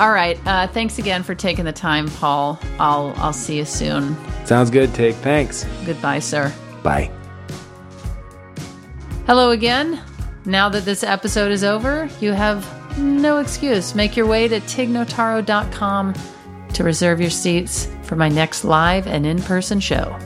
All 0.00 0.10
right. 0.10 0.38
Uh, 0.44 0.66
thanks 0.66 0.98
again 0.98 1.22
for 1.22 1.36
taking 1.36 1.64
the 1.64 1.72
time, 1.72 2.08
Paul. 2.08 2.58
I'll 2.80 3.14
I'll 3.18 3.32
see 3.32 3.56
you 3.56 3.64
soon. 3.64 4.16
Sounds 4.44 4.68
good, 4.68 4.92
Tig. 4.94 5.14
Thanks. 5.14 5.64
Goodbye, 5.84 6.18
sir. 6.18 6.52
Bye. 6.82 7.10
Hello 9.26 9.50
again. 9.50 10.00
Now 10.44 10.68
that 10.68 10.84
this 10.84 11.02
episode 11.02 11.52
is 11.52 11.62
over, 11.64 12.08
you 12.20 12.32
have 12.32 12.66
no 12.98 13.38
excuse. 13.38 13.94
Make 13.94 14.16
your 14.16 14.26
way 14.26 14.48
to 14.48 14.60
tignotaro.com 14.60 16.14
to 16.74 16.84
reserve 16.84 17.20
your 17.20 17.30
seats 17.30 17.88
for 18.02 18.16
my 18.16 18.28
next 18.28 18.64
live 18.64 19.06
and 19.06 19.26
in 19.26 19.40
person 19.42 19.80
show. 19.80 20.16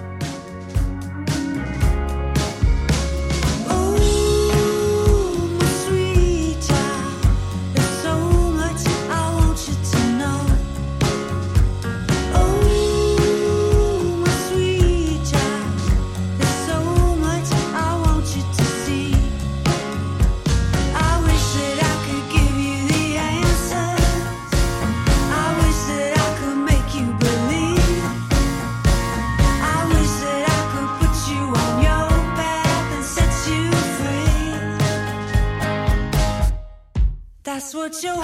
Don't 37.93 38.23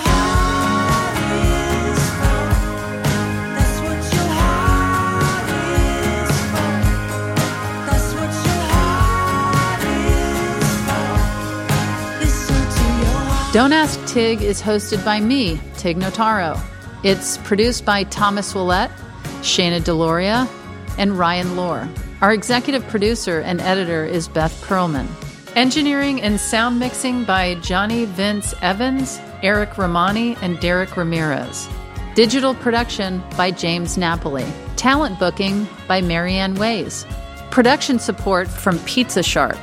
Ask 13.72 14.06
Tig 14.06 14.40
is 14.40 14.62
hosted 14.62 15.04
by 15.04 15.18
me, 15.18 15.58
Tig 15.76 15.96
Notaro. 15.96 16.60
It's 17.02 17.38
produced 17.38 17.84
by 17.84 18.04
Thomas 18.04 18.54
Willett, 18.54 18.92
Shana 19.40 19.80
Deloria, 19.80 20.48
and 20.96 21.18
Ryan 21.18 21.56
Lohr. 21.56 21.88
Our 22.20 22.32
executive 22.32 22.86
producer 22.86 23.40
and 23.40 23.60
editor 23.60 24.06
is 24.06 24.28
Beth 24.28 24.52
Perlman. 24.64 25.08
Engineering 25.56 26.20
and 26.20 26.38
sound 26.38 26.78
mixing 26.78 27.24
by 27.24 27.54
Johnny 27.56 28.04
Vince 28.04 28.54
Evans, 28.60 29.18
Eric 29.42 29.78
Romani, 29.78 30.36
and 30.42 30.58
Derek 30.60 30.96
Ramirez. 30.96 31.68
Digital 32.14 32.54
production 32.54 33.22
by 33.36 33.50
James 33.50 33.98
Napoli. 33.98 34.46
Talent 34.76 35.18
booking 35.18 35.66
by 35.86 36.00
Marianne 36.00 36.54
Ways. 36.54 37.06
Production 37.50 37.98
support 37.98 38.48
from 38.48 38.78
Pizza 38.80 39.22
Shark. 39.22 39.58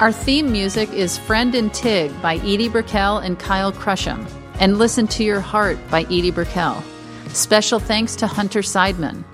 Our 0.00 0.12
theme 0.12 0.50
music 0.50 0.92
is 0.92 1.18
Friend 1.18 1.54
and 1.54 1.72
Tig 1.72 2.10
by 2.20 2.36
Edie 2.36 2.68
Brickell 2.68 3.18
and 3.18 3.38
Kyle 3.38 3.72
Crusham, 3.72 4.28
and 4.58 4.78
Listen 4.78 5.06
to 5.08 5.22
Your 5.22 5.40
Heart 5.40 5.78
by 5.90 6.02
Edie 6.02 6.30
Brickell. 6.32 6.82
Special 7.28 7.78
thanks 7.78 8.16
to 8.16 8.26
Hunter 8.26 8.60
Seidman. 8.60 9.24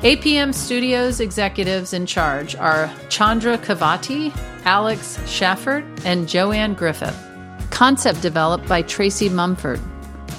APM 0.00 0.54
Studios 0.54 1.20
executives 1.20 1.92
in 1.92 2.06
charge 2.06 2.56
are 2.56 2.90
Chandra 3.08 3.58
Kavati, 3.58 4.34
Alex 4.64 5.18
Schaffert, 5.26 5.84
and 6.04 6.28
Joanne 6.28 6.74
Griffith. 6.74 7.29
Concept 7.70 8.20
developed 8.20 8.68
by 8.68 8.82
Tracy 8.82 9.28
Mumford. 9.28 9.80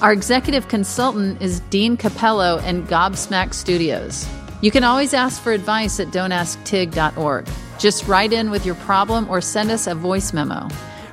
Our 0.02 0.12
executive 0.12 0.68
consultant 0.68 1.42
is 1.42 1.60
Dean 1.70 1.98
Capello 1.98 2.60
and 2.64 2.88
Gobsmack 2.88 3.54
Studios. 3.54 4.28
You 4.62 4.72
can 4.72 4.84
always 4.84 5.14
ask 5.14 5.42
for 5.42 5.52
advice 5.52 6.00
at 6.00 6.08
dontasktig.org. 6.08 7.48
Just 7.80 8.08
write 8.08 8.34
in 8.34 8.52
with 8.52 8.66
your 8.66 8.76
problem 8.76 9.30
or 9.30 9.42
send 9.42 9.72
us 9.72 9.88
a 9.88 9.96
voice 9.96 10.34
memo. 10.34 10.68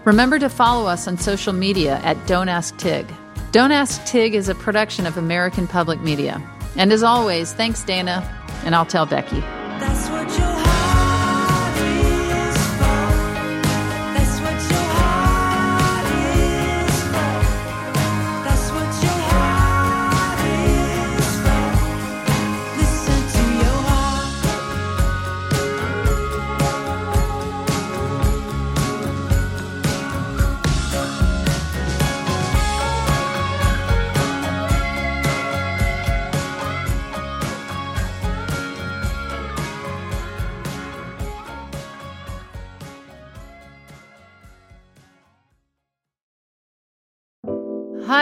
Remember 0.04 0.38
to 0.38 0.48
follow 0.48 0.86
us 0.86 1.08
on 1.08 1.18
social 1.18 1.52
media 1.52 1.98
at 2.04 2.26
Don't 2.26 2.48
Ask 2.48 2.76
Tig. 2.78 3.06
Don't 3.52 3.72
Ask 3.72 4.04
Tig 4.04 4.34
is 4.34 4.48
a 4.48 4.54
production 4.54 5.06
of 5.06 5.16
American 5.16 5.66
Public 5.66 6.00
Media. 6.00 6.42
And 6.76 6.92
as 6.92 7.02
always, 7.02 7.52
thanks, 7.52 7.82
Dana, 7.82 8.22
and 8.64 8.74
I'll 8.74 8.86
tell 8.86 9.06
Becky. 9.06 9.42